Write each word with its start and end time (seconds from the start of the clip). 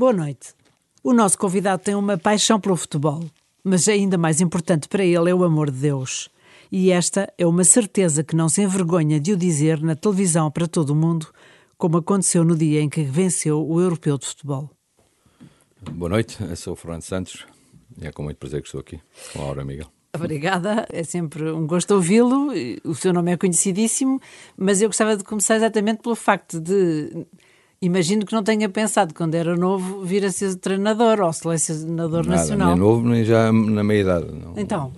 Boa 0.00 0.14
noite. 0.14 0.54
O 1.04 1.12
nosso 1.12 1.36
convidado 1.36 1.82
tem 1.82 1.94
uma 1.94 2.16
paixão 2.16 2.58
pelo 2.58 2.74
futebol, 2.74 3.22
mas 3.62 3.86
ainda 3.86 4.16
mais 4.16 4.40
importante 4.40 4.88
para 4.88 5.04
ele 5.04 5.28
é 5.28 5.34
o 5.34 5.44
amor 5.44 5.70
de 5.70 5.76
Deus. 5.76 6.30
E 6.72 6.90
esta 6.90 7.30
é 7.36 7.46
uma 7.46 7.64
certeza 7.64 8.24
que 8.24 8.34
não 8.34 8.48
se 8.48 8.62
envergonha 8.62 9.20
de 9.20 9.34
o 9.34 9.36
dizer 9.36 9.82
na 9.82 9.94
televisão 9.94 10.50
para 10.50 10.66
todo 10.66 10.94
o 10.94 10.96
mundo, 10.96 11.26
como 11.76 11.98
aconteceu 11.98 12.42
no 12.44 12.56
dia 12.56 12.80
em 12.80 12.88
que 12.88 13.02
venceu 13.02 13.62
o 13.62 13.78
Europeu 13.78 14.16
de 14.16 14.24
Futebol. 14.24 14.70
Boa 15.92 16.08
noite, 16.08 16.38
eu 16.48 16.56
sou 16.56 16.72
o 16.72 16.76
Fernando 16.76 17.02
Santos 17.02 17.46
e 18.00 18.06
é 18.06 18.10
com 18.10 18.22
muito 18.22 18.38
prazer 18.38 18.62
que 18.62 18.68
estou 18.68 18.80
aqui 18.80 18.98
com 19.34 19.42
a 19.42 19.44
Laura 19.44 19.66
Miguel. 19.66 19.92
Obrigada, 20.14 20.86
é 20.90 21.04
sempre 21.04 21.50
um 21.50 21.66
gosto 21.66 21.94
ouvi-lo. 21.94 22.48
O 22.84 22.94
seu 22.94 23.12
nome 23.12 23.32
é 23.32 23.36
conhecidíssimo, 23.36 24.18
mas 24.56 24.80
eu 24.80 24.88
gostava 24.88 25.14
de 25.14 25.24
começar 25.24 25.56
exatamente 25.56 26.00
pelo 26.00 26.16
facto 26.16 26.58
de. 26.58 27.26
Imagino 27.84 28.26
que 28.26 28.34
não 28.34 28.42
tenha 28.42 28.68
pensado, 28.68 29.14
quando 29.14 29.34
era 29.34 29.56
novo, 29.56 30.04
vir 30.04 30.22
a 30.26 30.30
ser 30.30 30.54
treinador 30.56 31.18
ou 31.20 31.32
selecionador 31.32 32.26
Nada, 32.26 32.36
nacional. 32.36 32.68
Nem 32.72 32.78
novo, 32.78 33.08
nem 33.08 33.24
já 33.24 33.50
na 33.50 33.82
meia 33.82 34.00
idade. 34.02 34.26
Não, 34.30 34.52
Então, 34.54 34.92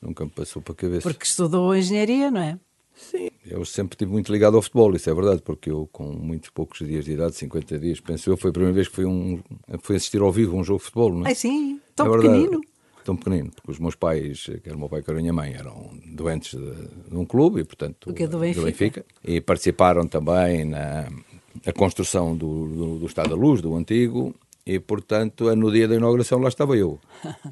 Nunca 0.00 0.24
me 0.24 0.30
passou 0.30 0.62
para 0.62 0.72
a 0.72 0.76
cabeça. 0.76 1.02
porque 1.02 1.24
estudou 1.24 1.76
engenharia, 1.76 2.30
não 2.30 2.40
é? 2.40 2.56
Sim, 2.94 3.30
eu 3.44 3.64
sempre 3.64 3.94
estive 3.96 4.12
muito 4.12 4.30
ligado 4.30 4.54
ao 4.56 4.62
futebol, 4.62 4.94
isso 4.94 5.10
é 5.10 5.14
verdade, 5.14 5.42
porque 5.42 5.70
eu, 5.72 5.88
com 5.90 6.04
muitos 6.04 6.50
poucos 6.50 6.78
dias 6.86 7.04
de 7.04 7.12
idade, 7.12 7.34
50 7.34 7.78
dias, 7.80 7.98
penso 7.98 8.30
eu, 8.30 8.36
foi 8.36 8.50
a 8.50 8.52
primeira 8.52 8.74
vez 8.74 8.86
que 8.88 8.94
fui, 8.94 9.06
um, 9.06 9.40
fui 9.82 9.96
assistir 9.96 10.20
ao 10.20 10.30
vivo 10.30 10.56
um 10.56 10.62
jogo 10.62 10.78
de 10.78 10.84
futebol, 10.84 11.12
não 11.12 11.24
é? 11.26 11.30
Ai 11.30 11.34
sim, 11.34 11.80
tão 11.96 12.06
É 12.06 12.10
verdade. 12.10 12.32
pequenino. 12.32 12.60
Tão 13.04 13.16
pequenino, 13.16 13.50
porque 13.56 13.70
os 13.72 13.78
meus 13.78 13.94
pais, 13.96 14.48
quer 14.62 14.74
o 14.74 14.78
meu 14.78 14.88
pai, 14.88 15.02
quer 15.02 15.12
a 15.12 15.14
minha 15.14 15.32
mãe, 15.32 15.54
eram 15.54 15.90
doentes 16.14 16.52
de, 16.58 17.10
de 17.10 17.16
um 17.16 17.24
clube, 17.24 17.62
e 17.62 17.64
portanto, 17.64 18.10
O 18.10 18.14
quê? 18.14 18.26
Do 18.28 18.38
Benfica? 18.38 19.04
e 19.24 19.40
participaram 19.40 20.06
também 20.06 20.64
na, 20.66 21.08
na 21.64 21.72
construção 21.72 22.36
do, 22.36 22.66
do, 22.66 22.98
do 23.00 23.06
Estado 23.06 23.30
da 23.30 23.36
Luz, 23.36 23.60
do 23.60 23.74
antigo, 23.74 24.34
e 24.64 24.78
portanto, 24.78 25.54
no 25.56 25.72
dia 25.72 25.88
da 25.88 25.96
inauguração 25.96 26.38
lá 26.38 26.48
estava 26.48 26.76
eu. 26.76 26.98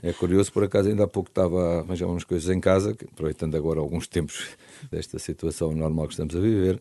É 0.03 0.12
curioso, 0.12 0.52
por 0.52 0.63
acaso, 0.65 0.88
ainda 0.88 1.05
há 1.05 1.09
pouco 1.09 1.30
estava 1.30 1.60
a 1.60 1.80
arranjar 1.80 2.07
umas 2.07 2.24
coisas 2.24 2.55
em 2.55 2.60
casa, 2.60 2.97
aproveitando 3.13 3.57
agora 3.57 3.80
alguns 3.80 4.07
tempos 4.07 4.49
desta 4.91 5.19
situação 5.19 5.73
normal 5.73 6.07
que 6.07 6.13
estamos 6.13 6.37
a 6.37 6.41
viver, 6.41 6.80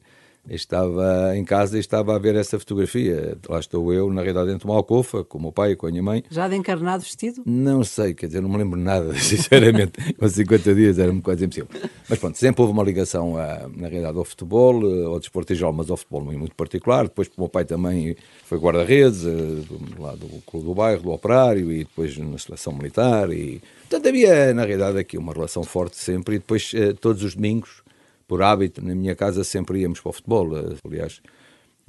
estava 0.55 1.35
em 1.35 1.43
casa 1.43 1.77
e 1.77 1.79
estava 1.79 2.15
a 2.15 2.19
ver 2.19 2.35
essa 2.35 2.57
fotografia. 2.57 3.37
Lá 3.49 3.59
estou 3.59 3.93
eu, 3.93 4.09
na 4.11 4.21
realidade, 4.21 4.47
dentro 4.47 4.61
de 4.61 4.71
uma 4.71 4.75
alcofa, 4.75 5.23
com 5.23 5.37
o 5.37 5.41
meu 5.41 5.51
pai 5.51 5.71
e 5.71 5.75
com 5.75 5.87
a 5.87 5.89
minha 5.91 6.03
mãe, 6.03 6.23
Já 6.29 6.47
de 6.47 6.55
encarnado 6.55 7.03
vestido? 7.03 7.41
não 7.45 7.83
sei, 7.83 8.13
quer 8.13 8.27
dizer, 8.27 8.41
não 8.41 8.49
me 8.49 8.57
lembro 8.57 8.79
nada, 8.79 9.13
sinceramente. 9.19 10.13
Com 10.15 10.27
50 10.27 10.75
dias 10.75 10.99
era-me 10.99 11.21
quase 11.21 11.45
impossível. 11.45 11.69
Mas 12.09 12.19
pronto, 12.19 12.37
sempre 12.37 12.61
houve 12.61 12.73
uma 12.73 12.83
ligação, 12.83 13.37
a, 13.37 13.67
na 13.75 13.87
realidade, 13.87 14.17
ao 14.17 14.23
futebol, 14.25 14.81
eh, 14.89 15.05
ao 15.05 15.19
desporto 15.19 15.51
em 15.53 15.55
geral, 15.55 15.73
mas 15.73 15.89
ao 15.89 15.97
futebol 15.97 16.21
muito 16.23 16.55
particular. 16.55 17.03
Depois, 17.03 17.27
o 17.27 17.31
meu 17.41 17.49
pai 17.49 17.65
também 17.65 18.15
foi 18.45 18.57
guarda-redes, 18.57 19.21
do- 19.23 20.01
lá 20.01 20.13
do 20.15 20.27
clube 20.45 20.65
do 20.65 20.73
bairro, 20.73 21.03
do 21.03 21.11
operário, 21.11 21.71
e 21.71 21.79
depois 21.79 22.17
na 22.17 22.37
seleção 22.37 22.73
militar. 22.73 23.31
E, 23.31 23.61
portanto, 23.89 24.07
havia, 24.07 24.53
na 24.53 24.63
realidade, 24.65 24.97
aqui 24.97 25.17
uma 25.17 25.33
relação 25.33 25.63
forte 25.63 25.97
sempre. 25.97 26.35
E 26.35 26.39
depois, 26.39 26.71
todos 27.01 27.23
os 27.23 27.35
domingos, 27.35 27.81
por 28.27 28.41
hábito, 28.43 28.83
na 28.83 28.93
minha 28.93 29.15
casa 29.15 29.43
sempre 29.43 29.79
íamos 29.79 29.99
para 29.99 30.09
o 30.09 30.13
futebol. 30.13 30.57
Eh, 30.57 30.75
Aliás, 30.85 31.21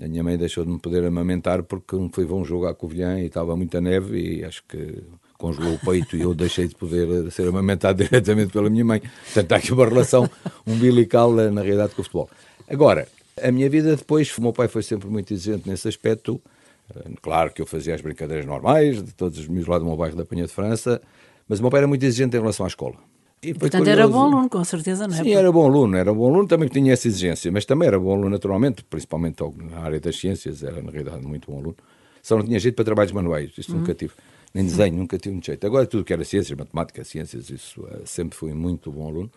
a 0.00 0.06
minha 0.06 0.22
mãe 0.22 0.38
deixou 0.38 0.64
de 0.64 0.70
me 0.70 0.78
poder 0.78 1.04
amamentar 1.04 1.62
porque 1.64 1.96
ver 1.96 2.32
um 2.32 2.44
jogo 2.44 2.66
à 2.66 2.74
Covilhã 2.74 3.18
e 3.18 3.26
estava 3.26 3.56
muita 3.56 3.80
neve 3.80 4.38
e 4.38 4.44
acho 4.44 4.62
que 4.68 5.02
congelou 5.36 5.74
o 5.74 5.78
peito 5.78 6.16
e 6.16 6.20
eu 6.20 6.34
deixei 6.34 6.68
de 6.68 6.74
poder 6.74 7.26
eh, 7.26 7.30
ser 7.30 7.48
amamentado 7.48 8.02
diretamente 8.04 8.52
pela 8.52 8.70
minha 8.70 8.84
mãe. 8.84 9.00
Portanto, 9.00 9.52
há 9.52 9.56
aqui 9.56 9.72
uma 9.72 9.86
relação 9.86 10.30
umbilical, 10.66 11.38
eh, 11.40 11.50
na 11.50 11.62
realidade, 11.62 11.94
com 11.94 12.02
o 12.02 12.04
futebol. 12.04 12.30
Agora, 12.68 13.08
a 13.42 13.50
minha 13.50 13.68
vida 13.68 13.96
depois, 13.96 14.36
o 14.36 14.42
meu 14.42 14.52
pai 14.52 14.68
foi 14.68 14.82
sempre 14.82 15.08
muito 15.08 15.32
exigente 15.32 15.68
nesse 15.68 15.88
aspecto. 15.88 16.40
Claro 17.20 17.52
que 17.52 17.60
eu 17.60 17.66
fazia 17.66 17.94
as 17.94 18.00
brincadeiras 18.00 18.46
normais, 18.46 19.02
de 19.02 19.12
todos 19.12 19.38
os 19.38 19.46
meus 19.46 19.66
lá 19.66 19.78
do 19.78 19.84
meu 19.84 19.94
bairro 19.94 20.16
da 20.16 20.24
Penha 20.24 20.46
de 20.46 20.52
França, 20.52 21.00
mas 21.46 21.58
o 21.58 21.62
meu 21.62 21.70
pai 21.70 21.80
era 21.80 21.86
muito 21.86 22.02
exigente 22.02 22.36
em 22.36 22.40
relação 22.40 22.64
à 22.64 22.68
escola. 22.68 22.96
E 23.42 23.54
Portanto, 23.54 23.86
era 23.86 24.02
curioso. 24.02 24.12
bom 24.12 24.24
aluno, 24.34 24.48
com 24.48 24.64
certeza, 24.64 25.06
não 25.06 25.14
é? 25.16 25.22
Sim, 25.22 25.32
era 25.32 25.52
bom 25.52 25.64
aluno, 25.66 25.96
era 25.96 26.12
bom 26.12 26.26
aluno, 26.28 26.46
também 26.48 26.68
tinha 26.68 26.92
essa 26.92 27.06
exigência, 27.06 27.50
mas 27.52 27.64
também 27.64 27.86
era 27.86 27.98
bom 27.98 28.12
aluno 28.12 28.30
naturalmente, 28.30 28.82
principalmente 28.84 29.36
na 29.70 29.78
área 29.78 30.00
das 30.00 30.16
ciências, 30.18 30.62
era 30.62 30.82
na 30.82 30.90
realidade 30.90 31.24
muito 31.26 31.50
bom 31.50 31.58
aluno. 31.58 31.76
Só 32.22 32.36
não 32.36 32.44
tinha 32.44 32.58
jeito 32.58 32.74
para 32.74 32.84
trabalhos 32.84 33.12
manuais, 33.12 33.52
isso 33.56 33.74
nunca 33.76 33.94
tive, 33.94 34.12
nem 34.52 34.64
desenho, 34.64 34.96
nunca 34.96 35.16
tive 35.18 35.34
muito 35.34 35.46
jeito. 35.46 35.64
Agora 35.66 35.86
tudo 35.86 36.04
que 36.04 36.12
era 36.12 36.24
ciências, 36.24 36.58
matemática, 36.58 37.04
ciências, 37.04 37.48
isso 37.48 37.86
eh, 37.90 38.02
sempre 38.04 38.36
fui 38.36 38.52
muito 38.52 38.90
bom 38.90 39.06
aluno. 39.08 39.30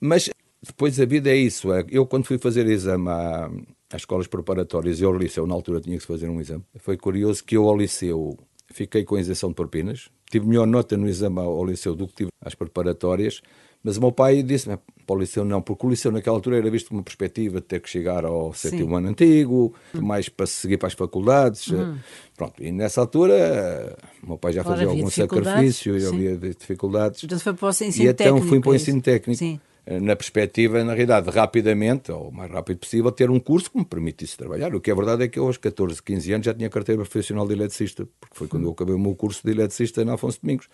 Mas 0.00 0.30
depois 0.62 0.98
a 0.98 1.04
vida 1.04 1.30
é 1.30 1.36
isso, 1.36 1.72
é, 1.72 1.84
eu 1.90 2.06
quando 2.06 2.24
fui 2.24 2.38
fazer 2.38 2.66
exame 2.66 3.08
à- 3.10 3.50
às 3.92 4.00
escolas 4.02 4.26
preparatórias 4.26 5.00
e 5.00 5.04
ao 5.04 5.14
liceu, 5.16 5.46
na 5.46 5.54
altura 5.54 5.80
tinha 5.80 5.98
que 5.98 6.04
fazer 6.04 6.28
um 6.28 6.40
exame, 6.40 6.64
foi 6.78 6.96
curioso 6.96 7.44
que 7.44 7.56
eu 7.56 7.68
ao 7.68 7.76
liceu 7.76 8.38
fiquei 8.72 9.04
com 9.04 9.14
a 9.16 9.20
isenção 9.20 9.50
de 9.50 9.54
propinas, 9.54 10.08
tive 10.30 10.46
melhor 10.46 10.66
nota 10.66 10.96
no 10.96 11.08
exame 11.08 11.38
ao 11.40 11.64
liceu 11.64 11.94
do 11.94 12.06
que 12.06 12.14
tive 12.14 12.30
às 12.44 12.54
preparatórias, 12.54 13.40
mas 13.82 13.96
o 13.98 14.00
meu 14.00 14.10
pai 14.12 14.42
disse-me 14.42 14.78
para 15.06 15.16
o 15.16 15.18
liceu 15.18 15.44
não, 15.44 15.60
porque 15.60 15.86
o 15.86 15.90
liceu 15.90 16.10
naquela 16.10 16.36
altura 16.36 16.56
era 16.56 16.70
visto 16.70 16.88
como 16.88 16.98
uma 17.00 17.04
perspectiva 17.04 17.60
de 17.60 17.66
ter 17.66 17.80
que 17.80 17.90
chegar 17.90 18.24
ao 18.24 18.54
sétimo 18.54 18.96
ano 18.96 19.08
antigo, 19.08 19.74
mais 19.92 20.28
para 20.30 20.46
seguir 20.46 20.78
para 20.78 20.86
as 20.86 20.94
faculdades. 20.94 21.70
eh, 21.70 21.94
Pronto, 22.36 22.62
e 22.62 22.72
nessa 22.72 23.02
altura 23.02 23.96
o 24.22 24.28
meu 24.28 24.38
pai 24.38 24.52
já 24.54 24.64
fazia 24.64 24.86
algum 24.86 25.10
sacrifício, 25.10 25.98
e 25.98 26.06
havia 26.06 26.36
dificuldades. 26.38 27.20
Portanto, 27.20 27.40
foi 27.42 27.52
para 27.52 27.66
o 27.66 27.70
ensino 27.70 27.92
E 28.06 28.08
então 28.08 28.14
técnico. 28.26 28.46
fui 28.48 28.60
para 28.60 28.70
o 28.70 28.72
é 28.72 28.76
ensino 28.76 29.02
técnico. 29.02 29.38
Sim. 29.38 29.60
Eh, 29.86 30.00
Na 30.00 30.16
perspectiva, 30.16 30.82
na 30.82 30.92
realidade, 30.94 31.30
de 31.30 31.36
rapidamente, 31.36 32.10
ou 32.10 32.28
o 32.28 32.32
mais 32.32 32.50
rápido 32.50 32.78
possível, 32.78 33.12
ter 33.12 33.30
um 33.30 33.38
curso 33.38 33.70
que 33.70 33.78
me 33.78 33.84
permitisse 33.84 34.36
trabalhar. 34.36 34.74
O 34.74 34.80
que 34.80 34.90
é 34.90 34.94
verdade 34.94 35.24
é 35.24 35.28
que 35.28 35.38
eu, 35.38 35.46
aos 35.46 35.58
14, 35.58 36.02
15 36.02 36.32
anos, 36.32 36.46
já 36.46 36.54
tinha 36.54 36.70
carteira 36.70 37.02
profissional 37.02 37.46
de 37.46 37.52
eletricista, 37.54 38.06
porque 38.20 38.36
foi 38.36 38.48
quando 38.48 38.64
eu 38.64 38.70
acabei 38.72 38.94
o 38.94 38.98
meu 38.98 39.14
curso 39.14 39.42
de 39.44 39.50
eletricista 39.50 40.04
na 40.04 40.14
Afonso 40.14 40.38
Domingos. 40.42 40.68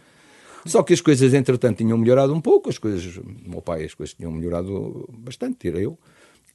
Só 0.66 0.82
que 0.82 0.92
as 0.92 1.00
coisas, 1.00 1.32
entretanto, 1.34 1.78
tinham 1.78 1.96
melhorado 1.96 2.34
um 2.34 2.40
pouco, 2.40 2.68
as 2.68 2.78
coisas, 2.78 3.16
o 3.16 3.24
meu 3.46 3.62
pai, 3.62 3.84
as 3.84 3.94
coisas 3.94 4.14
tinham 4.14 4.30
melhorado 4.30 5.08
bastante, 5.18 5.56
tira 5.58 5.80
eu. 5.80 5.98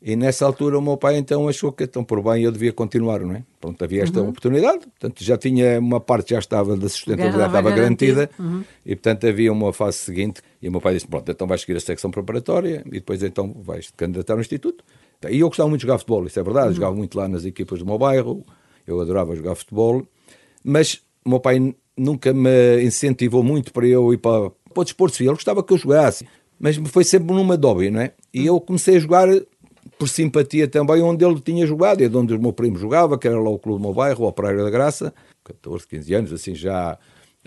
E 0.02 0.16
nessa 0.16 0.46
altura 0.46 0.78
o 0.78 0.82
meu 0.82 0.98
pai 0.98 1.18
então 1.18 1.48
achou 1.48 1.72
que 1.72 1.86
então 1.86 2.04
por 2.04 2.22
bem 2.22 2.44
eu 2.44 2.52
devia 2.52 2.72
continuar, 2.72 3.22
não 3.22 3.34
é? 3.34 3.44
Pronto, 3.60 3.82
havia 3.84 4.04
esta 4.04 4.22
oportunidade, 4.22 4.80
portanto 4.82 5.24
já 5.24 5.36
tinha 5.38 5.80
uma 5.80 6.00
parte 6.00 6.32
já 6.32 6.40
estava 6.40 6.76
da 6.78 6.88
sustentabilidade 6.90 7.48
estava 7.48 7.72
garantida 7.72 8.30
garantido. 8.38 8.66
e 8.86 8.96
portanto 8.96 9.26
havia 9.26 9.52
uma 9.52 9.74
fase 9.74 9.98
seguinte 9.98 10.42
e 10.66 10.68
o 10.68 10.72
meu 10.72 10.82
pai 10.82 10.96
disse, 10.96 11.06
pronto, 11.06 11.32
então 11.32 11.46
vais 11.46 11.62
seguir 11.62 11.78
a 11.78 11.80
secção 11.80 12.10
preparatória 12.10 12.82
e 12.88 12.94
depois 12.94 13.22
então 13.22 13.54
vais 13.62 13.92
candidatar 13.96 14.34
ao 14.34 14.40
instituto. 14.40 14.84
E 15.30 15.40
eu 15.40 15.48
gostava 15.48 15.70
muito 15.70 15.82
de 15.82 15.86
jogar 15.86 16.00
futebol, 16.00 16.26
isso 16.26 16.40
é 16.40 16.44
verdade, 16.44 16.74
jogava 16.74 16.96
muito 16.96 17.16
lá 17.16 17.28
nas 17.28 17.46
equipas 17.46 17.78
do 17.78 17.86
meu 17.86 18.00
bairro, 18.00 18.44
eu 18.88 19.00
adorava 19.00 19.36
jogar 19.36 19.54
futebol, 19.54 20.04
mas 20.64 21.04
o 21.24 21.30
meu 21.30 21.40
pai 21.40 21.76
nunca 21.96 22.34
me 22.34 22.84
incentivou 22.84 23.44
muito 23.44 23.72
para 23.72 23.86
eu 23.86 24.12
ir 24.12 24.18
para, 24.18 24.50
para 24.50 24.82
o 24.82 24.84
desporto 24.84 25.16
civil, 25.16 25.34
ele 25.34 25.36
gostava 25.36 25.64
que 25.64 25.72
eu 25.72 25.78
jogasse, 25.78 26.28
mas 26.60 26.78
foi 26.78 27.04
sempre 27.04 27.32
numa 27.32 27.56
dóbia, 27.56 27.92
não 27.92 28.02
é? 28.02 28.14
E 28.34 28.48
eu 28.48 28.60
comecei 28.60 28.96
a 28.96 29.00
jogar 29.00 29.28
por 30.00 30.10
simpatia 30.10 30.68
também 30.68 31.00
onde 31.00 31.24
ele 31.24 31.40
tinha 31.42 31.68
jogado, 31.68 32.02
e 32.02 32.10
de 32.10 32.18
onde 32.18 32.34
o 32.34 32.42
meu 32.42 32.52
primo 32.52 32.76
jogava, 32.76 33.20
que 33.20 33.28
era 33.28 33.40
lá 33.40 33.52
o 33.52 33.60
clube 33.60 33.78
do 33.80 33.86
meu 33.86 33.94
bairro, 33.94 34.26
o 34.26 34.28
Operário 34.28 34.64
da 34.64 34.72
Graça, 34.72 35.14
14, 35.44 35.88
15 35.88 36.14
anos, 36.16 36.34
assim 36.34 36.56
já 36.56 36.98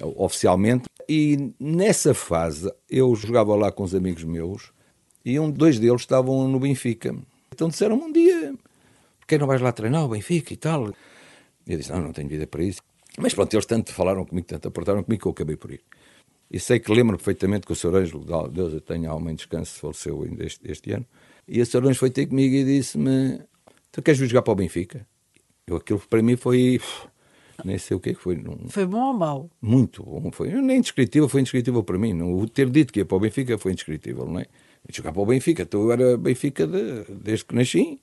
oficialmente. 0.02 0.84
E 1.08 1.52
nessa 1.58 2.12
fase 2.14 2.72
eu 2.88 3.14
jogava 3.14 3.54
lá 3.54 3.72
com 3.72 3.82
os 3.82 3.94
amigos 3.94 4.24
meus 4.24 4.72
e 5.24 5.38
um, 5.38 5.50
dois 5.50 5.78
deles 5.78 6.02
estavam 6.02 6.46
no 6.48 6.60
Benfica. 6.60 7.16
Então 7.52 7.68
disseram-me 7.68 8.02
um 8.02 8.12
dia, 8.12 8.54
porquê 9.18 9.38
não 9.38 9.46
vais 9.46 9.60
lá 9.60 9.72
treinar 9.72 10.04
o 10.04 10.08
Benfica 10.08 10.52
e 10.52 10.56
tal? 10.56 10.88
E 10.88 11.72
eu 11.72 11.78
disse, 11.78 11.90
não, 11.90 12.00
não 12.00 12.12
tenho 12.12 12.28
vida 12.28 12.46
para 12.46 12.62
isso. 12.62 12.80
Mas 13.18 13.34
pronto, 13.34 13.52
eles 13.52 13.66
tanto 13.66 13.92
falaram 13.92 14.24
comigo, 14.24 14.46
tanto 14.46 14.68
apertaram 14.68 15.02
comigo 15.02 15.22
que 15.22 15.28
eu 15.28 15.32
acabei 15.32 15.56
por 15.56 15.72
ir. 15.72 15.82
E 16.50 16.58
sei 16.58 16.78
que 16.80 16.90
lembro 16.90 17.16
perfeitamente 17.16 17.66
que 17.66 17.72
o 17.72 17.76
Sr. 17.76 17.94
Ângelo, 17.96 18.48
Deus 18.48 18.72
eu 18.72 18.80
tenha 18.80 19.10
alma 19.10 19.30
em 19.30 19.34
descanso, 19.34 19.78
faleceu 19.78 20.22
ainda 20.22 20.46
este, 20.46 20.70
este 20.70 20.92
ano, 20.92 21.04
e 21.46 21.60
o 21.60 21.66
Sr. 21.66 21.78
Ângelo 21.78 21.94
foi 21.96 22.10
ter 22.10 22.26
comigo 22.26 22.54
e 22.54 22.64
disse-me, 22.64 23.40
tu 23.92 24.00
queres 24.00 24.18
vir 24.18 24.28
jogar 24.28 24.42
para 24.42 24.52
o 24.52 24.56
Benfica? 24.56 25.06
Eu, 25.66 25.76
aquilo 25.76 26.00
para 26.08 26.22
mim 26.22 26.36
foi, 26.36 26.80
nem 27.64 27.76
sei 27.78 27.96
o 27.96 28.00
que 28.00 28.10
é 28.10 28.14
foi, 28.14 28.36
não, 28.36 28.56
Foi 28.68 28.86
bom 28.86 29.00
ou 29.08 29.14
mau? 29.14 29.50
muito 29.60 30.02
bom. 30.02 30.30
Foi 30.32 30.48
nem 30.50 30.78
indescritível, 30.78 31.28
foi 31.28 31.40
indescritível 31.40 31.82
para 31.82 31.98
mim. 31.98 32.12
Não, 32.12 32.32
o 32.34 32.48
ter 32.48 32.68
dito 32.70 32.92
que 32.92 33.00
ia 33.00 33.04
para 33.04 33.16
o 33.16 33.20
Benfica 33.20 33.58
foi 33.58 33.72
indescritível, 33.72 34.26
não 34.26 34.40
é? 34.40 34.46
Jogar 34.90 35.12
para 35.12 35.22
o 35.22 35.26
Benfica, 35.26 35.62
então 35.62 35.82
eu 35.82 35.92
era 35.92 36.16
Benfica 36.16 36.66
de- 36.66 37.04
desde 37.20 37.44
que 37.44 37.54
nasci. 37.54 38.00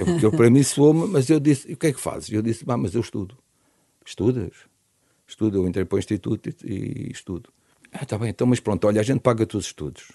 Eu, 0.00 0.18
eu, 0.20 0.32
para 0.32 0.50
mim 0.50 0.62
soou-me, 0.62 1.06
mas 1.06 1.30
eu 1.30 1.38
disse, 1.38 1.70
e 1.70 1.74
o 1.74 1.76
que 1.76 1.86
é 1.88 1.92
que 1.92 2.00
fazes? 2.00 2.30
Eu 2.32 2.42
disse, 2.42 2.64
ah, 2.66 2.76
mas 2.76 2.94
eu 2.94 3.00
estudo. 3.00 3.36
Estudas? 4.04 4.52
Estudo, 5.26 5.58
eu 5.58 5.68
entrei 5.68 5.84
para 5.84 5.96
o 5.96 5.98
instituto 5.98 6.48
e, 6.64 7.06
e 7.08 7.10
estudo. 7.12 7.50
Ah, 7.92 8.02
está 8.02 8.18
bem, 8.18 8.30
então, 8.30 8.46
mas 8.46 8.58
pronto, 8.58 8.84
olha, 8.86 9.00
a 9.00 9.04
gente 9.04 9.20
paga-te 9.20 9.56
os 9.56 9.66
estudos. 9.66 10.12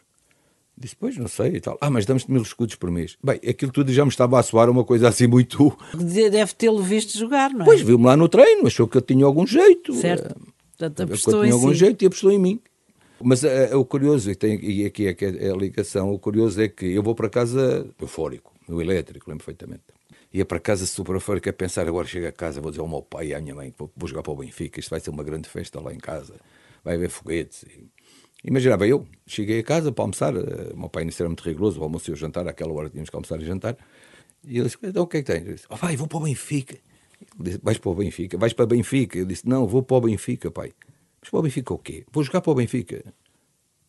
Disse, 0.79 0.95
pois, 0.95 1.17
não 1.17 1.27
sei 1.27 1.55
e 1.55 1.59
tal. 1.59 1.77
Ah, 1.81 1.89
mas 1.89 2.05
damos-te 2.05 2.31
mil 2.31 2.41
escudos 2.41 2.75
por 2.75 2.89
mês. 2.89 3.17
Bem, 3.21 3.35
aquilo 3.49 3.69
tudo 3.69 3.91
já 3.91 4.05
me 4.05 4.09
estava 4.09 4.39
a 4.39 4.43
soar 4.43 4.69
uma 4.69 4.85
coisa 4.85 5.09
assim 5.09 5.27
muito... 5.27 5.77
Deve 5.93 6.53
tê-lo 6.55 6.81
visto 6.81 7.17
jogar, 7.17 7.49
não 7.49 7.63
é? 7.63 7.65
Pois, 7.65 7.81
viu-me 7.81 8.05
lá 8.05 8.15
no 8.15 8.29
treino, 8.29 8.65
achou 8.65 8.87
que 8.87 8.95
eu 8.95 9.01
tinha 9.01 9.25
algum 9.25 9.45
jeito. 9.45 9.93
Certo. 9.95 10.35
Portanto, 10.77 10.99
Eu 11.01 11.05
apostou 11.05 11.33
tinha 11.41 11.47
em 11.47 11.51
algum 11.51 11.73
si. 11.73 11.75
jeito 11.75 12.01
e 12.01 12.05
apostou 12.07 12.31
em 12.31 12.39
mim. 12.39 12.61
Mas 13.21 13.43
eh, 13.43 13.75
o 13.75 13.83
curioso, 13.83 14.31
e, 14.31 14.35
tem, 14.35 14.57
e 14.63 14.85
aqui 14.85 15.07
é 15.07 15.13
que 15.13 15.25
é 15.25 15.51
a 15.51 15.53
ligação, 15.53 16.13
o 16.13 16.17
curioso 16.17 16.61
é 16.61 16.69
que 16.69 16.85
eu 16.85 17.03
vou 17.03 17.13
para 17.13 17.29
casa 17.29 17.85
eufórico, 17.99 18.53
no 18.65 18.81
elétrico, 18.81 19.29
lembro 19.29 19.43
perfeitamente. 19.43 19.83
ia 20.33 20.45
para 20.45 20.57
casa 20.57 20.85
super 20.85 21.19
fora, 21.19 21.41
quer 21.41 21.51
pensar, 21.51 21.85
agora 21.85 22.07
chego 22.07 22.27
a 22.27 22.31
casa, 22.31 22.61
vou 22.61 22.71
dizer 22.71 22.81
ao 22.81 22.87
meu 22.87 23.01
pai 23.01 23.27
e 23.27 23.33
à 23.33 23.41
minha 23.41 23.53
mãe 23.53 23.71
que 23.71 23.77
vou, 23.77 23.91
vou 23.93 24.07
jogar 24.07 24.23
para 24.23 24.31
o 24.31 24.37
Benfica, 24.37 24.79
isto 24.79 24.89
vai 24.89 25.01
ser 25.01 25.09
uma 25.09 25.23
grande 25.23 25.49
festa 25.49 25.81
lá 25.81 25.93
em 25.93 25.97
casa, 25.97 26.35
vai 26.81 26.95
haver 26.95 27.09
foguetes. 27.09 27.63
E... 27.63 27.89
Imaginava 28.43 28.87
eu, 28.87 29.05
cheguei 29.27 29.59
a 29.59 29.63
casa 29.63 29.91
para 29.91 30.03
almoçar, 30.03 30.35
uh, 30.35 30.73
o 30.73 30.79
meu 30.79 30.89
pai 30.89 31.03
inicialmente 31.03 31.21
era 31.21 31.29
muito 31.29 31.43
rigoroso, 31.43 31.79
o 31.79 31.83
almoço 31.83 32.09
e 32.09 32.13
o 32.13 32.15
jantar, 32.15 32.47
àquela 32.47 32.71
hora 32.73 32.89
tínhamos 32.89 33.09
que 33.09 33.15
almoçar 33.15 33.41
e 33.41 33.45
jantar, 33.45 33.77
e 34.43 34.57
ele 34.57 34.65
disse, 34.65 34.77
então 34.81 35.03
o 35.03 35.07
que 35.07 35.17
é 35.17 35.21
que 35.21 35.31
tens? 35.31 35.45
Eu 35.45 35.53
disse, 35.55 35.67
oh, 35.69 35.75
vai, 35.75 35.95
vou 35.97 36.07
para 36.07 36.17
o 36.17 36.21
Benfica. 36.21 36.75
Ele 36.75 37.49
disse, 37.49 37.59
vais 37.61 37.77
para 37.77 37.91
o 37.91 37.95
Benfica? 37.95 38.37
Vais 38.37 38.53
para 38.53 38.63
o 38.63 38.67
Benfica? 38.67 39.17
Eu 39.17 39.25
disse, 39.25 39.47
não, 39.47 39.67
vou 39.67 39.83
para 39.83 39.97
o 39.97 40.01
Benfica, 40.01 40.49
pai. 40.49 40.71
Mas 41.21 41.29
para 41.29 41.39
o 41.39 41.43
Benfica 41.43 41.73
o 41.73 41.77
quê? 41.77 42.05
Vou 42.11 42.23
jogar 42.23 42.41
para 42.41 42.51
o 42.51 42.55
Benfica. 42.55 43.03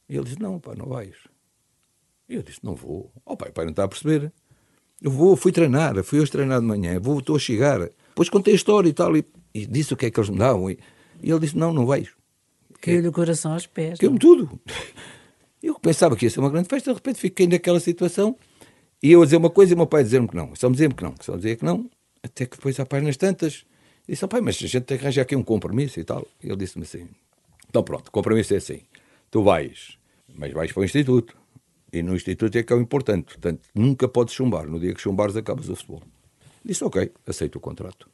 E 0.08 0.16
ele 0.16 0.24
disse, 0.24 0.40
não, 0.40 0.58
pai, 0.58 0.74
não 0.76 0.86
vais. 0.86 1.14
E 2.28 2.34
eu 2.34 2.42
disse, 2.42 2.58
não 2.62 2.74
vou. 2.74 3.12
Oh, 3.24 3.36
pai, 3.36 3.52
pai 3.52 3.64
não 3.64 3.70
está 3.70 3.84
a 3.84 3.88
perceber. 3.88 4.32
Eu 5.00 5.10
vou, 5.10 5.36
fui 5.36 5.52
treinar, 5.52 6.02
fui 6.02 6.20
hoje 6.20 6.30
treinar 6.30 6.60
de 6.60 6.66
manhã, 6.66 6.98
vou, 6.98 7.20
estou 7.20 7.36
a 7.36 7.38
chegar. 7.38 7.88
Depois 8.08 8.28
contei 8.28 8.52
a 8.52 8.56
história 8.56 8.88
e 8.88 8.92
tal, 8.92 9.16
e, 9.16 9.24
e 9.54 9.66
disse 9.66 9.94
o 9.94 9.96
que 9.96 10.06
é 10.06 10.10
que 10.10 10.18
eles 10.18 10.30
me 10.30 10.38
davam. 10.38 10.68
E, 10.68 10.78
e 11.22 11.30
ele 11.30 11.38
disse, 11.38 11.56
não, 11.56 11.72
não 11.72 11.86
vais. 11.86 12.08
Caiu-lhe 12.80 13.08
o 13.08 13.12
coração 13.12 13.52
aos 13.52 13.66
pés. 13.66 13.98
Caiu-me 13.98 14.18
tudo. 14.18 14.60
Eu 15.62 15.78
pensava 15.78 16.16
que 16.16 16.24
ia 16.24 16.30
ser 16.30 16.40
uma 16.40 16.50
grande 16.50 16.68
festa, 16.68 16.90
de 16.90 16.96
repente 16.96 17.18
fiquei 17.18 17.46
naquela 17.46 17.78
situação 17.80 18.36
e 19.02 19.12
eu 19.12 19.20
a 19.20 19.24
dizer 19.24 19.36
uma 19.36 19.50
coisa 19.50 19.72
e 19.72 19.74
o 19.74 19.76
meu 19.76 19.86
pai 19.86 20.00
a 20.00 20.04
dizer-me 20.04 20.26
que 20.26 20.34
não. 20.34 20.54
Só 20.56 20.68
me 20.68 20.74
dizia-me 20.74 20.94
que 20.94 21.02
não, 21.02 21.14
só 21.20 21.36
dizia 21.36 21.56
que 21.56 21.64
não, 21.64 21.90
até 22.22 22.46
que 22.46 22.56
depois, 22.56 22.78
há 22.80 22.86
páginas 22.86 23.16
tantas, 23.16 23.64
disse, 24.08 24.24
oh, 24.24 24.28
pai, 24.28 24.40
mas 24.40 24.56
a 24.56 24.66
gente 24.66 24.84
tem 24.84 24.96
que 24.96 25.04
arranjar 25.04 25.22
aqui 25.22 25.36
um 25.36 25.42
compromisso 25.42 26.00
e 26.00 26.04
tal. 26.04 26.26
E 26.42 26.46
ele 26.46 26.56
disse-me 26.56 26.84
assim, 26.84 27.08
então 27.68 27.82
pronto, 27.82 28.08
o 28.08 28.10
compromisso 28.10 28.54
é 28.54 28.56
assim, 28.56 28.80
tu 29.30 29.42
vais, 29.42 29.98
mas 30.34 30.52
vais 30.52 30.72
para 30.72 30.80
o 30.80 30.84
Instituto. 30.84 31.36
E 31.92 32.02
no 32.02 32.14
Instituto 32.14 32.56
é 32.56 32.62
que 32.62 32.72
é 32.72 32.76
o 32.76 32.80
importante, 32.80 33.24
portanto, 33.24 33.68
nunca 33.74 34.08
podes 34.08 34.32
chumbar. 34.32 34.66
No 34.66 34.78
dia 34.78 34.94
que 34.94 35.00
chumbares, 35.00 35.36
acabas 35.36 35.68
o 35.68 35.74
futebol. 35.74 36.02
Disse, 36.64 36.84
ok, 36.84 37.10
aceito 37.26 37.56
o 37.56 37.60
contrato. 37.60 38.08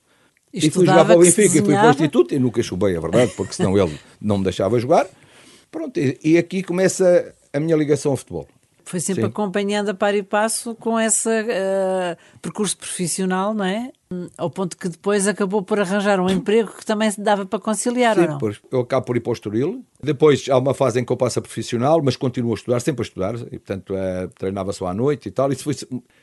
E, 0.53 0.67
e 0.67 0.71
fui 0.71 0.87
jogar 0.87 1.05
para 1.05 1.17
o 1.17 1.21
Benfica 1.21 1.59
e 1.59 1.63
fui 1.63 1.75
para 1.75 1.89
o 1.89 1.91
Instituto 1.91 2.35
e 2.35 2.39
nunca 2.39 2.63
chumbei, 2.63 2.97
é 2.97 3.01
verdade, 3.01 3.33
porque 3.37 3.53
senão 3.53 3.77
ele 3.77 3.99
não 4.21 4.39
me 4.39 4.45
deixava 4.45 4.79
jogar. 4.79 5.07
Pronto, 5.71 5.99
e, 5.99 6.19
e 6.25 6.39
aqui 6.39 6.63
começa 6.63 7.35
a 7.53 7.61
minha 7.61 7.77
ligação 7.77 8.13
ao 8.13 8.17
futebol. 8.17 8.47
Foi 8.87 9.01
sempre 9.01 9.25
Sim. 9.25 9.29
acompanhando 9.29 9.89
a 9.89 9.95
par 9.95 10.15
e 10.15 10.23
passo 10.23 10.73
com 10.77 10.99
esse 10.99 11.29
uh, 11.29 12.17
percurso 12.41 12.77
profissional, 12.79 13.53
não 13.53 13.65
é? 13.65 13.91
Ao 14.39 14.49
ponto 14.49 14.77
que 14.77 14.89
depois 14.89 15.27
acabou 15.27 15.61
por 15.61 15.81
arranjar 15.81 16.21
um 16.21 16.31
emprego 16.31 16.71
que 16.73 16.87
também 16.87 17.11
dava 17.19 17.45
para 17.45 17.59
conciliar, 17.59 18.15
Sim, 18.15 18.23
ou 18.23 18.29
não? 18.29 18.39
Pois, 18.39 18.61
eu 18.71 18.79
acabo 18.79 19.05
por 19.05 19.17
ir 19.17 19.21
para 19.21 19.31
o 19.31 19.33
Estoril. 19.33 19.85
Depois 20.01 20.49
há 20.49 20.57
uma 20.57 20.73
fase 20.73 21.01
em 21.01 21.05
que 21.05 21.13
eu 21.13 21.17
passo 21.17 21.41
a 21.41 21.43
profissional, 21.43 22.01
mas 22.01 22.15
continuo 22.15 22.53
a 22.53 22.55
estudar, 22.55 22.79
sempre 22.79 23.03
a 23.03 23.07
estudar. 23.07 23.35
E, 23.35 23.59
portanto, 23.59 23.93
uh, 23.93 24.29
treinava 24.39 24.73
só 24.73 24.87
à 24.87 24.95
noite 24.95 25.31
e 25.31 25.33
tal. 25.33 25.51
Isso 25.51 25.65
foi, 25.65 25.75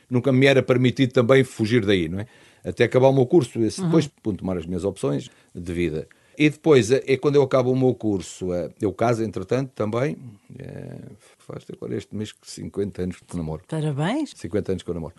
nunca 0.08 0.32
me 0.32 0.46
era 0.46 0.62
permitido 0.62 1.12
também 1.12 1.44
fugir 1.44 1.84
daí, 1.84 2.08
não 2.08 2.20
é? 2.20 2.26
Até 2.64 2.84
acabar 2.84 3.08
o 3.08 3.12
meu 3.12 3.26
curso. 3.26 3.60
Esse, 3.62 3.80
uhum. 3.80 3.86
Depois, 3.86 4.10
uhum. 4.26 4.34
tomar 4.34 4.56
as 4.56 4.66
minhas 4.66 4.84
opções 4.84 5.30
de 5.54 5.72
vida. 5.72 6.08
E 6.36 6.50
depois, 6.50 6.90
é, 6.90 7.02
é 7.06 7.16
quando 7.16 7.36
eu 7.36 7.42
acabo 7.42 7.70
o 7.70 7.76
meu 7.76 7.94
curso, 7.94 8.52
é, 8.52 8.70
eu 8.80 8.92
caso, 8.92 9.22
entretanto, 9.22 9.70
também. 9.74 10.16
É, 10.58 10.96
faz 11.38 11.64
agora 11.72 11.96
este 11.96 12.14
mês 12.14 12.34
50 12.42 13.02
anos 13.02 13.16
de 13.28 13.36
namoro. 13.36 13.62
Parabéns! 13.68 14.32
50 14.34 14.72
anos 14.72 14.82
que 14.82 14.90
eu 14.90 14.94
namoro. 14.94 15.14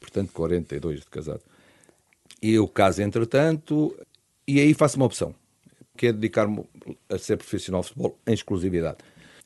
Portanto, 0.00 0.32
42 0.32 1.00
de 1.00 1.06
casado. 1.06 1.42
E 2.42 2.54
eu 2.54 2.66
caso, 2.66 3.02
entretanto, 3.02 3.94
e 4.46 4.60
aí 4.60 4.72
faço 4.72 4.96
uma 4.96 5.06
opção, 5.06 5.34
que 5.96 6.06
é 6.06 6.12
dedicar-me 6.12 6.64
a 7.08 7.18
ser 7.18 7.36
profissional 7.36 7.82
de 7.82 7.88
futebol 7.88 8.16
em 8.26 8.32
exclusividade. 8.32 8.98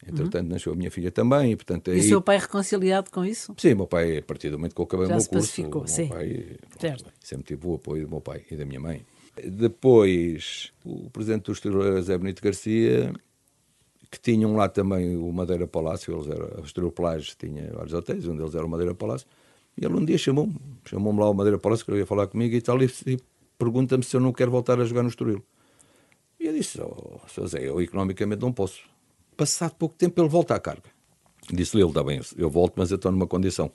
Entretanto, 0.06 0.46
uhum. 0.46 0.52
nasceu 0.52 0.72
a 0.72 0.76
minha 0.76 0.90
filha 0.90 1.10
também. 1.10 1.52
E, 1.52 1.56
portanto, 1.56 1.90
aí... 1.90 1.98
e 1.98 2.00
o 2.00 2.04
seu 2.04 2.22
pai 2.22 2.38
reconciliado 2.38 3.10
com 3.10 3.24
isso? 3.24 3.54
Sim, 3.56 3.74
o 3.74 3.76
meu 3.76 3.86
pai, 3.86 4.18
a 4.18 4.22
partir 4.22 4.50
do 4.50 4.58
momento 4.58 4.74
que 4.74 4.80
eu 4.80 4.84
acabei 4.84 5.06
Já 5.06 5.14
o 5.14 5.18
meu 5.18 5.26
curso, 5.26 5.48
pacificou, 5.48 5.82
o 5.82 5.88
sim. 5.88 6.08
pai 6.08 6.56
certo. 6.78 7.12
sempre 7.20 7.44
tive 7.44 7.66
o 7.66 7.74
apoio 7.74 8.04
do 8.04 8.10
meu 8.10 8.20
pai 8.20 8.42
e 8.50 8.56
da 8.56 8.64
minha 8.64 8.80
mãe. 8.80 9.04
Depois, 9.44 10.72
o 10.84 11.08
presidente 11.10 11.44
do 11.44 11.52
Estoril 11.52 11.82
era 11.82 12.02
Zé 12.02 12.18
Benito 12.18 12.42
Garcia, 12.42 13.12
que 14.10 14.20
tinham 14.20 14.54
lá 14.54 14.68
também 14.68 15.16
o 15.16 15.32
Madeira 15.32 15.66
Palácio, 15.66 16.14
eles 16.14 16.26
eram, 16.26 16.60
o 16.60 16.64
Estoril 16.64 16.92
Plage 16.92 17.32
tinha 17.38 17.72
vários 17.72 17.94
hotéis, 17.94 18.26
um 18.26 18.36
deles 18.36 18.54
era 18.54 18.66
o 18.66 18.68
Madeira 18.68 18.94
Palácio, 18.94 19.26
e 19.74 19.84
ele 19.86 19.94
um 19.94 20.04
dia 20.04 20.18
chamou-me, 20.18 20.54
chamou-me 20.84 21.18
lá 21.18 21.26
ao 21.26 21.34
Madeira 21.34 21.58
Palácio, 21.58 21.84
que 21.84 21.90
ele 21.90 22.00
ia 22.00 22.06
falar 22.06 22.26
comigo 22.26 22.54
e 22.54 22.60
tal, 22.60 22.82
e, 22.82 22.92
e 23.06 23.18
pergunta-me 23.56 24.02
se 24.02 24.14
eu 24.14 24.20
não 24.20 24.32
quero 24.32 24.50
voltar 24.50 24.78
a 24.78 24.84
jogar 24.84 25.02
no 25.02 25.08
Estoril. 25.08 25.42
E 26.38 26.46
eu 26.46 26.52
disse, 26.52 26.78
oh, 26.82 27.46
Zé, 27.46 27.66
eu 27.66 27.80
economicamente 27.80 28.42
não 28.42 28.52
posso. 28.52 28.82
Passado 29.36 29.74
pouco 29.78 29.94
tempo 29.94 30.20
ele 30.20 30.28
volta 30.28 30.54
à 30.54 30.60
carga. 30.60 30.90
Disse-lhe, 31.50 31.82
ele, 31.82 31.90
está 31.90 32.02
bem, 32.02 32.20
eu 32.36 32.48
volto, 32.48 32.74
mas 32.76 32.90
eu 32.90 32.96
estou 32.96 33.10
numa 33.10 33.26
condição. 33.26 33.70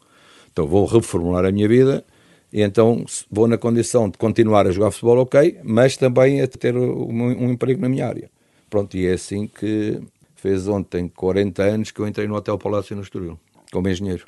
Então 0.51 0.65
vou 0.65 0.85
reformular 0.85 1.45
a 1.45 1.51
minha 1.51 1.67
vida 1.67 2.05
e 2.51 2.61
então 2.61 3.03
vou 3.29 3.47
na 3.47 3.57
condição 3.57 4.09
de 4.09 4.17
continuar 4.17 4.65
a 4.65 4.71
jogar 4.71 4.91
futebol, 4.91 5.19
ok, 5.19 5.59
mas 5.63 5.97
também 5.97 6.41
a 6.41 6.47
ter 6.47 6.75
um, 6.75 7.11
um 7.11 7.51
emprego 7.51 7.81
na 7.81 7.89
minha 7.89 8.07
área. 8.07 8.29
Pronto, 8.69 8.95
e 8.97 9.05
é 9.05 9.13
assim 9.13 9.47
que 9.47 10.01
fez 10.35 10.67
ontem 10.67 11.07
40 11.09 11.63
anos 11.63 11.91
que 11.91 11.99
eu 11.99 12.07
entrei 12.07 12.27
no 12.27 12.35
Hotel 12.35 12.57
Palácio 12.57 12.95
no 12.95 13.01
Estoril, 13.01 13.39
como 13.71 13.89
engenheiro. 13.89 14.25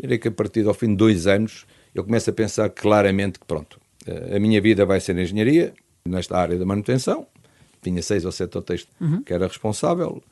Direi 0.00 0.18
que 0.18 0.28
a 0.28 0.32
partir 0.32 0.62
do 0.62 0.74
fim 0.74 0.88
de 0.88 0.96
dois 0.96 1.26
anos 1.26 1.66
eu 1.94 2.04
começo 2.04 2.28
a 2.30 2.32
pensar 2.32 2.68
claramente 2.70 3.38
que, 3.38 3.46
pronto, 3.46 3.80
a 4.34 4.38
minha 4.38 4.60
vida 4.60 4.84
vai 4.84 5.00
ser 5.00 5.14
na 5.14 5.22
engenharia, 5.22 5.74
nesta 6.04 6.36
área 6.36 6.58
da 6.58 6.64
manutenção. 6.64 7.26
Tinha 7.82 8.02
seis 8.02 8.24
ou 8.24 8.32
sete 8.32 8.56
hotéis 8.56 8.86
uhum. 9.00 9.22
que 9.22 9.32
era 9.32 9.46
responsável. 9.46 10.22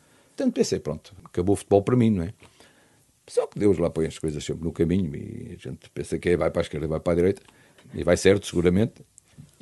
Portanto, 0.40 0.54
pensei, 0.54 0.80
pronto, 0.80 1.14
acabou 1.22 1.52
o 1.52 1.56
futebol 1.56 1.82
para 1.82 1.94
mim, 1.94 2.08
não 2.08 2.22
é? 2.22 2.32
Só 3.26 3.46
que 3.46 3.58
Deus 3.58 3.76
lá 3.76 3.90
põe 3.90 4.06
as 4.06 4.18
coisas 4.18 4.42
sempre 4.42 4.64
no 4.64 4.72
caminho 4.72 5.14
e 5.14 5.54
a 5.54 5.68
gente 5.68 5.90
pensa 5.92 6.18
que 6.18 6.34
vai 6.34 6.50
para 6.50 6.62
a 6.62 6.64
esquerda, 6.64 6.88
vai 6.88 6.98
para 6.98 7.12
a 7.12 7.16
direita, 7.16 7.42
e 7.92 8.02
vai 8.02 8.16
certo, 8.16 8.46
seguramente. 8.46 9.04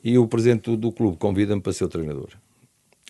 E 0.05 0.17
o 0.17 0.29
presidente 0.29 0.77
do 0.77 0.93
clube 0.93 1.17
convida-me 1.17 1.61
para 1.61 1.73
ser 1.73 1.83
o 1.83 1.89
treinador. 1.89 2.29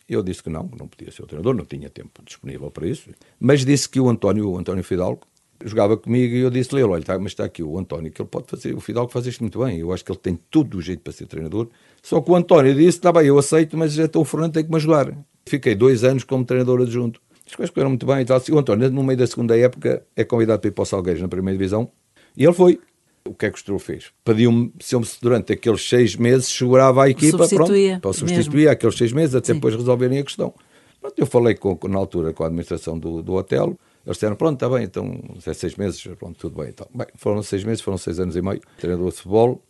Eu 0.08 0.22
disse 0.22 0.42
que 0.42 0.48
não, 0.48 0.66
que 0.66 0.78
não 0.78 0.88
podia 0.88 1.12
ser 1.12 1.24
o 1.24 1.26
treinador, 1.26 1.54
não 1.54 1.66
tinha 1.66 1.90
tempo 1.90 2.22
disponível 2.24 2.70
para 2.70 2.88
isso. 2.88 3.10
Mas 3.38 3.66
disse 3.66 3.86
que 3.86 4.00
o 4.00 4.08
António, 4.08 4.48
o 4.48 4.56
António 4.56 4.82
Fidalgo, 4.82 5.26
jogava 5.62 5.94
comigo 5.98 6.34
e 6.34 6.38
eu 6.38 6.48
disse-lhe, 6.48 6.82
olha, 6.82 7.04
tá, 7.04 7.18
mas 7.18 7.32
está 7.32 7.44
aqui 7.44 7.62
o 7.62 7.78
António, 7.78 8.10
que 8.10 8.22
ele 8.22 8.30
pode 8.30 8.46
fazer, 8.46 8.74
o 8.74 8.80
Fidalgo 8.80 9.12
faz 9.12 9.26
isto 9.26 9.42
muito 9.42 9.62
bem, 9.62 9.78
eu 9.78 9.92
acho 9.92 10.02
que 10.02 10.10
ele 10.10 10.18
tem 10.18 10.36
todo 10.50 10.78
o 10.78 10.80
jeito 10.80 11.02
para 11.02 11.12
ser 11.12 11.26
treinador. 11.26 11.68
Só 12.02 12.18
que 12.22 12.30
o 12.30 12.34
António 12.34 12.74
disse, 12.74 12.96
está 12.96 13.12
bem, 13.12 13.26
eu 13.26 13.38
aceito, 13.38 13.76
mas 13.76 13.98
então 13.98 14.22
o 14.22 14.24
Fernando 14.24 14.54
tem 14.54 14.64
que 14.64 14.70
me 14.70 14.76
ajudar. 14.76 15.14
Fiquei 15.46 15.74
dois 15.74 16.02
anos 16.02 16.24
como 16.24 16.46
treinador 16.46 16.80
adjunto 16.80 17.20
as 17.48 17.56
coisas 17.56 17.70
correram 17.72 17.90
muito 17.90 18.06
bem 18.06 18.20
e 18.20 18.24
tal. 18.24 18.40
O 18.50 18.58
António, 18.58 18.90
no 18.90 19.02
meio 19.02 19.18
da 19.18 19.26
segunda 19.26 19.58
época, 19.58 20.02
é 20.14 20.22
convidado 20.22 20.60
para 20.60 20.68
ir 20.68 20.72
para 20.72 20.82
o 20.82 20.86
Salgueiros 20.86 21.22
na 21.22 21.28
primeira 21.28 21.56
divisão 21.56 21.90
e 22.36 22.44
ele 22.44 22.52
foi. 22.52 22.78
O 23.24 23.34
que 23.34 23.46
é 23.46 23.50
que 23.50 23.56
o 23.56 23.58
Estoril 23.58 23.78
fez? 23.78 24.10
Pediu-me 24.24 24.72
se 24.80 24.94
eu 24.94 25.02
durante 25.20 25.52
aqueles 25.52 25.86
seis 25.86 26.16
meses 26.16 26.46
segurava 26.46 27.04
a 27.04 27.10
equipa 27.10 27.36
pronto, 27.36 28.00
para 28.00 28.12
substituir 28.12 28.60
mesmo. 28.60 28.70
aqueles 28.70 28.96
seis 28.96 29.12
meses 29.12 29.34
até 29.34 29.48
Sim. 29.48 29.54
depois 29.54 29.74
resolverem 29.74 30.18
a 30.18 30.24
questão. 30.24 30.54
Pronto, 31.00 31.18
eu 31.18 31.26
falei 31.26 31.54
com, 31.54 31.78
na 31.88 31.98
altura 31.98 32.32
com 32.32 32.42
a 32.42 32.46
administração 32.46 32.98
do, 32.98 33.22
do 33.22 33.34
hotel, 33.34 33.78
eles 34.06 34.16
disseram, 34.16 34.36
pronto, 34.36 34.54
está 34.54 34.68
bem, 34.74 34.84
então 34.84 35.20
é 35.46 35.52
seis 35.52 35.76
meses, 35.76 36.02
pronto, 36.18 36.38
tudo 36.38 36.60
bem. 36.62 36.70
Então. 36.70 36.86
Bem, 36.94 37.06
foram 37.16 37.42
seis 37.42 37.62
meses, 37.64 37.82
foram 37.82 37.98
seis 37.98 38.18
anos 38.18 38.34
e 38.36 38.40
meio, 38.40 38.60
treinador 38.78 39.10
de 39.10 39.16
futebol. 39.16 39.62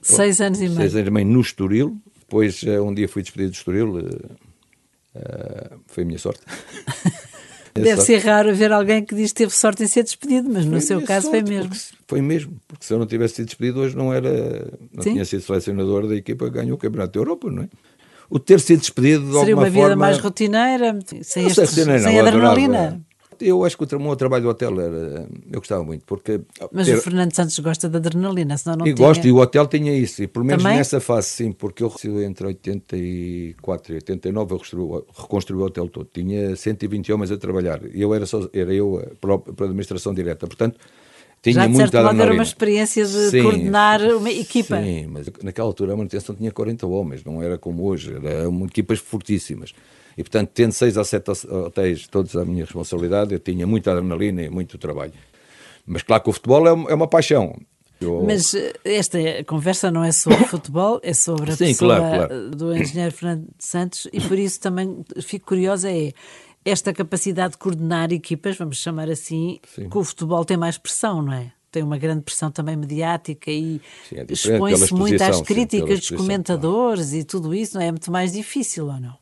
Seis 0.00 0.40
anos 0.40 0.58
e 0.60 0.68
meio. 0.68 0.76
Seis 0.76 0.94
anos 0.94 1.08
e 1.08 1.10
meio 1.10 1.26
no 1.26 1.40
Estoril. 1.40 1.96
Depois, 2.18 2.62
eh, 2.64 2.80
um 2.80 2.94
dia 2.94 3.06
fui 3.06 3.22
despedido 3.22 3.50
do 3.50 3.54
Estoril, 3.54 3.98
uh, 3.98 5.80
foi 5.86 6.04
a 6.04 6.06
minha 6.06 6.18
sorte. 6.18 6.40
Deve 7.74 8.00
ser 8.02 8.18
raro 8.18 8.54
ver 8.54 8.70
alguém 8.70 9.04
que 9.04 9.14
diz 9.14 9.32
que 9.32 9.38
teve 9.38 9.54
sorte 9.54 9.82
em 9.82 9.86
ser 9.86 10.02
despedido, 10.02 10.50
mas 10.52 10.66
no 10.66 10.80
seu 10.80 11.00
caso 11.02 11.30
foi 11.30 11.42
mesmo. 11.42 11.70
Foi 12.06 12.20
mesmo, 12.20 12.60
porque 12.68 12.84
se 12.84 12.92
eu 12.92 12.98
não 12.98 13.06
tivesse 13.06 13.36
sido 13.36 13.46
despedido 13.46 13.80
hoje 13.80 13.96
não 13.96 14.12
era, 14.12 14.70
não 14.92 15.02
Sim. 15.02 15.12
tinha 15.12 15.24
sido 15.24 15.42
selecionador 15.42 16.06
da 16.06 16.14
equipa 16.14 16.44
que 16.46 16.50
ganhou 16.50 16.74
o 16.74 16.78
Campeonato 16.78 17.12
da 17.12 17.20
Europa, 17.20 17.50
não 17.50 17.62
é? 17.62 17.68
O 18.28 18.38
ter 18.38 18.60
sido 18.60 18.80
despedido 18.80 19.24
de 19.26 19.38
Seria 19.38 19.54
uma 19.54 19.64
vida 19.70 19.88
forma... 19.88 19.96
mais 19.96 20.18
rotineira, 20.18 20.98
sem, 21.22 21.46
estes, 21.46 21.70
sem 21.70 22.20
adrenalina 22.20 23.00
eu 23.40 23.64
acho 23.64 23.76
que 23.76 23.94
o 23.94 24.00
meu 24.00 24.16
trabalho 24.16 24.44
do 24.44 24.50
hotel 24.50 24.80
era. 24.80 25.28
Eu 25.50 25.60
gostava 25.60 25.84
muito, 25.84 26.04
porque. 26.04 26.40
Mas 26.72 26.88
o 26.88 26.96
Fernando 26.98 27.34
Santos 27.34 27.58
gosta 27.58 27.88
da 27.88 27.98
adrenalina, 27.98 28.56
senão 28.56 28.76
não 28.76 28.86
e 28.86 28.94
tinha. 28.94 29.06
gosto, 29.06 29.26
e 29.26 29.32
o 29.32 29.36
hotel 29.36 29.66
tinha 29.66 29.96
isso, 29.96 30.22
e 30.22 30.26
pelo 30.26 30.44
menos 30.44 30.62
Também? 30.62 30.78
nessa 30.78 31.00
fase 31.00 31.28
sim, 31.28 31.52
porque 31.52 31.82
eu 31.82 31.92
entre 32.22 32.46
84 32.46 33.92
e 33.92 33.94
89 33.96 34.52
eu 34.52 34.56
reconstruí, 34.56 35.02
reconstruí 35.16 35.60
o 35.60 35.64
hotel 35.64 35.88
todo. 35.88 36.08
Tinha 36.12 36.54
120 36.56 37.12
homens 37.12 37.30
a 37.30 37.36
trabalhar, 37.36 37.80
e 37.92 38.00
eu 38.00 38.14
era, 38.14 38.26
só, 38.26 38.48
era 38.52 38.72
eu 38.72 39.02
para 39.20 39.34
a 39.34 39.64
administração 39.64 40.12
direta, 40.12 40.46
portanto. 40.46 40.78
Tinha 41.42 41.54
Já 41.54 41.66
de 41.66 41.76
certo 41.76 41.96
modo 41.96 42.22
era 42.22 42.32
uma 42.32 42.42
experiência 42.42 43.04
de 43.04 43.30
sim, 43.30 43.42
coordenar 43.42 44.00
uma 44.00 44.30
equipa. 44.30 44.80
Sim, 44.80 45.08
mas 45.08 45.26
naquela 45.42 45.66
altura 45.66 45.92
a 45.92 45.96
manutenção 45.96 46.36
tinha 46.36 46.52
40 46.52 46.86
homens, 46.86 47.24
não 47.24 47.42
era 47.42 47.58
como 47.58 47.84
hoje, 47.84 48.14
eram 48.24 48.64
equipas 48.64 49.00
fortíssimas. 49.00 49.74
E, 50.16 50.22
portanto, 50.22 50.50
tendo 50.54 50.72
seis 50.72 50.96
ou 50.96 51.04
sete 51.04 51.30
hotéis 51.48 52.06
todos 52.06 52.36
à 52.36 52.44
minha 52.44 52.64
responsabilidade, 52.64 53.34
eu 53.34 53.40
tinha 53.40 53.66
muita 53.66 53.90
adrenalina 53.90 54.42
e 54.42 54.50
muito 54.50 54.78
trabalho. 54.78 55.14
Mas 55.84 56.02
claro 56.02 56.22
que 56.22 56.30
o 56.30 56.32
futebol 56.32 56.64
é, 56.66 56.92
é 56.92 56.94
uma 56.94 57.08
paixão. 57.08 57.58
Eu... 58.00 58.22
Mas 58.24 58.54
eh, 58.54 58.72
esta 58.84 59.18
conversa 59.44 59.90
não 59.90 60.04
é 60.04 60.12
sobre 60.12 60.44
futebol, 60.46 61.00
é 61.02 61.14
sobre 61.14 61.52
a 61.52 61.56
Sim, 61.56 61.66
pessoa 61.66 61.96
claro, 61.96 62.28
claro. 62.28 62.50
do 62.50 62.76
engenheiro 62.76 63.12
Fernando 63.12 63.48
Santos 63.58 64.06
e 64.12 64.20
por 64.20 64.38
isso 64.38 64.60
também 64.60 65.04
fico 65.22 65.46
curiosa 65.46 65.90
é 65.90 66.12
esta 66.64 66.92
capacidade 66.92 67.52
de 67.52 67.58
coordenar 67.58 68.12
equipas, 68.12 68.56
vamos 68.56 68.78
chamar 68.78 69.10
assim, 69.10 69.58
Sim. 69.74 69.88
que 69.88 69.98
o 69.98 70.04
futebol 70.04 70.44
tem 70.44 70.56
mais 70.56 70.78
pressão, 70.78 71.22
não 71.22 71.32
é? 71.32 71.52
tem 71.72 71.82
uma 71.82 71.96
grande 71.96 72.20
pressão 72.20 72.50
também 72.50 72.76
mediática 72.76 73.50
e 73.50 73.80
é 74.14 74.26
expõe-se 74.28 74.92
muito 74.92 75.22
às 75.24 75.40
críticas 75.40 76.00
dos 76.00 76.10
comentadores 76.10 77.06
claro. 77.06 77.20
e 77.20 77.24
tudo 77.24 77.54
isso, 77.54 77.74
não 77.76 77.82
é? 77.82 77.86
é 77.86 77.90
muito 77.90 78.12
mais 78.12 78.32
difícil 78.32 78.86
ou 78.86 79.00
não? 79.00 79.16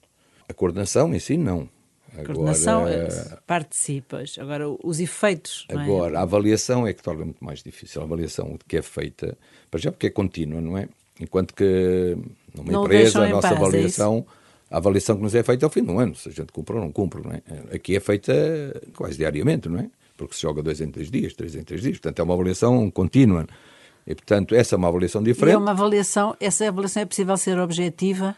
A 0.48 0.52
coordenação 0.52 1.14
em 1.14 1.20
si, 1.20 1.36
não. 1.36 1.68
A 2.12 2.24
coordenação 2.24 2.86
de 2.86 3.76
si, 3.76 4.02
pois. 4.06 4.36
Agora, 4.36 4.64
os 4.82 4.98
efeitos. 4.98 5.64
É? 5.68 5.76
Agora, 5.76 6.16
é? 6.16 6.18
a 6.18 6.22
avaliação 6.22 6.84
é 6.84 6.92
que 6.92 7.00
torna 7.00 7.24
muito 7.24 7.42
mais 7.42 7.62
difícil. 7.62 8.00
A 8.02 8.04
avaliação 8.04 8.58
que 8.66 8.76
é 8.76 8.82
feita, 8.82 9.38
para 9.70 9.78
já 9.78 9.92
porque 9.92 10.08
é 10.08 10.10
contínua, 10.10 10.60
não 10.60 10.76
é? 10.76 10.88
Enquanto 11.20 11.54
que 11.54 12.16
numa 12.52 12.72
não 12.72 12.84
empresa, 12.84 13.22
a 13.22 13.28
nossa 13.28 13.48
paz, 13.48 13.60
é 13.60 13.64
avaliação. 13.64 14.26
É 14.70 14.74
a 14.74 14.78
avaliação 14.78 15.16
que 15.16 15.22
nos 15.22 15.34
é 15.34 15.42
feita 15.42 15.66
ao 15.66 15.70
fim 15.70 15.82
do 15.82 15.98
ano, 15.98 16.14
se 16.14 16.28
a 16.28 16.32
gente 16.32 16.52
cumpre 16.52 16.76
ou 16.76 16.80
não 16.80 16.92
cumpre, 16.92 17.22
não 17.22 17.32
é? 17.32 17.42
Aqui 17.74 17.96
é 17.96 18.00
feita 18.00 18.32
quase 18.94 19.16
diariamente, 19.16 19.68
não 19.68 19.80
é? 19.80 19.90
Porque 20.16 20.34
se 20.34 20.42
joga 20.42 20.62
dois 20.62 20.80
em 20.80 20.90
três 20.90 21.10
dias, 21.10 21.34
três 21.34 21.54
em 21.56 21.64
três 21.64 21.82
dias, 21.82 21.98
portanto 21.98 22.20
é 22.20 22.22
uma 22.22 22.34
avaliação 22.34 22.90
contínua. 22.90 23.46
E, 24.06 24.14
portanto, 24.14 24.54
essa 24.54 24.74
é 24.74 24.78
uma 24.78 24.88
avaliação 24.88 25.22
diferente. 25.22 25.54
E 25.54 25.56
é 25.56 25.58
uma 25.58 25.72
avaliação, 25.72 26.36
essa 26.40 26.66
avaliação 26.66 27.02
é 27.02 27.06
possível 27.06 27.36
ser 27.36 27.58
objetiva? 27.58 28.36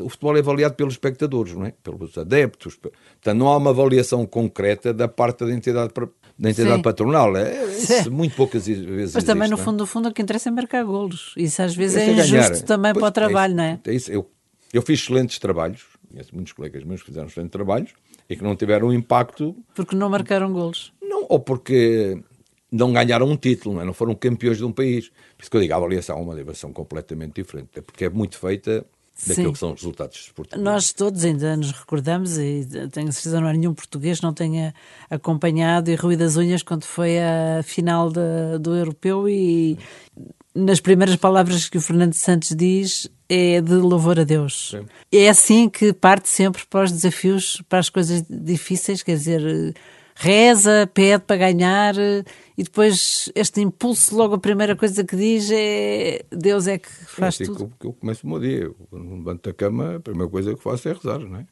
O 0.00 0.08
futebol 0.08 0.36
é 0.36 0.40
avaliado 0.40 0.74
pelos 0.74 0.94
espectadores, 0.94 1.54
não 1.54 1.66
é? 1.66 1.72
Pelos 1.82 2.18
adeptos. 2.18 2.76
Portanto, 2.76 3.38
não 3.38 3.48
há 3.48 3.56
uma 3.56 3.70
avaliação 3.70 4.26
concreta 4.26 4.92
da 4.92 5.06
parte 5.06 5.44
da 5.44 5.52
entidade, 5.52 5.92
da 6.36 6.50
entidade 6.50 6.82
patronal. 6.82 7.36
É, 7.36 7.64
isso 7.66 8.10
muito 8.10 8.34
poucas 8.34 8.66
vezes. 8.66 9.14
Mas 9.14 9.24
também, 9.24 9.48
no 9.48 9.54
é? 9.54 9.58
fundo, 9.58 9.78
no 9.78 9.86
fundo, 9.86 10.08
o 10.08 10.12
que 10.12 10.20
interessa 10.20 10.48
é 10.48 10.52
marcar 10.52 10.84
golos. 10.84 11.32
Isso 11.36 11.62
às 11.62 11.76
vezes 11.76 11.96
é, 11.96 12.10
é 12.10 12.12
injusto 12.12 12.64
também 12.64 12.92
pois, 12.92 13.02
para 13.02 13.08
o 13.08 13.12
trabalho, 13.12 13.52
é 13.52 13.56
não 13.56 13.64
é? 13.64 13.80
é 13.86 13.94
isso. 13.94 14.10
Eu 14.10 14.28
eu 14.76 14.82
fiz 14.82 15.00
excelentes 15.00 15.38
trabalhos, 15.38 15.84
conheço 16.08 16.34
muitos 16.34 16.52
colegas 16.52 16.84
meus 16.84 17.00
que 17.00 17.06
fizeram 17.06 17.28
excelentes 17.28 17.52
trabalhos 17.52 17.92
e 18.28 18.36
que 18.36 18.42
não 18.42 18.56
tiveram 18.56 18.92
impacto. 18.92 19.56
Porque 19.74 19.94
não 19.94 20.08
marcaram 20.08 20.52
golos. 20.52 20.92
Não, 21.02 21.26
ou 21.28 21.40
porque 21.40 22.22
não 22.70 22.92
ganharam 22.92 23.28
um 23.28 23.36
título, 23.36 23.76
não, 23.76 23.82
é? 23.82 23.84
não 23.84 23.94
foram 23.94 24.14
campeões 24.14 24.58
de 24.58 24.64
um 24.64 24.72
país. 24.72 25.08
Por 25.08 25.42
isso 25.42 25.50
que 25.50 25.56
eu 25.56 25.60
digo, 25.60 25.74
a 25.74 25.76
avaliação 25.76 26.18
é 26.18 26.20
uma 26.20 26.32
avaliação 26.32 26.72
completamente 26.72 27.34
diferente, 27.34 27.70
é 27.76 27.80
porque 27.80 28.06
é 28.06 28.10
muito 28.10 28.36
feita 28.36 28.84
daquilo 29.26 29.46
Sim. 29.48 29.52
que 29.52 29.58
são 29.58 29.72
os 29.72 29.80
resultados 29.80 30.16
esportivos. 30.18 30.64
Nós 30.64 30.92
todos 30.92 31.24
ainda 31.24 31.56
nos 31.56 31.70
recordamos, 31.70 32.36
e 32.36 32.66
tenho 32.90 33.12
certeza 33.12 33.40
não 33.40 33.46
há 33.46 33.52
nenhum 33.52 33.72
português 33.72 34.20
não 34.20 34.34
tenha 34.34 34.74
acompanhado 35.08 35.90
e 35.90 35.94
ruído 35.94 36.20
das 36.20 36.36
unhas 36.36 36.64
quando 36.64 36.84
foi 36.84 37.18
a 37.18 37.62
final 37.62 38.10
de, 38.10 38.58
do 38.60 38.74
Europeu 38.74 39.28
e 39.28 39.78
nas 40.52 40.80
primeiras 40.80 41.16
palavras 41.16 41.68
que 41.68 41.78
o 41.78 41.80
Fernando 41.80 42.14
Santos 42.14 42.54
diz 42.56 43.08
é 43.28 43.60
de 43.60 43.74
louvor 43.74 44.18
a 44.20 44.24
Deus. 44.24 44.70
Sim. 44.70 44.86
É 45.12 45.28
assim 45.28 45.68
que 45.68 45.92
parte 45.92 46.28
sempre 46.28 46.64
para 46.66 46.84
os 46.84 46.92
desafios, 46.92 47.62
para 47.68 47.78
as 47.78 47.88
coisas 47.88 48.24
difíceis, 48.28 49.02
quer 49.02 49.16
dizer, 49.16 49.74
reza, 50.14 50.88
pede 50.92 51.24
para 51.24 51.36
ganhar 51.36 51.94
e 52.56 52.62
depois 52.62 53.30
este 53.34 53.60
impulso, 53.60 54.16
logo 54.16 54.34
a 54.34 54.38
primeira 54.38 54.76
coisa 54.76 55.02
que 55.04 55.16
diz 55.16 55.50
é 55.50 56.24
Deus 56.30 56.66
é 56.66 56.78
que 56.78 56.88
faz 56.88 57.40
é 57.40 57.44
assim 57.44 57.52
tudo. 57.52 57.72
Que 57.78 57.86
eu 57.86 57.92
começo 57.92 58.26
o 58.26 58.30
meu 58.30 58.40
dia, 58.40 58.70
quando 58.90 59.10
levanto 59.10 59.48
da 59.48 59.54
cama, 59.54 59.96
a 59.96 60.00
primeira 60.00 60.30
coisa 60.30 60.54
que 60.54 60.62
faço 60.62 60.88
é 60.88 60.92
rezar, 60.92 61.18
não 61.18 61.38
é? 61.38 61.46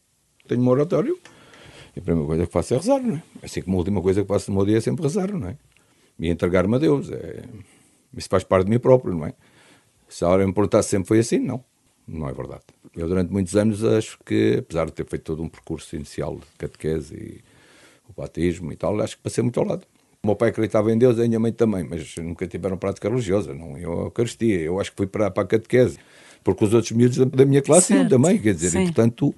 Tenho 0.47 0.63
um 0.63 0.69
oratório 0.69 1.19
e 1.97 1.99
a 1.99 2.03
primeira 2.03 2.27
coisa 2.27 2.47
que 2.47 2.53
faço 2.53 2.75
é 2.75 2.77
rezar, 2.77 3.01
não 3.01 3.17
é? 3.17 3.23
Assim 3.43 3.63
como 3.63 3.77
a 3.77 3.79
última 3.79 4.01
coisa 4.01 4.23
que 4.23 4.29
faço 4.29 4.51
no 4.51 4.57
meu 4.57 4.67
dia 4.67 4.79
é 4.79 4.81
sempre 4.81 5.03
rezar, 5.03 5.33
não 5.33 5.49
é? 5.49 5.57
E 6.19 6.29
entregar-me 6.29 6.77
a 6.77 6.79
Deus. 6.79 7.11
É... 7.11 7.43
Isso 8.17 8.29
faz 8.29 8.45
parte 8.45 8.67
de 8.67 8.71
mim 8.71 8.79
próprio, 8.79 9.15
não 9.15 9.27
é? 9.27 9.35
Se 10.13 10.25
a 10.25 10.29
hora 10.29 10.47
me 10.47 10.53
perguntar 10.53 10.83
se 10.83 10.91
sempre 10.91 11.09
foi 11.09 11.21
assim, 11.21 11.39
não. 11.39 11.65
Não 12.07 12.29
é 12.29 12.33
verdade. 12.35 12.65
Eu, 12.95 13.09
durante 13.09 13.33
muitos 13.33 13.57
anos, 13.57 13.83
acho 13.83 14.19
que, 14.27 14.57
apesar 14.59 14.85
de 14.85 14.93
ter 14.93 15.07
feito 15.07 15.23
todo 15.23 15.43
um 15.43 15.49
percurso 15.49 15.97
inicial 15.97 16.37
de 16.37 16.47
catequese 16.59 17.15
e 17.15 17.41
o 18.07 18.21
batismo 18.21 18.71
e 18.71 18.77
tal, 18.77 19.01
acho 19.01 19.17
que 19.17 19.23
passei 19.23 19.43
muito 19.43 19.59
ao 19.59 19.65
lado. 19.65 19.87
O 20.23 20.27
meu 20.27 20.37
pai 20.37 20.51
acreditava 20.51 20.93
em 20.93 20.99
Deus 20.99 21.19
a 21.19 21.27
minha 21.27 21.41
mãe 21.41 21.51
também, 21.51 21.83
mas 21.83 22.15
nunca 22.19 22.47
tiveram 22.47 22.77
prática 22.77 23.09
religiosa, 23.09 23.55
não 23.55 23.79
eu 23.79 24.01
a 24.01 24.05
Eucaristia. 24.05 24.61
Eu 24.61 24.79
acho 24.79 24.91
que 24.91 24.99
fui 24.99 25.07
para, 25.07 25.31
para 25.31 25.45
a 25.45 25.47
catequese, 25.47 25.99
porque 26.45 26.63
os 26.63 26.75
outros 26.75 26.93
miúdos 26.93 27.17
da 27.17 27.47
minha 27.47 27.63
classe 27.63 27.95
iam 27.95 28.07
também, 28.07 28.39
quer 28.39 28.53
dizer, 28.53 28.69
Sim. 28.69 28.83
e 28.83 28.85
portanto, 28.85 29.35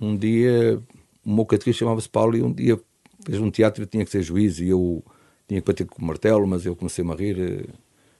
um 0.00 0.16
dia, 0.16 0.82
o 1.24 1.32
meu 1.32 1.46
catequista 1.46 1.78
chamava-se 1.78 2.08
Paulo 2.08 2.36
e 2.36 2.42
um 2.42 2.52
dia 2.52 2.76
fez 3.24 3.40
um 3.40 3.52
teatro 3.52 3.84
e 3.84 3.86
tinha 3.86 4.04
que 4.04 4.10
ser 4.10 4.22
juiz 4.22 4.58
e 4.58 4.68
eu 4.68 5.00
tinha 5.46 5.60
que 5.60 5.66
bater 5.66 5.86
com 5.86 6.02
o 6.02 6.04
martelo, 6.04 6.44
mas 6.44 6.66
eu 6.66 6.74
comecei 6.74 7.04
a 7.08 7.14
rir 7.14 7.68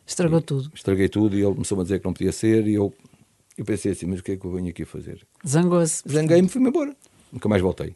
eh, 0.08 0.10
Estragou 0.10 0.40
tudo. 0.40 0.70
Estraguei 0.74 1.08
tudo 1.08 1.36
e 1.36 1.42
ele 1.42 1.52
começou 1.52 1.78
a 1.78 1.82
dizer 1.82 1.98
que 1.98 2.06
não 2.06 2.12
podia 2.12 2.32
ser 2.32 2.66
e 2.66 2.74
eu, 2.74 2.92
eu 3.56 3.64
pensei 3.64 3.92
assim, 3.92 4.06
mas 4.06 4.20
o 4.20 4.22
que 4.22 4.32
é 4.32 4.36
que 4.36 4.44
eu 4.44 4.52
venho 4.52 4.70
aqui 4.70 4.84
fazer? 4.84 5.26
Zangou-se. 5.46 6.02
Zanguei-me 6.08 6.48
e 6.48 6.50
fui-me 6.50 6.68
embora. 6.68 6.96
Nunca 7.32 7.48
mais 7.48 7.60
voltei. 7.60 7.94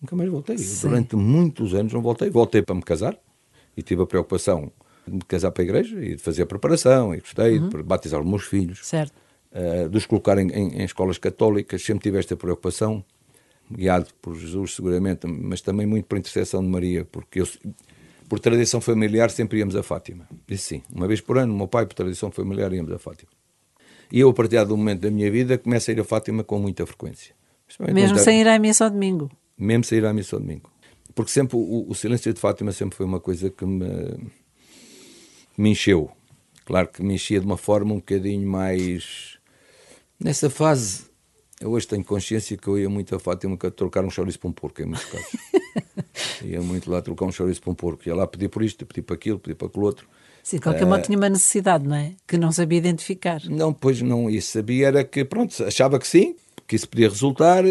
Nunca 0.00 0.14
mais 0.14 0.30
voltei. 0.30 0.58
Sim. 0.58 0.88
Durante 0.88 1.16
muitos 1.16 1.74
anos 1.74 1.92
não 1.92 2.02
voltei. 2.02 2.28
Voltei 2.28 2.62
para 2.62 2.74
me 2.74 2.82
casar 2.82 3.18
e 3.76 3.82
tive 3.82 4.02
a 4.02 4.06
preocupação 4.06 4.70
de 5.06 5.14
me 5.14 5.22
casar 5.22 5.52
para 5.52 5.62
a 5.62 5.64
igreja 5.64 6.04
e 6.04 6.16
de 6.16 6.22
fazer 6.22 6.42
a 6.42 6.46
preparação 6.46 7.14
e 7.14 7.20
gostei 7.20 7.58
uhum. 7.58 7.68
de 7.68 7.82
batizar 7.82 8.20
os 8.20 8.26
meus 8.26 8.44
filhos. 8.44 8.86
Certo. 8.86 9.14
Uh, 9.52 9.88
de 9.88 9.96
os 9.96 10.04
colocar 10.04 10.36
em, 10.38 10.50
em, 10.50 10.80
em, 10.80 10.84
escolas 10.84 11.16
católicas, 11.16 11.82
sempre 11.82 12.02
tive 12.02 12.18
esta 12.18 12.36
preocupação, 12.36 13.02
guiado 13.70 14.08
por 14.20 14.36
Jesus 14.36 14.74
seguramente, 14.74 15.26
mas 15.26 15.62
também 15.62 15.86
muito 15.86 16.04
por 16.04 16.18
intercessão 16.18 16.62
de 16.62 16.68
Maria, 16.68 17.04
porque 17.04 17.40
eu, 17.40 17.48
por 18.28 18.40
tradição 18.40 18.80
familiar, 18.80 19.30
sempre 19.30 19.58
íamos 19.58 19.76
a 19.76 19.82
Fátima. 19.82 20.28
Isso 20.48 20.64
sim, 20.64 20.82
uma 20.92 21.06
vez 21.06 21.20
por 21.20 21.38
ano, 21.38 21.52
o 21.52 21.56
meu 21.56 21.68
pai, 21.68 21.86
por 21.86 21.94
tradição 21.94 22.30
familiar, 22.30 22.72
íamos 22.72 22.92
a 22.92 22.98
Fátima. 22.98 23.30
E 24.10 24.20
eu, 24.20 24.28
a 24.28 24.34
partir 24.34 24.64
do 24.64 24.76
momento 24.76 25.00
da 25.00 25.10
minha 25.10 25.30
vida, 25.30 25.58
começo 25.58 25.90
a 25.90 25.94
ir 25.94 26.00
a 26.00 26.04
Fátima 26.04 26.44
com 26.44 26.58
muita 26.58 26.86
frequência. 26.86 27.34
Mesmo 27.92 28.18
sem 28.18 28.40
ir 28.40 28.48
à 28.48 28.58
missa 28.58 28.84
ao 28.84 28.90
domingo? 28.90 29.30
Mesmo 29.58 29.84
sem 29.84 29.98
ir 29.98 30.06
à 30.06 30.12
missa 30.12 30.36
ao 30.36 30.40
domingo. 30.40 30.70
Porque 31.14 31.30
sempre 31.30 31.56
o, 31.56 31.86
o 31.88 31.94
silêncio 31.94 32.32
de 32.32 32.38
Fátima 32.38 32.72
sempre 32.72 32.96
foi 32.96 33.06
uma 33.06 33.18
coisa 33.18 33.50
que 33.50 33.64
me, 33.64 33.86
me 35.56 35.70
encheu. 35.70 36.10
Claro 36.64 36.88
que 36.88 37.02
me 37.02 37.14
enchia 37.14 37.40
de 37.40 37.46
uma 37.46 37.56
forma 37.56 37.92
um 37.92 37.96
bocadinho 37.96 38.48
mais. 38.48 39.38
Nessa 40.20 40.48
fase, 40.48 41.05
eu 41.60 41.70
hoje 41.70 41.86
tenho 41.86 42.04
consciência 42.04 42.56
que 42.56 42.68
eu 42.68 42.78
ia 42.78 42.88
muito 42.88 43.14
a 43.14 43.18
Fátima 43.18 43.56
trocar 43.56 44.04
um 44.04 44.10
chouriço 44.10 44.38
para 44.38 44.50
um 44.50 44.52
porco, 44.52 44.82
em 44.82 44.86
muitos 44.86 45.06
casos. 45.06 45.26
Ia 46.42 46.60
muito 46.60 46.90
lá 46.90 47.00
trocar 47.00 47.24
um 47.24 47.32
chouriço 47.32 47.60
para 47.62 47.70
um 47.70 47.74
porco. 47.74 48.06
Ia 48.06 48.14
lá 48.14 48.26
pedir 48.26 48.48
por 48.48 48.62
isto, 48.62 48.84
pedir 48.84 49.02
para 49.02 49.14
aquilo, 49.14 49.38
pedir 49.38 49.54
para 49.54 49.68
aquilo 49.68 49.84
outro. 49.84 50.06
Sim, 50.42 50.58
qualquer 50.58 50.84
uh, 50.84 50.86
modo 50.86 51.02
tinha 51.02 51.16
uma 51.16 51.28
necessidade, 51.28 51.86
não 51.86 51.96
é? 51.96 52.12
Que 52.26 52.36
não 52.36 52.52
sabia 52.52 52.78
identificar. 52.78 53.40
Não, 53.48 53.72
pois 53.72 54.00
não. 54.02 54.30
E 54.30 54.40
sabia 54.40 54.88
era 54.88 55.04
que, 55.04 55.24
pronto, 55.24 55.64
achava 55.64 55.98
que 55.98 56.06
sim, 56.06 56.36
que 56.66 56.76
isso 56.76 56.88
podia 56.88 57.08
resultar. 57.08 57.64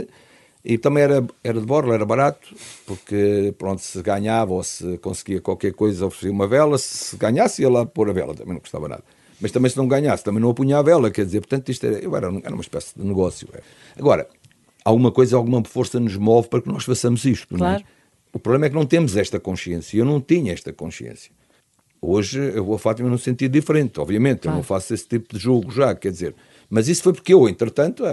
E 0.63 0.77
também 0.79 1.03
era, 1.03 1.23
era 1.43 1.59
de 1.59 1.65
borla, 1.65 1.93
era 1.93 2.05
barato, 2.05 2.55
porque, 2.87 3.53
pronto, 3.55 3.81
se 3.81 4.01
ganhava 4.01 4.51
ou 4.51 4.63
se 4.63 4.97
conseguia 4.97 5.39
qualquer 5.39 5.73
coisa, 5.73 6.07
oferecia 6.07 6.31
uma 6.31 6.47
vela. 6.47 6.77
Se 6.79 7.15
ganhasse, 7.17 7.61
ia 7.61 7.69
lá 7.69 7.85
pôr 7.85 8.09
a 8.09 8.13
vela, 8.13 8.33
também 8.33 8.55
não 8.55 8.61
custava 8.61 8.87
nada. 8.87 9.03
Mas 9.39 9.51
também 9.51 9.69
se 9.69 9.77
não 9.77 9.87
ganhasse, 9.87 10.23
também 10.23 10.41
não 10.41 10.49
apunha 10.49 10.77
a 10.77 10.81
vela, 10.81 11.11
quer 11.11 11.25
dizer, 11.25 11.41
portanto, 11.41 11.69
isto 11.69 11.85
era, 11.85 11.99
eu 11.99 12.15
era, 12.15 12.27
era 12.27 12.53
uma 12.53 12.61
espécie 12.61 12.97
de 12.97 13.05
negócio. 13.05 13.47
É. 13.53 13.61
Agora, 13.97 14.27
alguma 14.83 15.11
coisa, 15.11 15.35
alguma 15.35 15.63
força 15.63 15.99
nos 15.99 16.15
move 16.15 16.47
para 16.47 16.61
que 16.61 16.69
nós 16.69 16.83
façamos 16.83 17.25
isto. 17.25 17.55
Claro. 17.55 17.63
Não 17.63 17.79
é? 17.79 17.83
O 18.31 18.39
problema 18.39 18.65
é 18.65 18.69
que 18.69 18.75
não 18.75 18.85
temos 18.85 19.15
esta 19.15 19.39
consciência. 19.39 19.97
Eu 19.97 20.05
não 20.05 20.19
tinha 20.19 20.53
esta 20.53 20.71
consciência. 20.73 21.31
Hoje 22.01 22.39
eu 22.39 22.63
vou 22.63 22.75
a 22.75 22.79
Fátima 22.79 23.09
num 23.09 23.17
sentido 23.17 23.51
diferente, 23.51 23.99
obviamente. 23.99 24.41
Claro. 24.41 24.55
Eu 24.55 24.57
não 24.57 24.63
faço 24.63 24.93
esse 24.93 25.07
tipo 25.07 25.33
de 25.33 25.41
jogo 25.41 25.71
já, 25.71 25.95
quer 25.95 26.11
dizer. 26.11 26.35
Mas 26.69 26.87
isso 26.87 27.01
foi 27.01 27.13
porque 27.13 27.33
eu, 27.33 27.47
entretanto, 27.47 28.03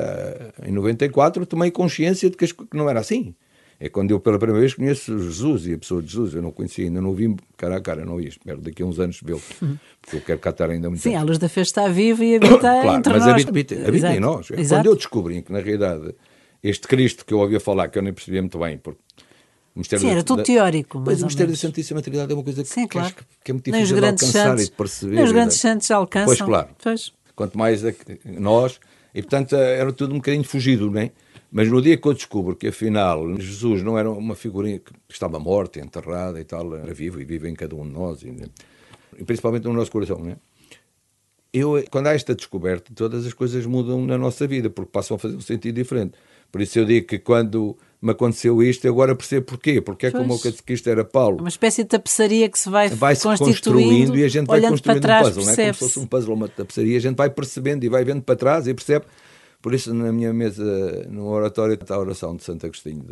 em 0.65 0.73
94, 0.73 1.45
tomei 1.45 1.71
consciência 1.71 2.31
de 2.31 2.37
que 2.37 2.47
não 2.73 2.89
era 2.89 3.01
assim. 3.01 3.35
É 3.85 3.89
quando 3.89 4.13
eu 4.13 4.21
pela 4.21 4.39
primeira 4.39 4.61
vez 4.61 4.75
conheço 4.75 5.19
Jesus 5.19 5.67
e 5.67 5.75
a 5.75 5.79
pessoa 5.79 6.01
de 6.01 6.07
Jesus. 6.07 6.35
Eu 6.35 6.41
não 6.41 6.53
conhecia, 6.53 6.85
ainda 6.85 7.01
não 7.01 7.11
o 7.11 7.15
vi 7.15 7.35
cara 7.57 7.79
a 7.79 7.81
cara, 7.81 8.05
não 8.05 8.17
vi. 8.17 8.29
Espero 8.29 8.61
daqui 8.61 8.81
a 8.81 8.87
uns 8.87 9.01
anos 9.01 9.19
vê-lo, 9.21 9.43
porque 10.01 10.19
eu 10.19 10.21
quero 10.21 10.39
catar 10.39 10.71
ainda 10.71 10.89
muito 10.89 11.03
Sim, 11.03 11.11
tempo. 11.11 11.23
a 11.23 11.25
luz 11.25 11.37
da 11.37 11.49
fé 11.49 11.63
está 11.63 11.89
viva 11.89 12.25
e 12.25 12.37
habita 12.37 12.59
claro, 12.59 12.97
entre 12.97 13.13
mas 13.13 13.27
nós. 13.27 13.33
Habita, 13.33 13.51
habita, 13.51 13.89
habita 13.89 14.15
em 14.15 14.21
nós. 14.21 14.49
Exato. 14.53 14.69
Quando 14.69 14.87
eu 14.87 14.95
descobri 14.95 15.43
que, 15.43 15.51
na 15.51 15.59
realidade, 15.59 16.15
este 16.63 16.87
Cristo 16.87 17.27
que 17.27 17.35
eu 17.35 17.41
ouvia 17.41 17.59
falar, 17.59 17.89
que 17.89 17.99
eu 17.99 18.03
nem 18.03 18.13
percebia 18.13 18.41
muito 18.41 18.57
bem, 18.57 18.79
porque 18.79 19.01
Sim, 19.99 20.11
era 20.11 20.23
tudo 20.23 20.45
teórico. 20.45 21.03
Mas 21.05 21.21
o 21.21 21.25
mistério 21.25 21.51
da 21.51 21.59
Santíssima 21.59 22.01
Trindade 22.01 22.31
é 22.31 22.35
uma 22.37 22.45
coisa 22.45 22.63
que, 22.63 22.69
Sim, 22.69 22.87
claro. 22.87 23.13
que, 23.13 23.25
que 23.43 23.51
é 23.51 23.53
muito 23.53 23.69
difícil 23.69 23.99
de 23.99 24.07
alcançar 24.07 24.31
santos, 24.31 24.63
e 24.63 24.67
de 24.67 24.73
perceber. 24.77 25.15
Nem 25.17 25.25
os 25.25 25.33
grandes 25.33 25.57
santos 25.57 25.91
alcançam. 25.91 26.27
Pois, 26.27 26.41
claro. 26.41 26.69
Pois. 26.81 27.13
Quanto 27.35 27.59
mais 27.59 27.83
nós. 28.25 28.79
E, 29.13 29.23
portanto, 29.23 29.57
era 29.57 29.93
tudo 29.93 30.15
um 30.15 30.19
bocadinho 30.19 30.45
fugido, 30.45 30.89
não 30.89 31.01
é? 31.01 31.11
Mas 31.53 31.69
no 31.69 31.83
dia 31.83 31.99
que 31.99 32.09
eu 32.09 32.15
descubro 32.15 32.57
que, 32.57 32.69
afinal, 32.69 33.39
Jesus 33.39 33.83
não 33.83 33.99
era 33.99 34.11
uma 34.11 34.35
figurinha 34.35 34.79
que 34.79 34.93
estava 35.11 35.39
morta, 35.39 35.79
enterrada 35.79 36.41
e 36.41 36.45
tal, 36.45 36.75
era 36.75 36.95
vivo 36.95 37.21
e 37.21 37.27
vive 37.27 37.47
em 37.47 37.55
cada 37.55 37.77
um 37.77 37.87
de 37.87 37.93
nós, 37.93 38.23
e, 38.23 38.35
principalmente 39.25 39.65
no 39.65 39.75
nosso 39.75 39.91
coração, 39.91 40.19
não 40.19 40.31
é? 40.31 40.37
Eu, 41.53 41.85
quando 41.91 42.07
há 42.07 42.15
esta 42.15 42.35
descoberta, 42.35 42.91
todas 42.95 43.27
as 43.27 43.35
coisas 43.35 43.67
mudam 43.67 44.07
na 44.07 44.17
nossa 44.17 44.47
vida, 44.47 44.71
porque 44.71 44.91
passam 44.91 45.17
a 45.17 45.19
fazer 45.19 45.37
um 45.37 45.41
sentido 45.43 45.75
diferente. 45.75 46.15
Por 46.51 46.63
isso 46.63 46.79
eu 46.79 46.87
digo 46.87 47.07
que 47.07 47.19
quando 47.19 47.77
me 48.01 48.13
aconteceu 48.13 48.63
isto, 48.63 48.89
agora 48.89 49.15
percebo 49.15 49.45
porquê. 49.47 49.81
Porque 49.83 50.07
é 50.07 50.11
pois. 50.11 50.23
como 50.23 50.35
o 50.35 50.39
catequista 50.39 50.91
era 50.91 51.05
Paulo. 51.05 51.39
Uma 51.41 51.49
espécie 51.51 51.83
de 51.83 51.91
tapeçaria 51.91 52.49
que 52.49 52.59
se 52.59 52.71
vai, 52.71 52.89
vai 52.89 53.15
-se 53.15 53.23
construindo 53.23 54.17
e 54.17 54.25
a 54.25 54.29
gente 54.29 54.47
vai 54.47 54.63
construindo 54.63 55.03
trás, 55.03 55.29
um 55.29 55.31
puzzle. 55.31 55.45
Não 55.45 55.53
é 55.53 55.57
como 55.57 55.75
se 55.75 55.79
fosse 55.79 55.99
um 55.99 56.07
puzzle, 56.07 56.35
uma 56.35 56.49
tapeçaria. 56.49 56.97
A 56.97 57.01
gente 57.01 57.17
vai 57.17 57.29
percebendo 57.29 57.85
e 57.85 57.89
vai 57.91 58.03
vendo 58.03 58.23
para 58.23 58.35
trás 58.35 58.67
e 58.67 58.73
percebe. 58.73 59.05
Por 59.63 59.73
isso, 59.73 59.95
na 59.95 60.13
minha 60.13 60.33
mesa, 60.33 61.07
no 61.09 61.29
oratório, 61.29 61.75
está 61.75 61.95
a 61.95 62.01
oração 62.01 62.37
de 62.37 62.43
Santo 62.43 62.67
Agostinho, 62.67 63.05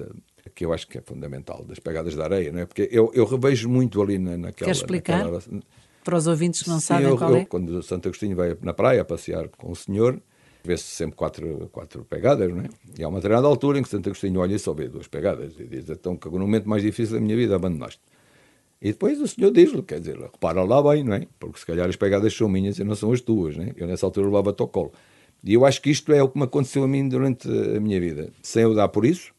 que 0.55 0.67
eu 0.67 0.73
acho 0.73 0.89
que 0.89 0.99
é 0.99 1.01
fundamental, 1.01 1.65
das 1.65 1.79
pegadas 1.79 2.15
da 2.17 2.25
areia, 2.25 2.51
não 2.51 2.61
é? 2.61 2.67
Porque 2.67 2.89
eu, 2.91 3.11
eu 3.15 3.25
revejo 3.25 3.69
muito 3.69 4.03
ali 4.03 4.19
na, 4.19 4.37
naquela. 4.37 4.67
Quer 4.67 4.77
explicar? 4.77 5.25
Naquela 5.25 5.63
para 6.05 6.17
os 6.17 6.27
ouvintes 6.27 6.63
que 6.63 6.69
não 6.69 6.81
Sim, 6.81 6.87
sabem 6.87 7.09
eu, 7.09 7.17
qual 7.17 7.31
eu, 7.31 7.37
é? 7.37 7.45
Quando 7.45 7.83
Santo 7.83 8.09
Agostinho 8.09 8.35
vai 8.35 8.57
na 8.63 8.73
praia 8.73 9.03
a 9.03 9.05
passear 9.05 9.49
com 9.49 9.71
o 9.71 9.77
senhor, 9.77 10.21
vê-se 10.65 10.85
sempre 10.85 11.17
quatro, 11.17 11.69
quatro 11.73 12.05
pegadas, 12.05 12.51
não 12.51 12.63
é? 12.63 12.69
E 12.99 13.05
há 13.05 13.09
uma 13.09 13.19
determinada 13.19 13.47
altura 13.47 13.79
em 13.79 13.83
que 13.83 13.89
Santo 13.89 14.09
Agostinho 14.09 14.41
olha 14.41 14.55
e 14.55 14.59
só 14.59 14.73
vê 14.73 14.89
duas 14.89 15.07
pegadas 15.07 15.53
e 15.59 15.65
diz, 15.65 15.89
então, 15.89 16.17
que 16.17 16.29
no 16.29 16.41
momento 16.41 16.69
mais 16.69 16.83
difícil 16.83 17.15
da 17.15 17.21
minha 17.21 17.37
vida 17.37 17.55
abandonaste. 17.55 18.01
E 18.81 18.93
depois 18.93 19.21
o 19.21 19.29
senhor 19.29 19.51
diz-lhe, 19.53 19.83
quer 19.83 20.01
dizer, 20.01 20.19
repara 20.19 20.63
lá 20.65 20.83
bem, 20.83 21.05
não 21.05 21.15
é? 21.15 21.27
Porque 21.39 21.59
se 21.59 21.67
calhar 21.67 21.87
as 21.89 21.97
pegadas 21.97 22.35
são 22.35 22.49
minhas 22.49 22.79
e 22.79 22.85
não 22.85 22.95
são 22.95 23.13
as 23.13 23.21
tuas, 23.21 23.57
não 23.57 23.65
é? 23.65 23.75
Eu 23.77 23.87
nessa 23.87 24.07
altura 24.07 24.27
levava-te 24.27 24.63
ao 24.63 24.69
colo. 24.69 24.93
E 25.43 25.55
eu 25.55 25.65
acho 25.65 25.81
que 25.81 25.91
isto 25.91 26.13
é 26.13 26.23
o 26.23 26.29
que 26.29 26.39
me 26.39 26.45
aconteceu 26.45 26.85
a 26.85 26.89
mim 26.89 27.09
durante 27.09 27.49
a 27.49 27.81
minha 27.81 27.99
vida. 28.01 28.31
Sem 28.43 28.63
eu 28.63 28.75
dar 28.75 28.89
por 28.89 29.05
isso, 29.05 29.33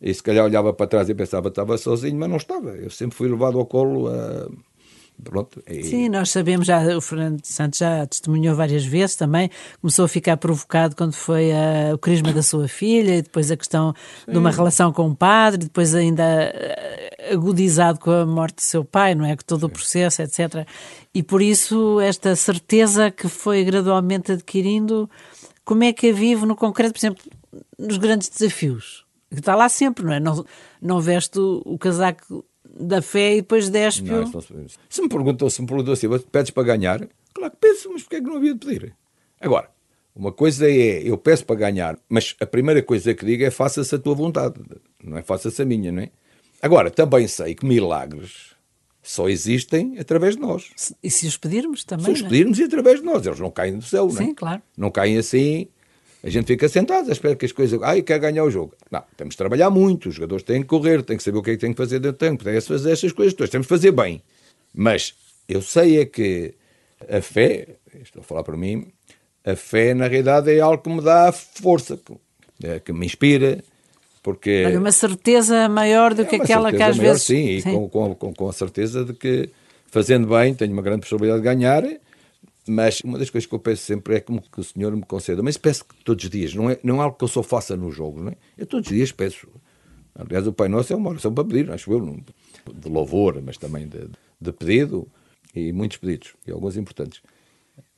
e 0.00 0.12
se 0.12 0.22
calhar 0.22 0.44
olhava 0.44 0.72
para 0.72 0.86
trás 0.86 1.08
e 1.08 1.14
pensava 1.14 1.44
que 1.44 1.52
estava 1.52 1.78
sozinho, 1.78 2.18
mas 2.18 2.28
não 2.28 2.36
estava. 2.36 2.70
Eu 2.70 2.90
sempre 2.90 3.16
fui 3.16 3.28
levado 3.28 3.58
ao 3.58 3.66
colo 3.66 4.08
a... 4.08 4.48
Pronto. 5.24 5.62
E... 5.68 5.84
Sim, 5.84 6.08
nós 6.08 6.30
sabemos, 6.30 6.66
já, 6.66 6.96
o 6.96 7.00
Fernando 7.00 7.44
Santos 7.44 7.78
já 7.78 8.04
testemunhou 8.06 8.56
várias 8.56 8.84
vezes 8.84 9.14
também, 9.14 9.50
começou 9.80 10.04
a 10.04 10.08
ficar 10.08 10.36
provocado 10.36 10.96
quando 10.96 11.14
foi 11.14 11.52
a, 11.52 11.94
o 11.94 11.98
crisma 11.98 12.32
da 12.32 12.42
sua 12.42 12.66
filha 12.66 13.16
e 13.16 13.22
depois 13.22 13.50
a 13.50 13.56
questão 13.56 13.94
Sim. 14.24 14.32
de 14.32 14.38
uma 14.38 14.50
relação 14.50 14.92
com 14.92 15.08
o 15.08 15.14
padre, 15.14 15.64
depois 15.64 15.94
ainda 15.94 16.24
eh, 16.24 17.28
agudizado 17.32 18.00
com 18.00 18.10
a 18.10 18.26
morte 18.26 18.56
de 18.56 18.62
seu 18.64 18.84
pai, 18.84 19.14
não 19.14 19.24
é? 19.24 19.36
Que 19.36 19.44
todo 19.44 19.60
Sim. 19.60 19.66
o 19.66 19.70
processo, 19.70 20.22
etc. 20.22 20.66
E 21.14 21.22
por 21.22 21.40
isso 21.40 22.00
esta 22.00 22.34
certeza 22.34 23.10
que 23.10 23.28
foi 23.28 23.64
gradualmente 23.64 24.32
adquirindo, 24.32 25.08
como 25.64 25.84
é 25.84 25.92
que 25.92 26.10
a 26.10 26.12
vive 26.12 26.44
no 26.46 26.56
concreto, 26.56 26.92
por 26.92 26.98
exemplo, 26.98 27.22
nos 27.78 27.96
grandes 27.96 28.28
desafios? 28.28 29.04
Que 29.30 29.38
está 29.38 29.54
lá 29.54 29.68
sempre, 29.68 30.04
não 30.04 30.12
é? 30.12 30.20
Não, 30.20 30.44
não 30.80 31.00
veste 31.00 31.38
o, 31.38 31.62
o 31.64 31.78
casaco 31.78 32.44
da 32.74 33.02
fé 33.02 33.34
e 33.34 33.40
depois 33.42 33.68
despe-o. 33.68 34.26
Se 34.88 35.02
me 35.02 35.08
perguntou, 35.08 35.50
se 35.50 35.60
me 35.60 35.66
perguntou 35.68 35.92
assim, 35.92 36.08
pedes 36.30 36.50
para 36.50 36.62
ganhar? 36.62 37.06
Claro 37.34 37.50
que 37.52 37.58
peço, 37.60 37.90
mas 37.92 38.02
porquê 38.02 38.16
é 38.16 38.20
que 38.20 38.26
não 38.26 38.36
havia 38.36 38.54
de 38.54 38.66
pedir? 38.66 38.94
Agora, 39.40 39.70
uma 40.14 40.32
coisa 40.32 40.68
é, 40.68 41.02
eu 41.08 41.16
peço 41.16 41.44
para 41.44 41.56
ganhar, 41.56 41.98
mas 42.08 42.36
a 42.40 42.46
primeira 42.46 42.82
coisa 42.82 43.14
que 43.14 43.24
digo 43.24 43.44
é 43.44 43.50
faça-se 43.50 43.94
a 43.94 43.98
tua 43.98 44.14
vontade, 44.14 44.60
não 45.02 45.16
é 45.16 45.22
faça-se 45.22 45.60
a 45.62 45.64
minha, 45.64 45.90
não 45.90 46.02
é? 46.02 46.10
Agora, 46.60 46.90
também 46.90 47.26
sei 47.26 47.54
que 47.54 47.66
milagres 47.66 48.52
só 49.02 49.28
existem 49.28 49.98
através 49.98 50.36
de 50.36 50.42
nós. 50.42 50.70
E 51.02 51.10
se 51.10 51.26
os 51.26 51.36
pedirmos 51.36 51.82
também? 51.82 52.06
Se 52.06 52.12
os 52.12 52.20
é? 52.20 52.22
pedirmos 52.22 52.58
é? 52.58 52.62
e 52.62 52.64
através 52.66 53.00
de 53.00 53.04
nós, 53.04 53.26
eles 53.26 53.40
não 53.40 53.50
caem 53.50 53.76
do 53.76 53.84
céu, 53.84 54.08
Sim, 54.08 54.14
não 54.14 54.22
é? 54.22 54.26
Sim, 54.26 54.34
claro. 54.34 54.62
Não 54.76 54.90
caem 54.90 55.18
assim 55.18 55.66
a 56.24 56.30
gente 56.30 56.46
fica 56.46 56.68
sentado 56.68 57.08
à 57.08 57.12
espera 57.12 57.34
que 57.34 57.44
as 57.44 57.52
coisas. 57.52 57.82
Ai, 57.82 58.02
quer 58.02 58.18
ganhar 58.18 58.44
o 58.44 58.50
jogo. 58.50 58.74
Não, 58.90 59.02
temos 59.16 59.34
de 59.34 59.38
trabalhar 59.38 59.70
muito, 59.70 60.08
os 60.08 60.14
jogadores 60.14 60.44
têm 60.44 60.62
que 60.62 60.68
correr, 60.68 61.02
têm 61.02 61.16
que 61.16 61.22
saber 61.22 61.38
o 61.38 61.42
que 61.42 61.50
é 61.50 61.54
que 61.54 61.60
têm 61.60 61.72
que 61.72 61.76
fazer 61.76 61.98
dentro 61.98 62.16
do 62.16 62.18
tempo, 62.18 62.44
têm 62.44 62.54
que 62.54 62.60
fazer 62.60 62.92
essas 62.92 63.12
coisas 63.12 63.34
todas, 63.34 63.50
temos 63.50 63.66
que 63.66 63.74
fazer 63.74 63.90
bem. 63.90 64.22
Mas 64.72 65.14
eu 65.48 65.60
sei 65.60 66.00
é 66.00 66.06
que 66.06 66.54
a 67.08 67.20
fé, 67.20 67.66
estou 68.02 68.20
a 68.20 68.24
falar 68.24 68.44
para 68.44 68.56
mim, 68.56 68.86
a 69.44 69.56
fé 69.56 69.94
na 69.94 70.06
realidade 70.06 70.52
é 70.52 70.60
algo 70.60 70.82
que 70.82 70.90
me 70.90 71.02
dá 71.02 71.32
força, 71.32 71.96
que, 71.96 72.66
é, 72.66 72.78
que 72.78 72.92
me 72.92 73.04
inspira, 73.04 73.62
porque. 74.22 74.64
Olha, 74.64 74.78
uma 74.78 74.92
certeza 74.92 75.68
maior 75.68 76.14
do 76.14 76.22
é 76.22 76.24
que 76.24 76.36
aquela 76.36 76.70
que 76.70 76.82
às 76.82 76.96
maior, 76.96 77.10
vezes. 77.10 77.24
Sim, 77.24 77.48
e 77.48 77.62
sim. 77.62 77.88
Com, 77.88 78.14
com, 78.14 78.32
com 78.32 78.48
a 78.48 78.52
certeza 78.52 79.04
de 79.04 79.12
que 79.12 79.50
fazendo 79.88 80.28
bem 80.28 80.54
tenho 80.54 80.72
uma 80.72 80.82
grande 80.82 81.00
possibilidade 81.00 81.42
de 81.42 81.44
ganhar 81.44 81.82
mas 82.68 83.00
uma 83.00 83.18
das 83.18 83.30
coisas 83.30 83.46
que 83.48 83.54
eu 83.54 83.58
peço 83.58 83.82
sempre 83.82 84.16
é 84.16 84.20
que 84.20 84.32
o 84.32 84.64
Senhor 84.64 84.94
me 84.94 85.02
conceda. 85.02 85.42
Mas 85.42 85.56
peço 85.56 85.84
todos 86.04 86.24
os 86.24 86.30
dias, 86.30 86.54
não 86.54 86.70
é, 86.70 86.78
não 86.82 87.00
é 87.00 87.04
algo 87.04 87.16
que 87.16 87.24
eu 87.24 87.28
só 87.28 87.42
faça 87.42 87.76
no 87.76 87.90
jogo, 87.90 88.22
não 88.22 88.32
é? 88.32 88.36
Eu 88.56 88.66
todos 88.66 88.88
os 88.88 88.96
dias 88.96 89.10
peço. 89.10 89.48
Aliás, 90.14 90.46
o 90.46 90.52
Pai 90.52 90.68
Nosso 90.68 90.92
é 90.92 90.96
uma 90.96 91.10
oração 91.10 91.32
para 91.32 91.44
pedir, 91.44 91.70
acho 91.70 91.90
eu, 91.92 92.20
de 92.74 92.88
louvor, 92.88 93.40
mas 93.42 93.56
também 93.56 93.88
de, 93.88 94.08
de 94.40 94.52
pedido, 94.52 95.08
e 95.54 95.72
muitos 95.72 95.96
pedidos, 95.96 96.34
e 96.46 96.52
alguns 96.52 96.76
importantes. 96.76 97.20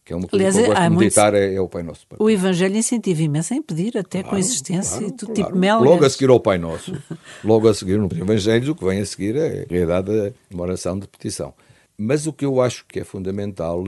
Que 0.04 0.12
é 0.12 0.16
uma 0.16 0.28
coisa 0.28 0.36
Aliás, 0.36 0.54
que 0.54 0.60
eu 0.60 0.66
gosto 0.66 0.82
de 0.82 0.96
meditar, 0.96 1.32
muitos... 1.32 1.48
é, 1.48 1.54
é, 1.54 1.60
o 1.60 1.68
Pai 1.68 1.82
Nosso. 1.82 2.06
O 2.18 2.30
Evangelho 2.30 2.76
incentiva 2.76 3.22
imenso 3.22 3.54
a 3.54 3.56
impedir, 3.56 3.96
até 3.96 4.20
claro, 4.20 4.28
com 4.28 4.38
existência 4.38 4.98
claro, 4.98 5.14
e 5.14 5.16
tudo 5.16 5.32
claro. 5.32 5.46
tipo 5.46 5.58
mel. 5.58 5.80
Logo 5.82 6.04
a 6.04 6.10
seguir 6.10 6.28
ao 6.28 6.38
Pai 6.38 6.58
Nosso, 6.58 6.92
logo 7.42 7.68
a 7.68 7.74
seguir 7.74 7.98
no 7.98 8.06
Evangelho, 8.12 8.72
o 8.72 8.76
que 8.76 8.84
vem 8.84 9.00
a 9.00 9.06
seguir 9.06 9.34
é, 9.36 9.64
a 9.64 9.72
realidade, 9.72 10.34
uma 10.52 10.62
oração 10.62 10.98
de 10.98 11.08
petição. 11.08 11.54
Mas 11.96 12.26
o 12.26 12.32
que 12.32 12.44
eu 12.44 12.60
acho 12.60 12.84
que 12.86 13.00
é 13.00 13.04
fundamental 13.04 13.82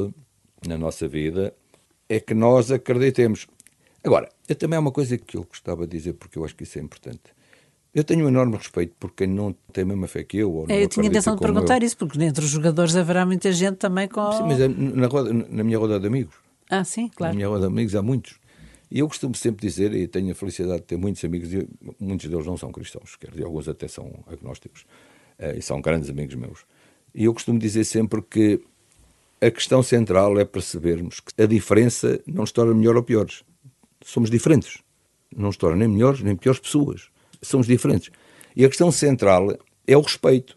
na 0.66 0.76
nossa 0.76 1.06
vida 1.08 1.54
é 2.08 2.20
que 2.20 2.34
nós 2.34 2.70
acreditemos. 2.70 3.46
Agora, 4.02 4.28
eu 4.48 4.54
também 4.54 4.76
há 4.76 4.80
uma 4.80 4.92
coisa 4.92 5.18
que 5.18 5.36
eu 5.36 5.44
gostava 5.44 5.86
de 5.86 5.96
dizer, 5.96 6.12
porque 6.14 6.38
eu 6.38 6.44
acho 6.44 6.54
que 6.54 6.62
isso 6.62 6.78
é 6.78 6.82
importante. 6.82 7.34
Eu 7.94 8.04
tenho 8.04 8.26
um 8.26 8.28
enorme 8.28 8.56
respeito 8.56 8.94
por 9.00 9.12
quem 9.12 9.26
não 9.26 9.54
tem 9.72 9.82
a 9.82 9.86
mesma 9.86 10.06
fé 10.06 10.22
que 10.22 10.36
eu. 10.36 10.52
Ou 10.52 10.66
é, 10.68 10.84
eu 10.84 10.88
tinha 10.88 11.06
intenção 11.06 11.34
de 11.34 11.40
perguntar 11.40 11.80
eu. 11.80 11.86
isso, 11.86 11.96
porque 11.96 12.22
entre 12.22 12.44
os 12.44 12.50
jogadores 12.50 12.94
haverá 12.94 13.24
muita 13.24 13.50
gente 13.52 13.76
também 13.76 14.06
com. 14.06 14.30
Sim, 14.32 14.42
mas 14.42 14.60
é 14.60 14.68
na, 14.68 15.06
roda, 15.06 15.32
na 15.32 15.64
minha 15.64 15.78
roda 15.78 15.98
de 15.98 16.06
amigos. 16.06 16.34
Ah, 16.70 16.84
sim, 16.84 17.08
claro. 17.08 17.32
Na 17.32 17.36
minha 17.36 17.48
roda 17.48 17.62
de 17.62 17.72
amigos 17.72 17.94
há 17.94 18.02
muitos. 18.02 18.38
E 18.90 18.98
eu 18.98 19.08
costumo 19.08 19.34
sempre 19.34 19.66
dizer, 19.66 19.94
e 19.94 20.06
tenho 20.06 20.30
a 20.30 20.34
felicidade 20.34 20.80
de 20.80 20.86
ter 20.86 20.96
muitos 20.96 21.24
amigos, 21.24 21.52
e 21.52 21.66
muitos 21.98 22.28
deles 22.28 22.46
não 22.46 22.56
são 22.56 22.70
cristãos, 22.70 23.16
quer 23.16 23.30
dizer, 23.30 23.44
alguns 23.44 23.68
até 23.68 23.88
são 23.88 24.12
agnósticos, 24.26 24.86
eh, 25.38 25.56
e 25.58 25.62
são 25.62 25.80
grandes 25.80 26.08
amigos 26.08 26.34
meus. 26.36 26.60
E 27.14 27.24
eu 27.24 27.34
costumo 27.34 27.58
dizer 27.58 27.84
sempre 27.84 28.22
que 28.22 28.60
a 29.46 29.50
questão 29.50 29.82
central 29.82 30.38
é 30.38 30.44
percebermos 30.44 31.20
que 31.20 31.42
a 31.42 31.46
diferença 31.46 32.20
não 32.26 32.42
nos 32.42 32.52
torna 32.52 32.74
melhor 32.74 32.96
ou 32.96 33.02
piores. 33.02 33.44
Somos 34.04 34.30
diferentes. 34.30 34.78
Não 35.34 35.46
nos 35.46 35.56
torna 35.56 35.76
nem 35.76 35.88
melhores 35.88 36.20
nem 36.20 36.34
piores 36.36 36.60
pessoas. 36.60 37.08
Somos 37.42 37.66
diferentes. 37.66 38.10
E 38.54 38.64
a 38.64 38.68
questão 38.68 38.90
central 38.90 39.56
é 39.86 39.96
o 39.96 40.00
respeito. 40.00 40.56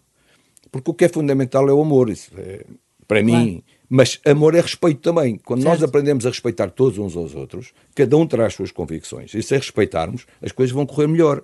Porque 0.71 0.89
o 0.89 0.93
que 0.93 1.05
é 1.05 1.09
fundamental 1.09 1.67
é 1.67 1.73
o 1.73 1.81
amor. 1.81 2.09
Isso 2.09 2.31
é, 2.37 2.65
para 3.07 3.23
claro. 3.23 3.43
mim. 3.43 3.63
Mas 3.89 4.19
amor 4.25 4.55
é 4.55 4.61
respeito 4.61 5.01
também. 5.01 5.37
Quando 5.37 5.63
certo. 5.63 5.73
nós 5.73 5.83
aprendemos 5.83 6.25
a 6.25 6.29
respeitar 6.29 6.69
todos 6.69 6.97
uns 6.97 7.15
aos 7.15 7.33
outros, 7.33 7.73
cada 7.95 8.15
um 8.15 8.25
traz 8.25 8.53
suas 8.53 8.71
convicções. 8.71 9.33
E 9.33 9.41
se 9.41 9.55
respeitarmos, 9.55 10.25
as 10.41 10.51
coisas 10.51 10.73
vão 10.73 10.85
correr 10.85 11.07
melhor. 11.07 11.43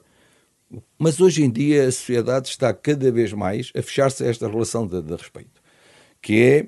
Mas 0.97 1.19
hoje 1.19 1.43
em 1.43 1.49
dia 1.49 1.87
a 1.87 1.91
sociedade 1.91 2.49
está 2.49 2.73
cada 2.73 3.11
vez 3.11 3.33
mais 3.33 3.71
a 3.75 3.81
fechar-se 3.81 4.23
a 4.23 4.27
esta 4.27 4.47
relação 4.47 4.85
de, 4.85 5.01
de 5.01 5.15
respeito. 5.15 5.61
Que 6.21 6.41
é 6.41 6.67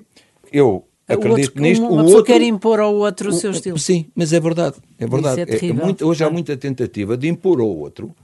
eu 0.52 0.86
acredito 1.06 1.48
outro, 1.48 1.62
nisto. 1.62 1.82
Uma 1.82 2.02
o 2.02 2.04
pessoa 2.04 2.18
outro, 2.18 2.32
quer 2.32 2.42
impor 2.42 2.80
ao 2.80 2.94
outro 2.94 3.30
o, 3.30 3.32
o 3.32 3.36
seu 3.36 3.50
estilo. 3.50 3.78
Sim, 3.78 4.06
mas 4.14 4.32
é 4.32 4.40
verdade. 4.40 4.76
É 4.98 5.06
verdade. 5.06 5.42
É 5.42 5.66
é, 5.66 5.72
muito, 5.72 6.06
hoje 6.06 6.24
há 6.24 6.30
muita 6.30 6.56
tentativa 6.56 7.16
de 7.16 7.28
impor 7.28 7.60
ao 7.60 7.68
outro 7.68 8.14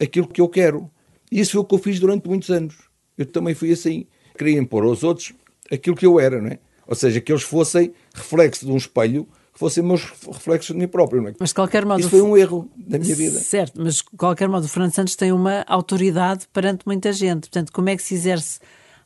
aquilo 0.00 0.26
que 0.26 0.40
eu 0.40 0.48
quero. 0.48 0.90
E 1.30 1.40
isso 1.40 1.52
foi 1.52 1.60
o 1.60 1.64
que 1.64 1.74
eu 1.74 1.78
fiz 1.78 2.00
durante 2.00 2.26
muitos 2.28 2.50
anos. 2.50 2.76
Eu 3.16 3.26
também 3.26 3.54
fui 3.54 3.70
assim. 3.72 4.06
Queria 4.36 4.58
impor 4.58 4.84
aos 4.84 5.02
outros 5.02 5.32
aquilo 5.70 5.94
que 5.94 6.06
eu 6.06 6.18
era, 6.18 6.40
não 6.40 6.48
é? 6.48 6.58
Ou 6.86 6.94
seja, 6.96 7.20
que 7.20 7.30
eles 7.30 7.42
fossem 7.42 7.92
reflexo 8.12 8.66
de 8.66 8.72
um 8.72 8.76
espelho, 8.76 9.28
que 9.52 9.58
fossem 9.58 9.84
meus 9.84 10.02
reflexos 10.26 10.74
de 10.74 10.80
mim 10.80 10.88
próprio, 10.88 11.22
não 11.22 11.28
é? 11.28 11.34
Mas 11.38 11.50
de 11.50 11.54
qualquer 11.54 11.84
modo... 11.84 12.00
Isso 12.00 12.08
foi 12.08 12.22
um 12.22 12.36
erro 12.36 12.68
da 12.76 12.98
minha 12.98 13.14
vida. 13.14 13.38
Certo, 13.38 13.80
mas 13.80 13.96
de 13.96 14.04
qualquer 14.16 14.48
modo 14.48 14.64
o 14.64 14.68
Fernando 14.68 14.92
Santos 14.92 15.14
tem 15.14 15.30
uma 15.30 15.64
autoridade 15.68 16.48
perante 16.52 16.84
muita 16.84 17.12
gente. 17.12 17.42
Portanto, 17.42 17.72
como 17.72 17.88
é 17.90 17.96
que 17.96 18.02
se 18.02 18.14
exerce 18.14 18.58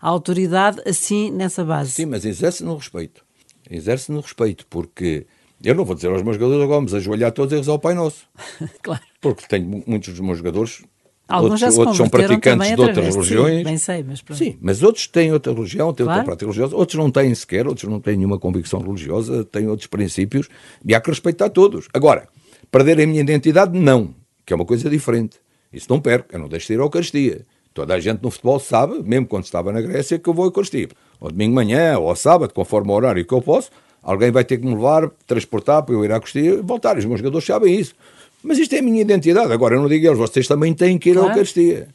a 0.05 0.09
autoridade 0.11 0.83
assim 0.85 1.31
nessa 1.31 1.65
base. 1.65 1.93
Sim, 1.93 2.05
mas 2.05 2.27
exerce 2.27 2.63
no 2.63 2.77
respeito. 2.77 3.25
Exerce 3.71 4.13
no 4.13 4.21
respeito, 4.21 4.67
porque 4.69 5.27
eu 5.65 5.75
não 5.75 5.83
vou 5.83 5.95
dizer 5.95 6.09
aos 6.09 6.23
meus 6.23 6.37
jogadores 6.37 6.63
agora, 6.63 6.77
vamos 6.77 6.93
ajoelhar 6.93 7.33
todos 7.33 7.55
e 7.55 7.57
rezar 7.57 7.73
o 7.73 7.79
Pai 7.79 7.95
Nosso. 7.95 8.27
claro. 8.83 9.01
Porque 9.19 9.47
tenho 9.49 9.83
muitos 9.87 10.11
dos 10.11 10.21
meus 10.21 10.37
jogadores. 10.37 10.83
Alguns 11.27 11.63
outros, 11.63 11.79
outros 11.79 11.97
são 11.97 12.09
praticantes 12.11 12.75
de 12.75 12.81
outras 12.83 13.15
religiões. 13.15 13.57
Sim, 13.57 13.65
bem 13.65 13.79
sei, 13.79 14.05
mas 14.07 14.21
pronto. 14.21 14.39
Sim, 14.39 14.59
mas 14.61 14.83
outros 14.83 15.07
têm 15.07 15.33
outra 15.33 15.55
religião, 15.55 15.95
têm 15.95 16.05
claro. 16.05 16.21
outra 16.21 16.37
prática 16.37 16.45
religiosa, 16.45 16.77
outros 16.77 16.99
não 16.99 17.11
têm 17.11 17.35
sequer, 17.35 17.67
outros 17.67 17.91
não 17.91 17.99
têm 17.99 18.19
nenhuma 18.19 18.39
convicção 18.39 18.81
religiosa, 18.81 19.43
têm 19.43 19.69
outros 19.69 19.87
princípios, 19.87 20.51
e 20.85 20.95
há 20.95 21.01
que 21.01 21.09
respeitar 21.09 21.49
todos. 21.49 21.89
Agora, 21.95 22.29
perder 22.71 23.01
a 23.01 23.07
minha 23.07 23.23
identidade, 23.23 23.79
não, 23.79 24.15
que 24.45 24.53
é 24.53 24.57
uma 24.57 24.67
coisa 24.67 24.91
diferente. 24.91 25.39
Isso 25.73 25.87
não 25.89 25.99
perco, 25.99 26.29
eu 26.31 26.39
não 26.39 26.47
deixo 26.47 26.67
de 26.67 26.75
ir 26.75 26.81
à 26.81 26.83
Eucaristia. 26.83 27.47
Toda 27.75 27.95
a 27.95 28.01
gente 28.01 28.23
no 28.23 28.31
futebol 28.31 28.61
sabe, 28.61 29.03
mesmo 29.03 29.27
quando 29.27 29.45
estava 29.45 29.73
na 29.73 29.81
Grécia, 29.81 30.17
que 30.17 30.29
eu 30.29 30.33
vou 30.33 30.45
a 30.45 30.47
Eucaristia. 30.47 30.89
Ou 31.21 31.29
domingo 31.29 31.51
de 31.51 31.55
manhã, 31.57 31.99
ou 31.99 32.15
sábado, 32.15 32.55
conforme 32.55 32.93
o 32.93 32.95
horário 32.95 33.25
que 33.27 33.35
eu 33.35 33.43
posso, 33.43 33.69
alguém 34.01 34.31
vai 34.31 34.45
ter 34.45 34.59
que 34.59 34.65
me 34.65 34.73
levar, 34.73 35.11
transportar 35.27 35.83
para 35.83 35.93
eu 35.93 36.05
ir 36.05 36.13
à 36.13 36.15
Eucaristia 36.15 36.55
e 36.55 36.63
voltar. 36.63 36.97
Os 36.97 37.05
meus 37.05 37.19
jogadores 37.19 37.45
sabem 37.45 37.75
isso. 37.75 37.97
Mas 38.45 38.59
isto 38.59 38.75
é 38.75 38.79
a 38.79 38.83
minha 38.83 39.01
identidade. 39.01 39.53
Agora, 39.53 39.75
eu 39.75 39.81
não 39.81 39.89
digo 39.89 40.07
a 40.07 40.09
eles, 40.11 40.19
vocês 40.19 40.47
também 40.47 40.73
têm 40.73 40.97
que 40.99 41.11
ir 41.11 41.15
claro. 41.15 41.29
à 41.29 41.31
Eucaristia. 41.33 41.89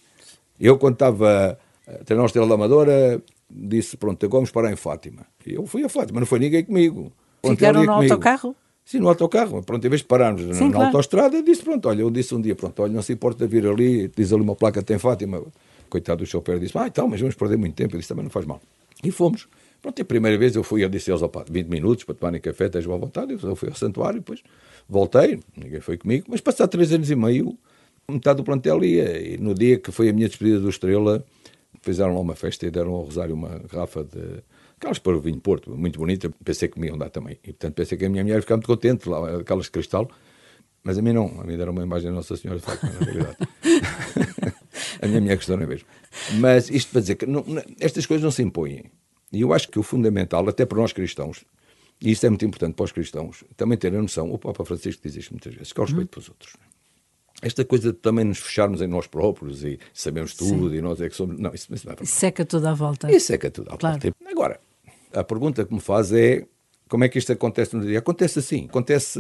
Eu, 0.59 0.77
quando 0.77 0.95
estava 0.95 1.57
a 1.87 2.03
treinar 2.03 2.25
o 2.25 2.27
Estrela 2.27 2.47
da 2.47 2.55
Amadora, 2.55 3.21
disse, 3.49 3.95
pronto, 3.95 4.27
vamos 4.27 4.51
parar 4.51 4.73
em 4.73 4.75
Fátima. 4.75 5.25
E 5.47 5.53
eu 5.53 5.65
fui 5.65 5.85
a 5.85 5.87
Fátima, 5.87 6.19
não 6.19 6.27
foi 6.27 6.39
ninguém 6.39 6.65
comigo. 6.65 7.09
Ficaram 7.45 7.85
no 7.85 7.93
comigo. 7.93 8.13
autocarro? 8.13 8.53
Sim, 8.83 8.99
no 8.99 9.07
autocarro. 9.07 9.63
Pronto, 9.63 9.85
em 9.85 9.89
vez 9.89 10.01
de 10.01 10.07
pararmos 10.07 10.41
Sim, 10.57 10.65
na, 10.65 10.71
claro. 10.71 10.85
autostrada, 10.87 11.41
disse, 11.41 11.63
pronto, 11.63 11.87
olha, 11.87 12.01
eu 12.01 12.09
disse 12.09 12.35
um 12.35 12.41
dia, 12.41 12.55
pronto, 12.55 12.81
olha, 12.81 12.91
não 12.91 13.01
se 13.01 13.13
importa 13.13 13.47
vir 13.47 13.65
ali, 13.65 14.11
diz 14.13 14.33
ali 14.33 14.41
uma 14.41 14.55
placa, 14.55 14.81
tem 14.83 14.97
Fátima 14.97 15.41
coitado 15.89 16.23
do 16.23 16.25
chofer, 16.25 16.59
disse: 16.59 16.77
Ah, 16.77 16.87
então, 16.87 17.07
mas 17.07 17.19
vamos 17.19 17.35
perder 17.35 17.57
muito 17.57 17.75
tempo. 17.75 17.95
Eu 17.95 17.99
disse: 17.99 18.09
Também 18.09 18.23
não 18.23 18.31
faz 18.31 18.45
mal. 18.45 18.61
E 19.03 19.11
fomos. 19.11 19.47
Pronto, 19.81 20.01
a 20.01 20.05
primeira 20.05 20.37
vez 20.37 20.55
eu 20.55 20.63
fui, 20.63 20.83
eu 20.83 20.89
disse 20.89 21.11
eles: 21.11 21.21
20 21.49 21.67
minutos 21.67 22.03
para 22.03 22.15
tomarem 22.15 22.41
café, 22.41 22.65
esteja 22.65 22.93
à 22.93 22.97
vontade. 22.97 23.37
Eu 23.41 23.55
fui 23.55 23.69
ao 23.69 23.75
santuário, 23.75 24.19
depois 24.19 24.41
voltei, 24.87 25.39
ninguém 25.55 25.79
foi 25.79 25.97
comigo. 25.97 26.25
Mas 26.29 26.41
passado 26.41 26.69
três 26.69 26.91
anos 26.91 27.09
e 27.09 27.15
meio, 27.15 27.57
metade 28.07 28.37
do 28.37 28.43
plantel 28.43 28.83
ia. 28.83 29.33
E 29.33 29.37
no 29.37 29.53
dia 29.53 29.79
que 29.79 29.91
foi 29.91 30.09
a 30.09 30.13
minha 30.13 30.27
despedida 30.27 30.59
do 30.59 30.69
Estrela, 30.69 31.25
fizeram 31.81 32.13
lá 32.13 32.19
uma 32.19 32.35
festa 32.35 32.65
e 32.65 32.71
deram 32.71 32.91
ao 32.91 33.03
Rosário 33.03 33.33
uma 33.33 33.59
garrafa 33.59 34.03
de 34.03 34.43
Aquelas 34.79 34.97
para 34.97 35.17
o 35.17 35.19
vinho 35.19 35.41
Porto, 35.41 35.75
muito 35.75 35.99
bonita, 35.99 36.31
pensei 36.43 36.69
que 36.69 36.79
me 36.79 36.87
iam 36.87 36.97
dar 36.97 37.09
também. 37.09 37.37
E 37.43 37.47
portanto 37.47 37.73
pensei 37.75 37.97
que 37.97 38.05
a 38.05 38.09
minha 38.09 38.23
mulher 38.23 38.35
ia 38.35 38.41
ficar 38.41 38.55
muito 38.55 38.67
contente, 38.67 39.09
lá, 39.09 39.39
aquelas 39.41 39.65
de 39.65 39.71
cristal. 39.71 40.09
Mas 40.81 40.97
a 40.97 41.01
mim 41.01 41.11
não, 41.11 41.41
a 41.41 41.43
mim 41.43 41.57
deram 41.57 41.73
uma 41.73 41.83
imagem 41.83 42.09
da 42.09 42.15
Nossa 42.15 42.37
Senhora 42.37 42.61
de 42.61 42.65
Fátima, 42.65 42.93
na 42.93 43.05
realidade. 43.05 43.37
a 45.01 45.07
minha 45.07 45.21
mulher 45.21 45.37
questão 45.37 45.57
não 45.57 45.63
é 45.63 45.67
mesmo. 45.67 45.87
Mas 46.39 46.69
isto 46.69 46.91
para 46.91 47.01
dizer 47.01 47.15
que 47.15 47.25
não, 47.25 47.43
estas 47.79 48.05
coisas 48.05 48.23
não 48.23 48.31
se 48.31 48.41
impõem. 48.41 48.83
E 49.31 49.41
eu 49.41 49.53
acho 49.53 49.69
que 49.69 49.79
o 49.79 49.83
fundamental, 49.83 50.47
até 50.49 50.65
para 50.65 50.77
nós 50.79 50.91
cristãos, 50.91 51.45
e 52.01 52.11
isso 52.11 52.25
é 52.25 52.29
muito 52.29 52.45
importante 52.45 52.73
para 52.75 52.85
os 52.85 52.91
cristãos, 52.91 53.43
também 53.55 53.77
ter 53.77 53.93
a 53.93 54.01
noção, 54.01 54.31
o 54.31 54.37
Papa 54.37 54.63
Francisco 54.65 55.01
diz 55.03 55.15
isto 55.15 55.31
muitas 55.31 55.53
vezes, 55.53 55.73
que 55.73 55.79
é 55.79 55.83
o 55.83 55.85
respeito 55.85 56.17
uhum. 56.17 56.23
pelos 56.23 56.29
outros. 56.29 56.53
Esta 57.41 57.63
coisa 57.63 57.93
de 57.93 57.99
também 57.99 58.25
nos 58.25 58.39
fecharmos 58.39 58.81
em 58.81 58.87
nós 58.87 59.07
próprios 59.07 59.63
e 59.63 59.79
sabemos 59.93 60.33
tudo 60.33 60.69
Sim. 60.69 60.75
e 60.75 60.81
nós 60.81 60.99
é 60.99 61.07
que 61.07 61.15
somos. 61.15 61.39
Não, 61.39 61.53
isso, 61.53 61.73
isso 61.73 61.87
não 61.87 61.93
é 61.93 62.03
Isso 62.03 62.15
seca 62.15 62.45
tudo 62.45 62.67
à 62.67 62.73
volta. 62.73 63.09
Isso 63.09 63.27
seca 63.27 63.49
tudo 63.49 63.71
à 63.71 63.77
claro. 63.77 63.99
volta. 64.01 64.17
Agora, 64.29 64.59
a 65.13 65.23
pergunta 65.23 65.63
que 65.65 65.73
me 65.73 65.79
faz 65.79 66.11
é 66.11 66.45
como 66.89 67.03
é 67.03 67.09
que 67.09 67.17
isto 67.17 67.31
acontece 67.31 67.75
no 67.75 67.85
dia? 67.85 67.99
Acontece 67.99 68.39
assim. 68.39 68.65
Acontece 68.65 69.19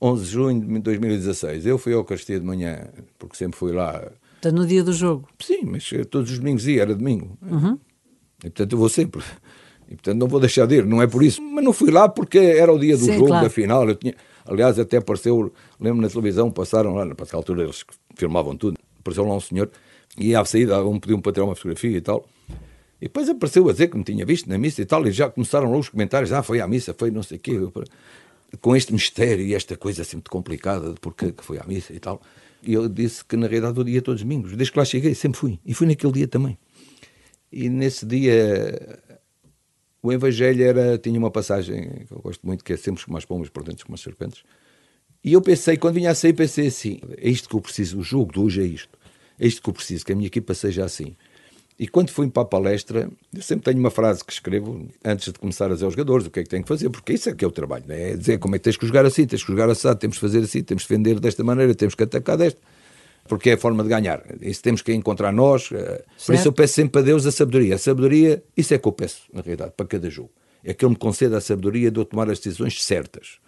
11 0.00 0.24
de 0.24 0.30
junho 0.30 0.60
de 0.60 0.78
2016. 0.78 1.66
Eu 1.66 1.76
fui 1.76 1.92
ao 1.92 2.04
Castilho 2.04 2.40
de 2.40 2.46
manhã, 2.46 2.88
porque 3.18 3.36
sempre 3.36 3.58
fui 3.58 3.72
lá. 3.72 4.10
Está 4.36 4.52
no 4.52 4.66
dia 4.66 4.82
do 4.84 4.92
jogo? 4.92 5.28
Sim, 5.38 5.62
mas 5.64 5.90
todos 6.10 6.30
os 6.30 6.38
domingos 6.38 6.66
ia, 6.66 6.82
era 6.82 6.94
domingo. 6.94 7.36
Uhum. 7.42 7.78
E 8.38 8.50
portanto 8.50 8.72
eu 8.72 8.78
vou 8.78 8.88
sempre. 8.88 9.22
E 9.88 9.94
portanto 9.94 10.18
não 10.18 10.28
vou 10.28 10.40
deixar 10.40 10.66
de 10.66 10.76
ir, 10.76 10.86
não 10.86 11.00
é 11.00 11.06
por 11.06 11.22
isso. 11.22 11.40
Mas 11.42 11.64
não 11.64 11.72
fui 11.72 11.90
lá 11.90 12.08
porque 12.08 12.38
era 12.38 12.72
o 12.72 12.78
dia 12.78 12.96
do 12.96 13.04
Sim, 13.04 13.14
jogo, 13.14 13.28
claro. 13.28 13.44
da 13.44 13.50
final. 13.50 13.88
Eu 13.88 13.94
tinha... 13.94 14.14
Aliás, 14.44 14.78
até 14.78 14.98
apareceu, 14.98 15.52
lembro 15.80 16.00
na 16.00 16.08
televisão, 16.08 16.50
passaram 16.50 16.94
lá, 16.94 17.04
para 17.14 17.24
aquela 17.24 17.40
altura 17.40 17.64
eles 17.64 17.84
filmavam 18.14 18.56
tudo, 18.56 18.78
apareceu 19.00 19.24
lá 19.24 19.34
um 19.34 19.40
senhor, 19.40 19.68
e 20.16 20.36
à 20.36 20.44
saída 20.44 20.84
um 20.86 21.00
pediu-me 21.00 21.22
para 21.22 21.32
tirar 21.32 21.46
uma 21.46 21.56
fotografia 21.56 21.96
e 21.96 22.00
tal. 22.00 22.28
E 23.00 23.06
depois 23.06 23.28
apareceu 23.28 23.68
a 23.68 23.72
dizer 23.72 23.88
que 23.88 23.98
me 23.98 24.04
tinha 24.04 24.24
visto 24.24 24.48
na 24.48 24.56
missa 24.56 24.80
e 24.80 24.84
tal, 24.84 25.06
e 25.06 25.10
já 25.10 25.28
começaram 25.28 25.70
lá 25.70 25.76
os 25.76 25.88
comentários: 25.88 26.32
ah, 26.32 26.42
foi 26.42 26.60
à 26.60 26.68
missa, 26.68 26.94
foi 26.96 27.10
não 27.10 27.22
sei 27.22 27.38
o 27.38 27.40
quê, 27.40 27.58
com 28.60 28.76
este 28.76 28.92
mistério 28.92 29.44
e 29.44 29.54
esta 29.54 29.76
coisa 29.76 30.02
assim 30.02 30.16
muito 30.16 30.30
complicada 30.30 30.92
de 30.92 31.00
porquê 31.00 31.32
que 31.32 31.44
foi 31.44 31.58
à 31.58 31.64
missa 31.64 31.92
e 31.92 31.98
tal. 31.98 32.22
E 32.62 32.72
eu 32.74 32.88
disse 32.88 33.24
que 33.24 33.36
na 33.36 33.46
realidade 33.46 33.78
eu 33.78 33.84
dia 33.84 34.02
todos 34.02 34.20
os 34.20 34.24
domingos, 34.24 34.56
desde 34.56 34.72
que 34.72 34.78
lá 34.78 34.84
cheguei, 34.84 35.14
sempre 35.14 35.38
fui, 35.38 35.58
e 35.64 35.74
fui 35.74 35.86
naquele 35.86 36.12
dia 36.12 36.28
também. 36.28 36.58
E 37.52 37.68
nesse 37.68 38.04
dia 38.04 39.00
o 40.02 40.12
Evangelho 40.12 40.62
era, 40.62 40.98
tinha 40.98 41.18
uma 41.18 41.30
passagem 41.30 42.04
que 42.06 42.12
eu 42.12 42.20
gosto 42.20 42.46
muito, 42.46 42.64
que 42.64 42.72
é 42.72 42.76
sempre 42.76 43.02
as 43.16 43.24
pombas, 43.24 43.48
por 43.48 43.64
dentro 43.64 43.84
como 43.84 43.94
as 43.94 44.00
serpentes. 44.00 44.44
E 45.24 45.32
eu 45.32 45.42
pensei, 45.42 45.76
quando 45.76 45.94
vinha 45.94 46.12
a 46.12 46.14
sair, 46.14 46.32
pensei 46.32 46.68
assim: 46.68 47.00
é 47.18 47.28
isto 47.28 47.48
que 47.48 47.56
eu 47.56 47.60
preciso, 47.60 47.98
o 47.98 48.02
jogo 48.02 48.32
de 48.32 48.38
hoje 48.38 48.62
é 48.62 48.64
isto. 48.64 48.96
É 49.38 49.46
isto 49.46 49.60
que 49.60 49.68
eu 49.68 49.74
preciso, 49.74 50.06
que 50.06 50.12
a 50.12 50.14
minha 50.14 50.28
equipa 50.28 50.54
seja 50.54 50.84
assim. 50.84 51.16
E 51.78 51.86
quando 51.86 52.10
fui 52.10 52.28
para 52.30 52.42
a 52.42 52.46
palestra, 52.46 53.10
eu 53.34 53.42
sempre 53.42 53.64
tenho 53.64 53.78
uma 53.78 53.90
frase 53.90 54.24
que 54.24 54.32
escrevo 54.32 54.88
antes 55.04 55.30
de 55.30 55.38
começar 55.38 55.66
a 55.66 55.74
dizer 55.74 55.84
aos 55.84 55.92
jogadores 55.92 56.26
o 56.26 56.30
que 56.30 56.40
é 56.40 56.42
que 56.42 56.48
tenho 56.48 56.62
que 56.62 56.68
fazer, 56.68 56.88
porque 56.88 57.12
isso 57.12 57.28
é 57.28 57.34
que 57.34 57.44
é 57.44 57.48
o 57.48 57.50
trabalho, 57.50 57.84
né? 57.86 58.12
é 58.12 58.16
dizer 58.16 58.38
como 58.38 58.54
é 58.54 58.58
que 58.58 58.64
tens 58.64 58.78
que 58.78 58.86
jogar 58.86 59.04
assim, 59.04 59.26
tens 59.26 59.42
que 59.42 59.50
jogar 59.50 59.68
assim, 59.68 59.94
temos 59.94 60.16
que 60.16 60.20
fazer 60.22 60.38
assim, 60.38 60.62
temos 60.62 60.84
que 60.84 60.88
defender 60.88 61.20
desta 61.20 61.44
maneira, 61.44 61.74
temos 61.74 61.94
que 61.94 62.02
atacar 62.02 62.38
desta, 62.38 62.58
porque 63.28 63.50
é 63.50 63.52
a 63.54 63.58
forma 63.58 63.82
de 63.82 63.90
ganhar. 63.90 64.22
Isso 64.40 64.62
temos 64.62 64.80
que 64.80 64.94
encontrar 64.94 65.32
nós. 65.32 65.70
Eh, 65.70 66.04
por 66.24 66.34
isso 66.34 66.48
eu 66.48 66.52
peço 66.52 66.74
sempre 66.74 67.00
a 67.00 67.04
Deus 67.04 67.26
a 67.26 67.32
sabedoria. 67.32 67.74
A 67.74 67.78
sabedoria, 67.78 68.42
isso 68.56 68.72
é 68.72 68.78
que 68.78 68.86
eu 68.86 68.92
peço, 68.92 69.22
na 69.32 69.42
realidade, 69.42 69.72
para 69.76 69.86
cada 69.86 70.08
jogo. 70.08 70.30
É 70.64 70.72
que 70.72 70.84
Ele 70.84 70.90
me 70.90 70.96
conceda 70.96 71.36
a 71.36 71.40
sabedoria 71.40 71.90
de 71.90 71.98
eu 71.98 72.04
tomar 72.04 72.30
as 72.30 72.38
decisões 72.38 72.82
certas. 72.82 73.38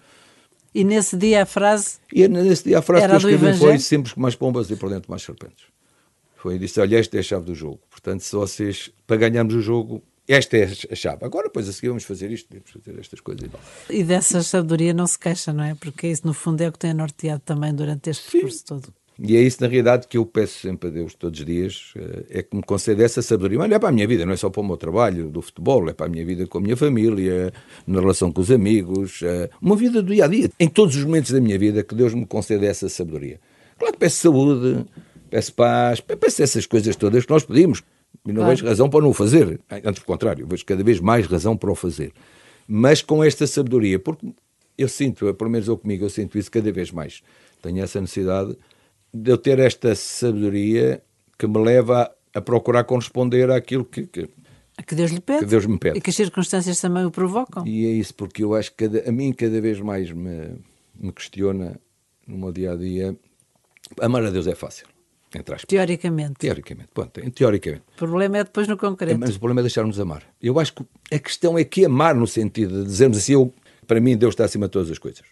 E 0.74 0.84
nesse 0.84 1.16
dia 1.16 1.42
a 1.42 1.46
frase. 1.46 1.98
E 2.12 2.26
nesse 2.28 2.64
dia 2.64 2.78
a 2.78 2.82
frase 2.82 3.06
que 3.06 3.12
eu 3.12 3.16
escrevi 3.16 3.56
foi 3.56 3.78
sempre 3.78 4.12
mais 4.16 4.34
pombas 4.34 4.70
e 4.70 4.76
por 4.76 4.90
dentro 4.90 5.10
mais 5.10 5.22
serpentes. 5.22 5.64
Foi 6.38 6.58
disse: 6.58 6.80
olha, 6.80 6.98
esta 6.98 7.16
é 7.16 7.20
a 7.20 7.22
chave 7.22 7.44
do 7.44 7.54
jogo. 7.54 7.80
Portanto, 7.90 8.20
se 8.20 8.34
vocês, 8.34 8.90
para 9.06 9.16
ganharmos 9.16 9.54
o 9.54 9.60
jogo, 9.60 10.02
esta 10.26 10.56
é 10.56 10.70
a 10.90 10.94
chave. 10.94 11.24
Agora, 11.24 11.48
depois 11.48 11.68
a 11.68 11.72
seguir, 11.72 11.88
vamos 11.88 12.04
fazer 12.04 12.30
isto, 12.30 12.48
vamos 12.50 12.70
fazer 12.70 13.00
estas 13.00 13.20
coisas 13.20 13.44
e 13.44 13.48
tal. 13.48 13.60
E 13.90 14.04
dessa 14.04 14.42
sabedoria 14.42 14.94
não 14.94 15.06
se 15.06 15.18
queixa, 15.18 15.52
não 15.52 15.64
é? 15.64 15.74
Porque 15.74 16.06
isso, 16.06 16.26
no 16.26 16.32
fundo, 16.32 16.60
é 16.60 16.68
o 16.68 16.72
que 16.72 16.78
tem 16.78 16.94
norteado 16.94 17.42
também 17.44 17.74
durante 17.74 18.10
este 18.10 18.30
Sim. 18.30 18.40
curso 18.42 18.64
todo. 18.64 18.94
E 19.20 19.36
é 19.36 19.40
isso, 19.40 19.60
na 19.60 19.66
realidade, 19.66 20.06
que 20.06 20.16
eu 20.16 20.24
peço 20.24 20.60
sempre 20.60 20.90
a 20.90 20.92
Deus 20.92 21.12
todos 21.12 21.40
os 21.40 21.44
dias, 21.44 21.92
eh, 21.96 22.38
é 22.38 22.42
que 22.42 22.54
me 22.54 22.62
conceda 22.62 23.02
essa 23.02 23.20
sabedoria. 23.20 23.58
Mas 23.58 23.72
é 23.72 23.78
para 23.78 23.88
a 23.88 23.92
minha 23.92 24.06
vida, 24.06 24.24
não 24.24 24.32
é 24.32 24.36
só 24.36 24.48
para 24.48 24.60
o 24.60 24.64
meu 24.64 24.76
trabalho 24.76 25.28
do 25.28 25.42
futebol, 25.42 25.88
é 25.88 25.92
para 25.92 26.06
a 26.06 26.08
minha 26.08 26.24
vida 26.24 26.46
com 26.46 26.58
a 26.58 26.60
minha 26.60 26.76
família, 26.76 27.52
na 27.84 27.98
relação 27.98 28.30
com 28.30 28.40
os 28.40 28.50
amigos, 28.52 29.20
eh, 29.24 29.50
uma 29.60 29.74
vida 29.74 30.00
do 30.00 30.14
dia 30.14 30.26
a 30.26 30.28
dia. 30.28 30.48
Em 30.60 30.68
todos 30.68 30.94
os 30.94 31.02
momentos 31.02 31.32
da 31.32 31.40
minha 31.40 31.58
vida, 31.58 31.82
que 31.82 31.96
Deus 31.96 32.14
me 32.14 32.24
conceda 32.26 32.64
essa 32.64 32.88
sabedoria. 32.88 33.40
Claro 33.76 33.94
que 33.94 33.98
peço 33.98 34.16
saúde, 34.16 34.84
peço 35.30 35.52
paz, 35.54 36.00
peço 36.00 36.42
essas 36.42 36.66
coisas 36.66 36.96
todas 36.96 37.24
que 37.24 37.30
nós 37.30 37.44
pedimos. 37.44 37.82
E 38.26 38.32
não 38.32 38.42
claro. 38.42 38.50
vejo 38.50 38.66
razão 38.66 38.90
para 38.90 39.00
não 39.00 39.10
o 39.10 39.14
fazer. 39.14 39.60
Antes, 39.70 40.02
do 40.02 40.06
contrário, 40.06 40.46
vejo 40.46 40.64
cada 40.64 40.82
vez 40.82 41.00
mais 41.00 41.26
razão 41.26 41.56
para 41.56 41.70
o 41.70 41.74
fazer. 41.74 42.12
Mas 42.66 43.00
com 43.02 43.22
esta 43.22 43.46
sabedoria, 43.46 43.98
porque 43.98 44.26
eu 44.76 44.88
sinto, 44.88 45.32
pelo 45.34 45.50
menos 45.50 45.68
eu 45.68 45.76
comigo, 45.76 46.04
eu 46.04 46.10
sinto 46.10 46.38
isso 46.38 46.50
cada 46.50 46.70
vez 46.70 46.90
mais. 46.90 47.22
Tenho 47.62 47.82
essa 47.82 48.00
necessidade 48.00 48.56
de 49.12 49.30
eu 49.30 49.38
ter 49.38 49.58
esta 49.58 49.94
sabedoria 49.94 51.02
que 51.38 51.46
me 51.46 51.58
leva 51.58 52.10
a 52.34 52.40
procurar 52.40 52.84
corresponder 52.84 53.50
àquilo 53.50 53.84
que, 53.84 54.06
que, 54.06 54.28
que 54.86 54.94
Deus 54.94 55.10
lhe 55.10 55.20
pede. 55.20 55.40
Que 55.40 55.46
Deus 55.46 55.66
me 55.66 55.78
pede. 55.78 55.98
E 55.98 56.00
que 56.00 56.10
as 56.10 56.16
circunstâncias 56.16 56.80
também 56.80 57.04
o 57.04 57.10
provocam. 57.10 57.66
E 57.66 57.86
é 57.86 57.90
isso, 57.90 58.14
porque 58.14 58.44
eu 58.44 58.54
acho 58.54 58.74
que 58.74 58.84
a 58.84 59.12
mim 59.12 59.32
cada 59.32 59.60
vez 59.60 59.80
mais 59.80 60.10
me, 60.12 60.56
me 60.94 61.12
questiona 61.12 61.80
no 62.26 62.36
meu 62.36 62.52
dia 62.52 62.72
a 62.72 62.76
dia. 62.76 63.16
Amar 64.00 64.24
a 64.24 64.30
Deus 64.30 64.46
é 64.46 64.54
fácil. 64.54 64.86
Teoricamente. 65.66 66.34
Teoricamente, 66.38 66.88
ponto, 66.92 67.30
teoricamente. 67.30 67.82
O 67.94 67.98
problema 67.98 68.38
é 68.38 68.44
depois 68.44 68.66
no 68.66 68.76
concreto. 68.76 69.18
Mas 69.18 69.36
o 69.36 69.38
problema 69.38 69.60
é 69.60 69.62
deixarmos 69.62 70.00
amar. 70.00 70.22
Eu 70.42 70.58
acho 70.58 70.74
que 70.74 70.84
a 71.12 71.18
questão 71.18 71.58
é 71.58 71.64
que 71.64 71.84
amar 71.84 72.14
no 72.14 72.26
sentido 72.26 72.82
de 72.82 72.84
dizermos 72.84 73.18
assim, 73.18 73.34
eu, 73.34 73.52
para 73.86 74.00
mim 74.00 74.16
Deus 74.16 74.32
está 74.32 74.44
acima 74.44 74.66
de 74.66 74.72
todas 74.72 74.90
as 74.90 74.98
coisas. 74.98 75.22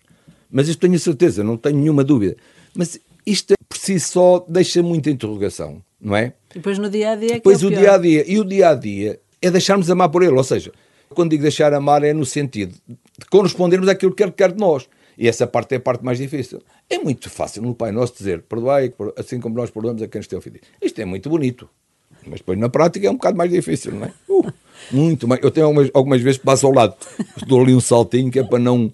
Mas 0.51 0.69
isto 0.69 0.81
tenho 0.81 0.99
certeza, 0.99 1.43
não 1.43 1.57
tenho 1.57 1.79
nenhuma 1.79 2.05
dúvida. 2.05 2.37
Mas 2.75 3.01
isto 3.27 3.55
por 3.69 3.79
si 3.79 3.99
só 3.99 4.45
deixa 4.49 4.83
muita 4.83 5.11
interrogação, 5.11 5.83
não 6.01 6.15
é? 6.17 6.35
E 6.51 6.55
depois 6.55 6.79
no 6.79 6.89
dia 6.89 7.11
a 7.11 7.17
dia. 7.17 7.33
É 7.33 7.35
depois 7.35 7.63
é 7.63 7.67
o, 7.67 7.69
o 7.69 7.71
dia 7.71 7.93
a 7.93 7.99
dia. 7.99 8.25
E 8.31 8.39
o 8.39 8.45
dia 8.45 8.69
a 8.71 8.75
dia 8.75 9.21
é 9.43 9.51
deixarmos 9.51 9.91
amar 9.91 10.09
por 10.09 10.23
ele. 10.23 10.33
Ou 10.33 10.45
seja, 10.45 10.73
quando 11.11 11.31
digo 11.31 11.43
deixar 11.43 11.73
amar 11.75 12.03
é 12.05 12.13
no 12.13 12.25
sentido 12.25 12.75
de 12.87 13.27
correspondermos 13.31 13.89
àquilo 13.89 14.15
que 14.15 14.23
ele 14.23 14.33
quer 14.33 14.53
de 14.53 14.59
nós. 14.59 14.89
E 15.18 15.29
essa 15.29 15.46
parte 15.46 15.74
é 15.74 15.76
a 15.79 15.81
parte 15.81 16.05
mais 16.05 16.18
difícil. 16.18 16.62
É 16.88 16.98
muito 16.98 17.31
fácil 17.31 17.62
no 17.62 17.74
Pai 17.74 17.90
Nosso 17.90 18.14
dizer 18.16 18.42
perdoai, 18.42 18.92
assim 19.16 19.40
como 19.40 19.57
nós 19.57 19.70
perdoamos 19.70 20.02
a 20.02 20.09
quem 20.09 20.18
nos 20.18 20.26
tem 20.26 20.38
ofendido. 20.38 20.66
Isto 20.81 21.00
é 21.00 21.05
muito 21.05 21.31
bonito. 21.31 21.68
Mas 22.26 22.40
depois 22.40 22.59
na 22.59 22.68
prática 22.68 23.07
é 23.07 23.11
um 23.11 23.14
bocado 23.14 23.37
mais 23.37 23.50
difícil, 23.50 23.92
não 23.92 24.07
é? 24.07 24.12
Uh, 24.29 24.52
muito 24.90 25.26
mais. 25.29 25.42
Eu 25.42 25.50
tenho 25.50 25.66
algumas, 25.66 25.90
algumas 25.94 26.20
vezes 26.20 26.38
que 26.38 26.44
passo 26.44 26.66
ao 26.66 26.72
lado, 26.72 26.94
dou 27.46 27.61
ali 27.61 27.74
um 27.74 27.81
saltinho 27.81 28.31
que 28.31 28.38
é 28.38 28.42
para 28.42 28.59
não, 28.59 28.92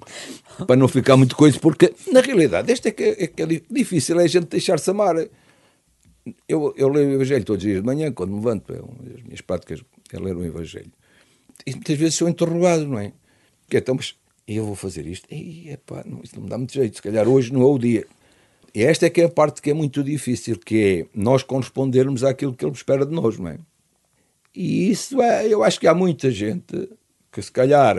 para 0.67 0.77
não 0.77 0.87
ficar 0.87 1.17
muito 1.17 1.35
coisa, 1.35 1.59
porque 1.59 1.95
na 2.13 2.21
realidade 2.21 2.71
este 2.71 2.89
é 2.89 2.91
que 2.91 3.03
é, 3.03 3.27
que 3.27 3.43
é 3.43 3.47
difícil, 3.71 4.21
é 4.21 4.25
a 4.25 4.27
gente 4.27 4.47
deixar-se 4.47 4.91
amar. 4.91 5.17
Eu, 6.49 6.73
eu 6.77 6.89
leio 6.89 7.09
o 7.09 7.13
Evangelho 7.15 7.45
todos 7.45 7.65
os 7.65 7.69
dias 7.69 7.81
de 7.81 7.87
manhã, 7.87 8.13
quando 8.13 8.31
me 8.31 8.37
levanto, 8.37 8.73
é 8.73 8.77
as 9.17 9.23
minhas 9.25 9.41
práticas 9.41 9.83
é 10.13 10.19
ler 10.19 10.37
o 10.37 10.45
Evangelho. 10.45 10.93
E 11.67 11.73
muitas 11.73 11.99
vezes 11.99 12.15
sou 12.17 12.29
interrogado, 12.29 12.87
não 12.87 12.99
é? 12.99 13.13
Que 13.69 13.77
é, 13.77 13.81
então, 13.81 13.95
mas 13.95 14.15
eu 14.57 14.65
vou 14.65 14.75
fazer 14.75 15.07
isto? 15.07 15.27
E, 15.31 15.71
epá, 15.71 16.03
não, 16.07 16.21
isso 16.23 16.35
não 16.37 16.45
me 16.45 16.49
dá 16.49 16.59
muito 16.59 16.73
jeito, 16.73 16.97
se 16.97 17.03
calhar 17.03 17.29
hoje 17.29 17.53
não 17.53 17.63
é 17.63 17.67
o 17.67 17.79
dia. 17.79 18.07
E 18.75 18.83
esta 18.83 19.07
é 19.07 19.11
que 19.11 19.21
é 19.21 19.25
a 19.25 19.29
parte 19.29 19.61
que 19.61 19.71
é 19.71 19.75
muito 19.75 20.03
difícil, 20.03 20.59
que 20.59 20.83
é 20.85 21.07
nós 21.15 21.43
correspondermos 21.43 22.25
àquilo 22.25 22.55
que 22.55 22.65
ele 22.65 22.73
espera 22.73 23.05
de 23.05 23.15
nós, 23.15 23.39
não 23.39 23.49
é? 23.49 23.59
E 24.55 24.91
isso 24.91 25.21
é, 25.21 25.47
eu 25.47 25.63
acho 25.63 25.79
que 25.79 25.87
há 25.87 25.95
muita 25.95 26.31
gente 26.31 26.89
que 27.31 27.41
se 27.41 27.51
calhar 27.51 27.97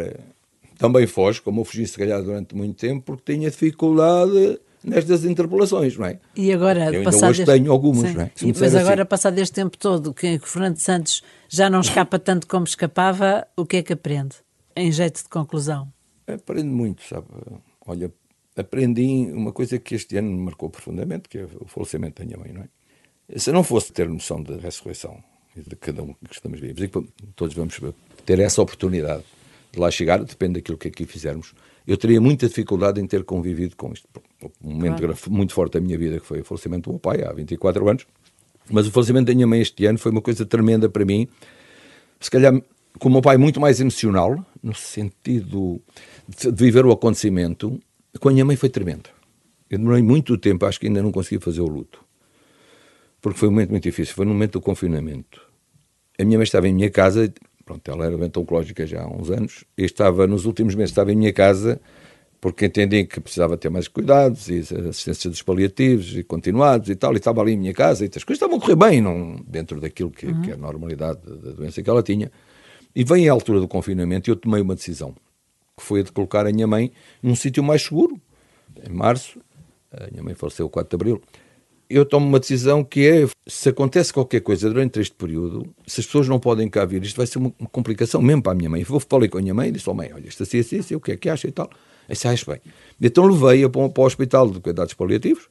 também 0.78 1.08
foge, 1.08 1.42
como 1.42 1.62
eu 1.62 1.66
fugi 1.66 1.88
se 1.88 1.98
calhar 1.98 2.22
durante 2.22 2.56
muito 2.56 2.76
tempo, 2.76 3.04
porque 3.06 3.34
tinha 3.34 3.50
dificuldade 3.50 4.60
nestas 4.84 5.24
interpelações, 5.24 5.98
não 5.98 6.06
é? 6.06 6.20
E 6.36 6.52
agora, 6.52 6.92
eu 6.94 7.08
ainda 7.08 7.28
hoje 7.28 7.46
tenho 7.46 7.72
algumas, 7.72 8.10
Sim. 8.10 8.16
não 8.16 8.24
é? 8.24 8.32
Mas 8.60 8.76
agora, 8.76 9.02
assim. 9.04 9.10
passado 9.10 9.38
este 9.40 9.54
tempo 9.54 9.78
todo, 9.78 10.14
que 10.14 10.36
o 10.36 10.40
Fernando 10.46 10.78
Santos 10.78 11.24
já 11.48 11.70
não 11.70 11.80
escapa 11.80 12.20
tanto 12.20 12.48
como 12.48 12.66
escapava, 12.66 13.48
o 13.56 13.66
que 13.66 13.78
é 13.78 13.84
que 13.84 13.94
aprende? 13.94 14.36
Em 14.76 14.92
jeito 14.92 15.24
de 15.24 15.30
conclusão. 15.30 15.88
Aprendo 16.28 16.72
muito, 16.72 17.04
sabe? 17.04 17.28
Olha, 17.86 18.12
aprendi 18.56 19.32
uma 19.32 19.52
coisa 19.52 19.80
que 19.80 19.96
este 19.96 20.18
ano 20.18 20.32
me 20.32 20.44
marcou 20.44 20.70
profundamente, 20.70 21.28
que 21.28 21.40
é 21.40 21.48
o 21.60 21.68
falecimento 21.68 22.22
da 22.22 22.26
minha 22.26 22.38
mãe, 22.38 22.54
não 22.54 22.62
é? 22.62 23.40
Se 23.40 23.52
não 23.52 23.64
fosse 23.64 23.92
ter 23.92 24.08
noção 24.08 24.42
da 24.42 24.58
ressurreição 24.58 25.24
e 25.56 25.62
de 25.62 25.76
cada 25.76 26.04
um 26.04 26.14
que 26.14 26.34
estamos 26.34 26.60
vivos, 26.60 26.84
e 26.84 26.88
que 26.88 27.02
todos 27.36 27.56
vamos 27.56 27.80
ter 28.26 28.40
essa 28.40 28.62
oportunidade 28.62 29.24
de 29.72 29.80
lá 29.80 29.90
chegar, 29.90 30.24
depende 30.24 30.56
daquilo 30.56 30.78
que 30.78 30.88
aqui 30.88 31.06
fizermos, 31.06 31.54
eu 31.86 31.98
teria 31.98 32.22
muita 32.22 32.48
dificuldade 32.48 33.02
em 33.02 33.08
ter 33.08 33.24
convivido 33.24 33.76
com 33.76 33.92
isto. 33.92 34.08
Um 34.64 34.74
momento 34.74 35.00
claro. 35.00 35.18
muito 35.30 35.54
forte 35.54 35.74
da 35.74 35.82
minha 35.82 35.98
vida, 35.98 36.20
que 36.20 36.26
foi 36.26 36.42
o 36.42 36.46
falecimento 36.46 36.90
do 36.90 36.94
meu 36.94 37.00
pai, 37.00 37.24
há 37.24 37.34
24 37.34 37.90
anos, 37.90 38.06
mas 38.70 38.88
o 38.88 38.92
falecimento 38.92 39.28
da 39.28 39.34
minha 39.34 39.48
mãe 39.48 39.62
este 39.62 39.86
ano 39.86 39.98
foi 39.98 40.12
uma 40.12 40.22
coisa 40.22 40.46
tremenda 40.46 40.90
para 40.90 41.04
mim. 41.04 41.28
Se 42.20 42.32
calhar, 42.32 42.54
com 43.00 43.10
o 43.10 43.12
meu 43.12 43.22
pai, 43.22 43.38
muito 43.38 43.60
mais 43.60 43.82
emocional, 43.82 44.46
no 44.62 44.74
sentido 44.74 45.82
de 46.28 46.52
viver 46.52 46.86
o 46.86 46.92
acontecimento, 46.92 47.80
com 48.20 48.30
a 48.30 48.32
minha 48.32 48.46
mãe 48.46 48.56
foi 48.56 48.70
tremendo. 48.70 49.10
Eu 49.70 49.78
demorei 49.78 50.02
muito 50.02 50.38
tempo, 50.38 50.66
acho 50.66 50.80
que 50.80 50.88
ainda 50.88 51.02
não 51.02 51.12
consegui 51.12 51.44
fazer 51.44 51.62
o 51.62 51.68
luto. 51.68 52.04
Porque 53.22 53.40
foi 53.40 53.48
um 53.48 53.52
momento 53.52 53.72
muito 53.72 53.84
difícil, 53.84 54.14
foi 54.14 54.26
no 54.26 54.34
momento 54.34 54.54
do 54.54 54.62
confinamento. 54.62 55.42
A 56.20 56.24
minha 56.24 56.38
mãe 56.38 56.44
estava 56.44 56.68
em 56.68 56.74
minha 56.74 56.90
casa, 56.90 57.34
Pronto, 57.66 57.90
ela 57.90 58.06
era 58.06 58.18
doente 58.18 58.38
oncológica 58.38 58.86
já 58.86 59.04
há 59.04 59.08
uns 59.08 59.30
anos 59.32 59.64
e 59.78 59.86
estava, 59.86 60.28
nos 60.28 60.46
últimos 60.46 60.76
meses, 60.76 60.92
estava 60.92 61.12
em 61.12 61.16
minha 61.16 61.32
casa 61.32 61.80
porque 62.42 62.66
entendi 62.66 63.06
que 63.06 63.22
precisava 63.22 63.56
ter 63.56 63.70
mais 63.70 63.88
cuidados 63.88 64.50
e 64.50 64.60
assistência 64.60 65.30
dos 65.30 65.42
paliativos 65.42 66.18
e 66.18 66.24
continuados 66.24 66.90
e 66.90 66.96
tal, 66.96 67.14
e 67.14 67.16
estava 67.16 67.40
ali 67.40 67.54
em 67.54 67.58
minha 67.58 67.74
casa 67.74 68.04
e 68.04 68.10
as 68.14 68.24
coisas 68.26 68.42
estavam 68.42 68.58
a 68.58 68.60
correr 68.60 68.76
bem 68.76 69.00
não, 69.00 69.38
dentro 69.48 69.80
daquilo 69.80 70.12
que, 70.12 70.26
uhum. 70.26 70.42
que 70.42 70.52
é 70.52 70.56
a 70.56 70.58
normalidade 70.58 71.22
da 71.26 71.52
doença 71.52 71.82
que 71.82 71.90
ela 71.90 72.04
tinha. 72.04 72.30
E 72.94 73.06
vem 73.06 73.30
a 73.30 73.32
altura 73.32 73.62
do 73.62 73.68
confinamento 73.68 74.30
e 74.30 74.32
eu 74.32 74.36
tomei 74.36 74.62
uma 74.62 74.76
decisão, 74.76 75.16
que 75.78 75.84
foi 75.84 76.02
a 76.02 76.04
de 76.04 76.12
colocar 76.12 76.46
a 76.46 76.52
minha 76.52 76.68
mãe 76.68 76.92
num 77.22 77.36
sítio 77.36 77.64
mais 77.64 77.84
seguro. 77.84 78.20
Em 78.88 78.94
março, 78.94 79.40
a 79.92 80.10
minha 80.12 80.24
mãe 80.24 80.34
faleceu 80.34 80.70
4 80.70 80.90
de 80.90 80.96
abril, 80.96 81.22
eu 81.90 82.06
tomo 82.06 82.28
uma 82.28 82.40
decisão 82.40 82.84
que 82.84 83.08
é, 83.08 83.28
se 83.46 83.70
acontece 83.70 84.12
qualquer 84.12 84.42
coisa 84.42 84.68
durante 84.68 85.00
este 85.00 85.16
período, 85.16 85.64
se 85.86 86.00
as 86.00 86.06
pessoas 86.06 86.28
não 86.28 86.40
podem 86.40 86.68
cá 86.68 86.86
vir, 86.86 87.04
isto 87.04 87.18
vai 87.18 87.28
ser 87.28 87.38
uma, 87.38 87.52
complicação 87.72 88.22
mesmo 88.22 88.42
para 88.42 88.54
a 88.54 88.56
minha 88.56 88.70
mãe. 88.70 88.84
Eu 88.88 89.00
falei 89.00 89.30
com 89.30 89.38
a 89.38 89.42
minha 89.42 89.54
mãe 89.54 89.70
e 89.70 89.72
disse, 89.72 89.90
oh 89.90 89.94
mãe, 89.94 90.12
olha, 90.14 90.28
isto 90.28 90.42
assim, 90.44 90.60
assim, 90.60 90.80
assim, 90.80 90.96
o 90.96 91.00
que 91.00 91.12
é 91.12 91.18
que 91.18 91.30
acha 91.30 91.48
e 91.48 91.52
tal. 91.52 91.70
Aí 92.08 92.14
disse, 92.14 92.28
acho 92.28 92.50
bem. 92.50 92.60
Então 93.00 93.26
levei-a 93.26 93.70
para, 93.70 93.90
para 93.90 94.02
o 94.02 94.06
Hospital 94.06 94.50
de 94.50 94.60
Cuidados 94.60 94.94
Paliativos, 94.94 95.48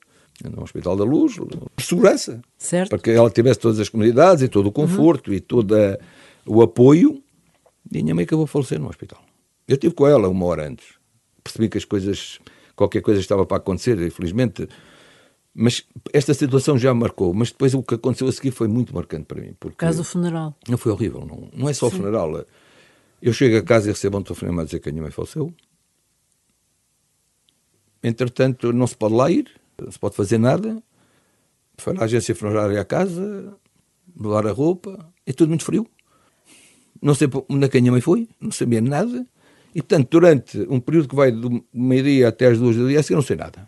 no 0.50 0.62
Hospital 0.62 0.96
da 0.96 1.04
Luz, 1.04 1.37
por 1.37 1.82
segurança. 1.82 2.40
Certo. 2.58 2.90
Para 2.90 2.98
que 2.98 3.11
ela 3.11 3.30
tivesse 3.30 3.61
todas 3.61 3.78
as 3.78 3.88
comunidades 3.88 4.42
e 4.42 4.48
todo 4.48 4.66
o 4.66 4.72
conforto 4.72 5.28
uhum. 5.28 5.37
e 5.37 5.40
todo 5.40 5.76
o 6.46 6.62
apoio. 6.62 7.22
E 7.92 7.98
a 7.98 8.02
minha 8.02 8.14
mãe 8.14 8.24
acabou 8.24 8.44
a 8.44 8.48
falecer 8.48 8.80
no 8.80 8.88
hospital. 8.88 9.22
Eu 9.66 9.75
estive 9.75 9.94
com 9.94 10.07
ela 10.07 10.29
uma 10.29 10.46
hora 10.46 10.68
antes. 10.68 10.87
Percebi 11.42 11.68
que 11.68 11.79
as 11.79 11.85
coisas, 11.85 12.38
qualquer 12.77 13.01
coisa 13.01 13.20
estava 13.20 13.44
para 13.46 13.57
acontecer, 13.57 14.01
infelizmente 14.01 14.68
mas 15.55 15.85
esta 16.12 16.33
situação 16.33 16.79
já 16.79 16.94
marcou, 16.94 17.35
mas 17.35 17.51
depois 17.51 17.75
o 17.75 17.83
que 17.83 17.94
aconteceu 17.94 18.27
a 18.27 18.33
seguir 18.33 18.51
foi 18.51 18.68
muito 18.68 18.94
marcante 18.94 19.27
para 19.27 19.40
mim. 19.40 19.55
Porque 19.59 19.77
caso 19.77 19.98
do 19.98 20.05
funeral. 20.05 20.57
Não 20.68 20.79
foi 20.79 20.92
horrível, 20.92 21.27
não, 21.27 21.48
não 21.53 21.68
é 21.68 21.75
só 21.75 21.88
Sim. 21.90 21.96
o 21.96 21.98
funeral. 21.98 22.46
Eu 23.20 23.33
chego 23.33 23.59
a 23.59 23.62
casa 23.62 23.88
e 23.88 23.92
recebo 23.92 24.18
um 24.18 24.22
telefonema 24.22 24.62
a 24.62 24.64
dizer 24.64 24.81
que 24.81 24.88
a 24.88 24.92
minha 24.92 25.03
mãe 25.03 25.12
faleceu. 25.12 25.53
Entretanto, 28.03 28.72
não 28.72 28.87
se 28.87 28.96
pode 28.96 29.14
lá 29.14 29.31
ir, 29.31 29.48
não 29.79 29.92
se 29.92 29.98
pode 29.98 30.16
fazer 30.16 30.38
nada. 30.38 30.83
Foi 31.77 31.92
na 31.92 32.05
agência 32.05 32.35
funerária 32.35 32.81
à 32.81 32.85
casa, 32.85 33.55
levar 34.18 34.46
a 34.46 34.53
roupa, 34.53 35.12
é 35.27 35.33
tudo 35.33 35.51
muito 35.51 35.64
frio. 35.64 35.87
Não 37.01 37.14
sei 37.14 37.29
onde 37.48 37.66
é 37.66 37.68
que 37.68 37.77
a 37.77 37.81
minha 37.81 37.92
mãe 37.92 38.01
foi, 38.01 38.29
não 38.40 38.51
sabia 38.51 38.81
nada. 38.81 39.27
E, 39.74 39.80
portanto, 39.80 40.08
durante 40.11 40.58
um 40.68 40.78
período 40.78 41.08
que 41.08 41.14
vai 41.14 41.32
do 41.32 41.64
meio-dia 41.72 42.28
até 42.28 42.46
às 42.46 42.58
duas 42.58 42.76
do 42.76 42.88
dia, 42.88 43.00
assim, 43.00 43.14
não 43.14 43.22
sei 43.22 43.37
nada. 43.37 43.66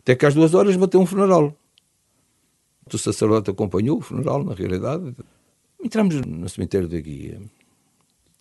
Até 0.00 0.14
que 0.14 0.26
às 0.26 0.34
duas 0.34 0.54
horas 0.54 0.76
bateu 0.76 1.00
um 1.00 1.06
funeral. 1.06 1.56
O 2.92 2.98
sacerdote 2.98 3.50
acompanhou 3.50 3.98
o 3.98 4.00
funeral, 4.00 4.44
na 4.44 4.54
realidade. 4.54 5.14
Entramos 5.82 6.20
no 6.20 6.48
cemitério 6.48 6.86
da 6.86 7.00
Guia. 7.00 7.40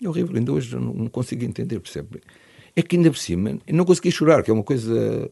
É 0.02 0.08
horrível, 0.08 0.36
ainda 0.36 0.52
hoje 0.52 0.76
não 0.76 1.08
consigo 1.08 1.44
entender, 1.46 1.80
percebe? 1.80 2.22
É 2.76 2.82
que 2.82 2.96
ainda 2.96 3.10
por 3.10 3.18
cima, 3.18 3.58
eu 3.66 3.74
não 3.74 3.86
consegui 3.86 4.12
chorar, 4.12 4.44
que 4.44 4.52
é 4.52 4.54
uma 4.54 4.64
coisa... 4.64 5.30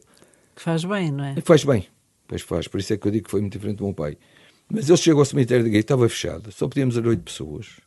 Que 0.56 0.62
faz 0.62 0.84
bem, 0.84 1.10
não 1.10 1.24
é? 1.24 1.40
Faz 1.42 1.64
bem, 1.64 1.86
pois 2.26 2.42
faz. 2.42 2.66
Por 2.68 2.80
isso 2.80 2.92
é 2.92 2.96
que 2.96 3.06
eu 3.06 3.12
digo 3.12 3.24
que 3.24 3.30
foi 3.30 3.40
muito 3.40 3.52
diferente 3.52 3.78
do 3.78 3.84
meu 3.84 3.94
pai. 3.94 4.16
Mas 4.68 4.88
ele 4.88 4.96
chegou 4.96 5.20
ao 5.20 5.24
cemitério 5.26 5.64
da 5.64 5.70
Guia, 5.70 5.80
estava 5.80 6.08
fechado, 6.08 6.50
só 6.50 6.66
podíamos 6.66 6.96
ir 6.96 7.06
oito 7.06 7.22
pessoas. 7.22 7.80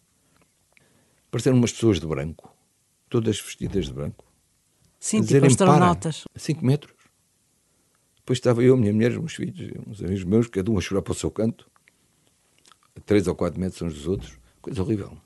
Pareceram 1.31 1.57
umas 1.57 1.71
pessoas 1.71 1.99
de 1.99 2.05
branco, 2.05 2.54
todas 3.15 3.39
vestidas 3.39 3.85
de 3.85 3.93
branco. 3.93 4.25
Sim, 4.99 5.21
tipo 5.21 5.45
astronautas. 5.45 6.25
A 6.35 6.39
cinco 6.39 6.65
metros. 6.65 6.93
Depois 8.17 8.39
estava 8.39 8.61
eu, 8.61 8.73
a 8.73 8.77
minha 8.77 8.91
mulher, 8.91 9.11
os 9.11 9.19
meus 9.19 9.35
filhos, 9.35 9.71
uns 9.87 10.03
amigos 10.03 10.23
meus, 10.25 10.47
cada 10.47 10.69
um 10.69 10.77
a 10.77 10.81
chorar 10.81 11.01
para 11.01 11.11
o 11.13 11.15
seu 11.15 11.31
canto, 11.31 11.65
a 12.93 12.99
três 12.99 13.25
ou 13.27 13.35
quatro 13.35 13.57
metros 13.57 13.81
uns 13.81 13.93
dos 13.93 14.07
outros. 14.07 14.33
Coisa 14.61 14.81
horrível. 14.81 15.17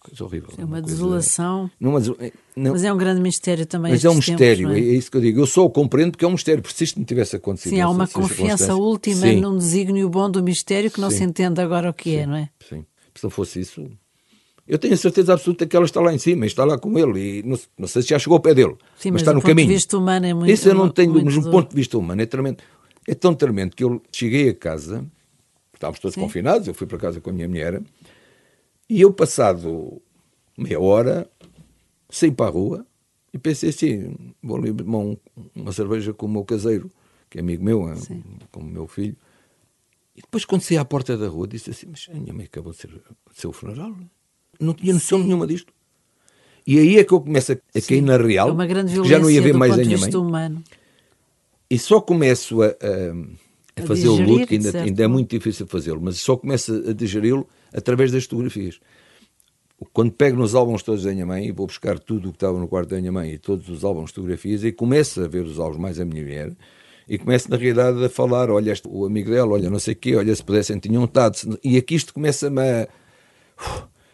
Coisa 0.00 0.24
horrível. 0.24 0.50
É 0.56 0.64
uma, 0.64 0.76
uma 0.76 0.82
desolação. 0.82 1.70
Coisa... 1.78 2.16
Não, 2.56 2.64
não, 2.64 2.72
mas 2.72 2.84
é 2.84 2.92
um 2.92 2.96
grande 2.96 3.20
mistério 3.20 3.66
também. 3.66 3.92
Mas 3.92 4.04
é 4.04 4.08
um 4.08 4.14
mistério, 4.14 4.68
tempos, 4.68 4.82
é? 4.82 4.88
é? 4.88 4.94
isso 4.94 5.10
que 5.10 5.16
eu 5.18 5.20
digo. 5.20 5.40
Eu 5.40 5.46
só 5.46 5.64
o 5.66 5.70
compreendo 5.70 6.12
porque 6.12 6.24
é 6.24 6.28
um 6.28 6.32
mistério, 6.32 6.62
porque 6.62 6.78
se 6.78 6.84
isto 6.84 6.98
não 6.98 7.04
tivesse 7.04 7.36
acontecido. 7.36 7.72
Sim, 7.72 7.80
há 7.80 7.90
uma 7.90 8.08
confiança 8.08 8.74
última 8.74 9.26
Sim. 9.26 9.40
num 9.40 9.58
desígnio 9.58 10.08
bom 10.08 10.30
do 10.30 10.42
mistério 10.42 10.90
que 10.90 11.00
não 11.00 11.10
Sim. 11.10 11.16
se 11.18 11.24
entende 11.24 11.60
agora 11.60 11.90
o 11.90 11.92
que 11.92 12.10
Sim. 12.10 12.16
é, 12.16 12.26
não 12.26 12.36
é? 12.36 12.48
Sim. 12.66 12.86
Se 13.14 13.24
não 13.24 13.30
fosse 13.30 13.60
isso, 13.60 13.90
eu 14.66 14.78
tenho 14.78 14.94
a 14.94 14.96
certeza 14.96 15.34
absoluta 15.34 15.66
que 15.66 15.76
ela 15.76 15.84
está 15.84 16.00
lá 16.00 16.12
em 16.12 16.18
cima, 16.18 16.46
está 16.46 16.64
lá 16.64 16.78
com 16.78 16.98
ele, 16.98 17.38
e 17.38 17.42
não, 17.42 17.58
não 17.78 17.86
sei 17.86 18.02
se 18.02 18.08
já 18.08 18.18
chegou 18.18 18.36
ao 18.36 18.40
pé 18.40 18.54
dele, 18.54 18.76
Sim, 18.96 19.10
mas, 19.10 19.12
mas 19.12 19.22
está 19.22 19.32
no 19.34 19.42
caminho. 19.42 19.56
Do 19.56 19.60
ponto 19.60 19.68
de 19.68 19.74
vista 19.74 19.98
humano 19.98 20.26
é 20.26 20.34
muito 20.34 20.50
Isso 20.50 20.68
eu 20.68 20.74
não 20.74 20.88
tenho, 20.88 21.24
mas 21.24 21.34
do 21.34 21.50
ponto 21.50 21.70
de 21.70 21.76
vista 21.76 21.98
humano 21.98 22.22
é 22.22 22.26
tremendo. 22.26 22.62
É 23.06 23.14
tão 23.14 23.34
tremendo 23.34 23.76
que 23.76 23.84
eu 23.84 24.00
cheguei 24.10 24.48
a 24.48 24.54
casa, 24.54 25.04
estávamos 25.74 26.00
todos 26.00 26.14
Sim. 26.14 26.22
confinados, 26.22 26.66
eu 26.66 26.72
fui 26.72 26.86
para 26.86 26.96
casa 26.96 27.20
com 27.20 27.28
a 27.28 27.32
minha 27.32 27.46
mulher, 27.46 27.82
e 28.88 29.00
eu, 29.00 29.12
passado 29.12 30.00
meia 30.56 30.80
hora, 30.80 31.28
saí 32.08 32.30
para 32.30 32.46
a 32.46 32.50
rua 32.50 32.86
e 33.32 33.38
pensei 33.38 33.70
assim: 33.70 34.14
vou 34.42 34.56
ali 34.56 34.72
tomar 34.72 35.16
uma 35.54 35.72
cerveja 35.72 36.14
com 36.14 36.26
o 36.26 36.28
meu 36.28 36.44
caseiro, 36.44 36.90
que 37.28 37.38
é 37.38 37.40
amigo 37.40 37.64
meu, 37.64 37.88
é, 37.88 37.94
com 38.50 38.60
o 38.60 38.64
meu 38.64 38.86
filho. 38.86 39.16
E 40.16 40.20
depois, 40.20 40.44
quando 40.44 40.62
saí 40.62 40.78
à 40.78 40.84
porta 40.84 41.16
da 41.16 41.28
rua, 41.28 41.48
disse 41.48 41.70
assim: 41.70 41.86
Mas 41.90 42.06
a 42.10 42.14
minha 42.14 42.32
mãe 42.32 42.46
acabou 42.46 42.72
de 42.72 42.78
ser, 42.78 42.90
de 42.90 43.40
ser 43.40 43.48
o 43.48 43.52
funeral 43.52 43.94
não 44.60 44.74
tinha 44.74 44.92
noção 44.92 45.18
nenhuma 45.18 45.46
disto. 45.46 45.72
E 46.66 46.78
aí 46.78 46.98
é 46.98 47.04
que 47.04 47.12
eu 47.12 47.20
começo 47.20 47.52
a, 47.52 47.54
a 47.54 47.80
cair 47.80 48.00
na 48.00 48.16
real, 48.16 48.48
é 48.48 48.52
uma 48.52 48.66
grande 48.66 48.94
já 49.08 49.18
não 49.18 49.30
ia 49.30 49.42
ver 49.42 49.54
mais 49.54 49.72
a 49.72 49.76
minha 49.76 49.98
mãe. 49.98 50.14
Humano. 50.14 50.62
E 51.68 51.78
só 51.78 52.00
começo 52.00 52.62
a, 52.62 52.66
a, 52.66 53.82
a 53.82 53.86
fazer 53.86 54.08
o 54.08 54.16
luto, 54.16 54.46
que 54.46 54.54
ainda, 54.54 54.82
ainda, 54.82 55.04
é 55.04 55.06
muito 55.06 55.30
difícil 55.30 55.66
fazê-lo, 55.66 56.00
mas 56.00 56.20
só 56.20 56.36
começo 56.36 56.72
a 56.88 56.92
digeri-lo 56.92 57.46
através 57.72 58.12
das 58.12 58.24
fotografias. 58.24 58.80
Quando 59.92 60.12
pego 60.12 60.38
nos 60.38 60.54
álbuns 60.54 60.82
todos 60.82 61.02
da 61.02 61.10
minha 61.10 61.26
mãe 61.26 61.48
e 61.48 61.52
vou 61.52 61.66
buscar 61.66 61.98
tudo 61.98 62.28
o 62.28 62.30
que 62.30 62.36
estava 62.36 62.58
no 62.58 62.68
quarto 62.68 62.90
da 62.90 62.96
minha 62.96 63.12
mãe 63.12 63.32
e 63.32 63.38
todos 63.38 63.68
os 63.68 63.84
álbuns 63.84 64.10
de 64.10 64.14
fotografias 64.14 64.64
e 64.64 64.72
começo 64.72 65.22
a 65.22 65.28
ver 65.28 65.44
os 65.44 65.58
álbuns 65.58 65.78
mais 65.78 66.00
a 66.00 66.04
minha 66.04 66.22
mulher 66.22 66.52
e 67.08 67.18
começo 67.18 67.50
na 67.50 67.56
realidade 67.56 68.02
a 68.02 68.08
falar, 68.08 68.50
olha 68.50 68.72
este, 68.72 68.88
o 68.88 69.04
amigo 69.04 69.30
dela, 69.30 69.52
olha 69.52 69.68
não 69.68 69.78
sei 69.78 69.92
o 69.92 69.96
quê, 69.96 70.16
olha 70.16 70.34
se 70.34 70.42
pudessem 70.42 70.78
tinham 70.78 71.04
estado 71.04 71.58
e 71.62 71.76
aqui 71.76 71.94
isto 71.96 72.14
começa-me 72.14 72.60
a 72.62 72.88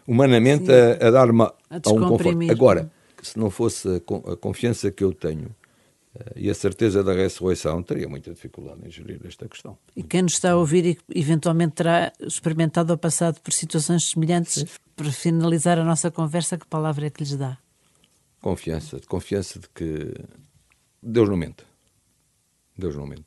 humanamente 0.06 0.70
a, 0.70 1.08
a 1.08 1.10
dar-me 1.10 1.42
a, 1.42 1.54
a 1.70 1.90
um 1.90 2.08
conforto. 2.08 2.50
Agora, 2.50 2.90
se 3.22 3.38
não 3.38 3.50
fosse 3.50 3.88
a, 3.88 4.36
confiança 4.36 4.90
que 4.90 5.04
eu 5.04 5.12
tenho 5.12 5.54
uh, 6.14 6.32
e 6.36 6.50
a 6.50 6.54
certeza 6.54 7.02
da 7.02 7.12
ressurreição, 7.12 7.82
teria 7.82 8.08
muita 8.08 8.32
dificuldade 8.32 8.80
em 8.86 8.90
gerir 8.90 9.20
esta 9.24 9.48
questão. 9.48 9.78
E 9.94 10.02
quem 10.02 10.22
nos 10.22 10.34
está 10.34 10.52
a 10.52 10.56
ouvir 10.56 10.84
e 10.86 10.98
eventualmente 11.18 11.74
terá 11.74 12.12
experimentado 12.20 12.92
ou 12.92 12.98
passado 12.98 13.40
por 13.40 13.52
situações 13.52 14.10
semelhantes, 14.10 14.54
Sim. 14.54 14.66
para 14.96 15.10
finalizar 15.12 15.78
a 15.78 15.84
nossa 15.84 16.10
conversa, 16.10 16.58
que 16.58 16.66
palavra 16.66 17.06
é 17.06 17.10
que 17.10 17.22
lhes 17.22 17.36
dá? 17.36 17.58
Confiança, 18.40 18.98
confiança 19.06 19.58
de 19.58 19.68
que 19.68 20.14
Deus 21.02 21.28
não 21.28 21.36
mente. 21.36 21.64
Deus 22.76 22.96
não 22.96 23.06
mente. 23.06 23.26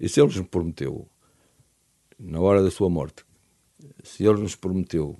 E 0.00 0.08
se 0.08 0.20
Ele 0.20 0.28
nos 0.28 0.48
prometeu, 0.48 1.06
na 2.18 2.40
hora 2.40 2.62
da 2.62 2.70
sua 2.70 2.88
morte, 2.88 3.24
se 4.02 4.24
Ele 4.24 4.40
nos 4.40 4.56
prometeu 4.56 5.18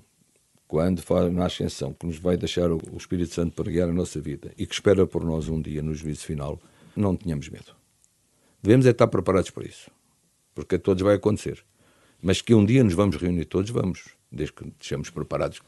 quando 0.72 1.02
faz 1.02 1.30
na 1.30 1.44
ascensão, 1.44 1.92
que 1.92 2.06
nos 2.06 2.16
vai 2.16 2.34
deixar 2.34 2.72
o 2.72 2.80
Espírito 2.96 3.34
Santo 3.34 3.52
para 3.52 3.70
guiar 3.70 3.90
a 3.90 3.92
nossa 3.92 4.18
vida 4.18 4.54
e 4.56 4.64
que 4.64 4.72
espera 4.72 5.06
por 5.06 5.22
nós 5.22 5.46
um 5.46 5.60
dia 5.60 5.82
no 5.82 5.94
juízo 5.94 6.24
final, 6.24 6.58
não 6.96 7.14
tenhamos 7.14 7.50
medo. 7.50 7.76
Devemos 8.62 8.86
é 8.86 8.88
estar 8.88 9.06
preparados 9.06 9.50
para 9.50 9.66
isso, 9.66 9.90
porque 10.54 10.76
a 10.76 10.78
todos 10.78 11.02
vai 11.02 11.16
acontecer. 11.16 11.62
Mas 12.22 12.40
que 12.40 12.54
um 12.54 12.64
dia 12.64 12.82
nos 12.82 12.94
vamos 12.94 13.16
reunir 13.16 13.44
todos, 13.44 13.68
vamos, 13.68 14.16
desde 14.30 14.54
que 14.54 14.64
estejamos 14.80 15.10
preparados. 15.10 15.60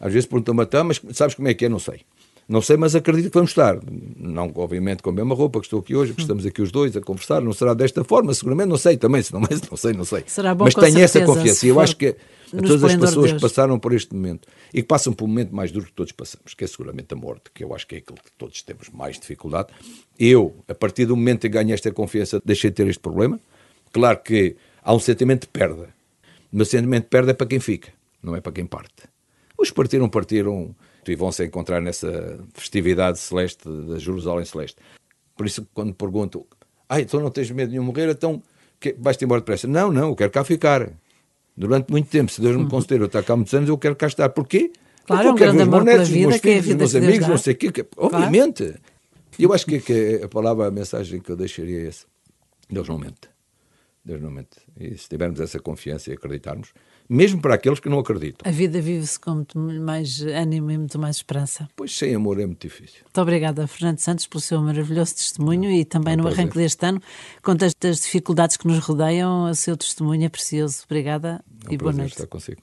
Às 0.00 0.14
vezes 0.14 0.26
perguntam-me, 0.26 0.62
até, 0.62 0.82
mas 0.82 1.02
sabes 1.12 1.34
como 1.34 1.48
é 1.48 1.52
que 1.52 1.66
é? 1.66 1.68
Não 1.68 1.78
sei. 1.78 2.06
Não 2.48 2.62
sei, 2.62 2.76
mas 2.76 2.94
acredito 2.94 3.28
que 3.28 3.34
vamos 3.34 3.50
estar. 3.50 3.76
Não, 4.16 4.52
obviamente, 4.54 5.02
com 5.02 5.10
a 5.10 5.12
mesma 5.12 5.34
roupa 5.34 5.58
que 5.58 5.66
estou 5.66 5.80
aqui 5.80 5.96
hoje, 5.96 6.14
que 6.14 6.20
estamos 6.20 6.46
aqui 6.46 6.62
os 6.62 6.70
dois 6.70 6.96
a 6.96 7.00
conversar. 7.00 7.40
Não 7.40 7.52
será 7.52 7.74
desta 7.74 8.04
forma, 8.04 8.32
seguramente, 8.34 8.68
não 8.68 8.76
sei 8.76 8.96
também. 8.96 9.20
Se 9.20 9.32
não, 9.32 9.40
mas 9.40 9.60
não 9.68 9.76
sei, 9.76 9.92
não 9.92 10.04
sei. 10.04 10.22
Será 10.26 10.54
bom 10.54 10.64
mas 10.64 10.74
tenho 10.74 10.86
certeza, 10.86 11.18
essa 11.18 11.26
confiança. 11.26 11.66
E 11.66 11.68
eu 11.70 11.80
acho 11.80 11.96
que 11.96 12.14
todas 12.50 12.84
as 12.84 12.96
pessoas 12.96 13.32
que 13.32 13.40
passaram 13.40 13.78
por 13.80 13.92
este 13.92 14.14
momento 14.14 14.46
e 14.72 14.80
que 14.80 14.86
passam 14.86 15.12
por 15.12 15.24
um 15.24 15.28
momento 15.28 15.52
mais 15.54 15.72
duro 15.72 15.86
que 15.86 15.92
todos 15.92 16.12
passamos, 16.12 16.54
que 16.54 16.62
é 16.62 16.66
seguramente 16.68 17.12
a 17.12 17.16
morte, 17.16 17.50
que 17.52 17.64
eu 17.64 17.74
acho 17.74 17.84
que 17.84 17.96
é 17.96 17.98
aquilo 17.98 18.18
que 18.24 18.30
todos 18.38 18.62
temos 18.62 18.90
mais 18.90 19.18
dificuldade. 19.18 19.68
Eu, 20.16 20.54
a 20.68 20.74
partir 20.74 21.06
do 21.06 21.16
momento 21.16 21.48
em 21.48 21.50
que 21.50 21.54
ganhei 21.56 21.74
esta 21.74 21.90
confiança, 21.90 22.40
deixei 22.44 22.70
de 22.70 22.76
ter 22.76 22.86
este 22.86 23.00
problema. 23.00 23.40
Claro 23.92 24.20
que 24.22 24.54
há 24.84 24.94
um 24.94 25.00
sentimento 25.00 25.42
de 25.42 25.48
perda. 25.48 25.88
Mas 26.52 26.68
o 26.68 26.70
sentimento 26.70 27.04
de 27.04 27.10
perda 27.10 27.32
é 27.32 27.34
para 27.34 27.48
quem 27.48 27.58
fica, 27.58 27.88
não 28.22 28.36
é 28.36 28.40
para 28.40 28.52
quem 28.52 28.64
parte. 28.64 28.92
Os 29.58 29.72
partiram, 29.72 30.08
partiram 30.08 30.76
e 31.10 31.16
vão 31.16 31.30
se 31.32 31.44
encontrar 31.44 31.80
nessa 31.80 32.38
festividade 32.54 33.18
celeste 33.18 33.68
da 33.68 33.98
Jerusalém 33.98 34.44
Celeste. 34.44 34.76
Por 35.36 35.46
isso, 35.46 35.66
quando 35.74 35.94
perguntam, 35.94 36.44
ah, 36.88 37.00
então 37.00 37.20
não 37.20 37.30
tens 37.30 37.50
medo 37.50 37.70
de 37.70 37.78
morrer, 37.78 38.10
então 38.10 38.42
vais-te 38.98 39.24
embora 39.24 39.40
depressa. 39.40 39.66
Não, 39.66 39.92
não, 39.92 40.08
eu 40.08 40.16
quero 40.16 40.30
cá 40.30 40.44
ficar. 40.44 40.90
Durante 41.56 41.90
muito 41.90 42.08
tempo, 42.10 42.30
se 42.30 42.40
Deus 42.40 42.54
me 42.54 42.62
uhum. 42.64 42.68
conceder 42.68 43.00
eu 43.00 43.06
estar 43.06 43.22
cá 43.22 43.32
há 43.32 43.36
muitos 43.36 43.54
anos, 43.54 43.68
eu 43.68 43.78
quero 43.78 43.96
cá 43.96 44.06
estar. 44.06 44.28
Porquê? 44.28 44.70
Claro, 45.06 45.28
Porque 45.28 45.44
eu 45.44 45.46
quero 45.46 45.52
ver 45.56 45.62
os 45.62 45.68
meus 45.68 45.84
netos, 45.84 46.08
os 46.08 46.14
meus 46.14 46.36
filhos, 46.36 46.66
é 46.66 46.70
os 46.70 46.76
meus 46.76 46.94
amigos, 46.94 47.28
não 47.28 47.38
sei 47.38 47.54
o 47.54 47.56
quê. 47.56 47.72
Que, 47.72 47.86
obviamente. 47.96 48.74
E 49.38 49.44
eu 49.44 49.52
acho 49.52 49.64
que, 49.64 49.80
que, 49.80 50.20
a 50.22 50.28
palavra, 50.28 50.66
a 50.66 50.70
mensagem 50.70 51.20
que 51.20 51.30
eu 51.30 51.36
deixaria 51.36 51.84
é 51.84 51.86
essa. 51.88 52.06
Deus 52.68 52.88
não 52.88 52.98
mente. 52.98 53.28
Deus 54.04 54.20
não 54.20 54.30
mente. 54.30 54.58
E 54.78 54.96
se 54.96 55.08
tivermos 55.08 55.40
essa 55.40 55.58
confiança 55.58 56.10
e 56.10 56.14
acreditarmos, 56.14 56.72
mesmo 57.08 57.40
para 57.40 57.54
aqueles 57.54 57.80
que 57.80 57.88
não 57.88 57.98
acreditam. 57.98 58.48
A 58.48 58.52
vida 58.52 58.80
vive-se 58.80 59.18
com 59.18 59.36
muito 59.36 59.58
mais 59.58 60.20
ânimo 60.20 60.70
e 60.70 60.78
muito 60.78 60.98
mais 60.98 61.16
esperança. 61.16 61.68
Pois 61.76 61.96
sem 61.96 62.14
amor 62.14 62.40
é 62.40 62.46
muito 62.46 62.62
difícil. 62.62 63.00
Muito 63.04 63.20
obrigada, 63.20 63.66
Fernando 63.66 63.98
Santos, 63.98 64.26
pelo 64.26 64.40
seu 64.40 64.60
maravilhoso 64.60 65.14
testemunho 65.14 65.70
e 65.70 65.84
também 65.84 66.14
é 66.14 66.16
um 66.16 66.18
no 66.18 66.22
prazer. 66.24 66.40
arranque 66.40 66.58
deste 66.58 66.86
ano, 66.86 67.00
com 67.42 67.52
as 67.52 68.00
dificuldades 68.00 68.56
que 68.56 68.66
nos 68.66 68.78
rodeiam, 68.78 69.50
o 69.50 69.54
seu 69.54 69.76
testemunho 69.76 70.24
é 70.24 70.28
precioso. 70.28 70.82
Obrigada 70.84 71.44
é 71.64 71.70
um 71.70 71.72
e 71.72 71.76
boa 71.76 71.92
noite. 71.92 72.12
estar 72.12 72.26
consigo. 72.26 72.60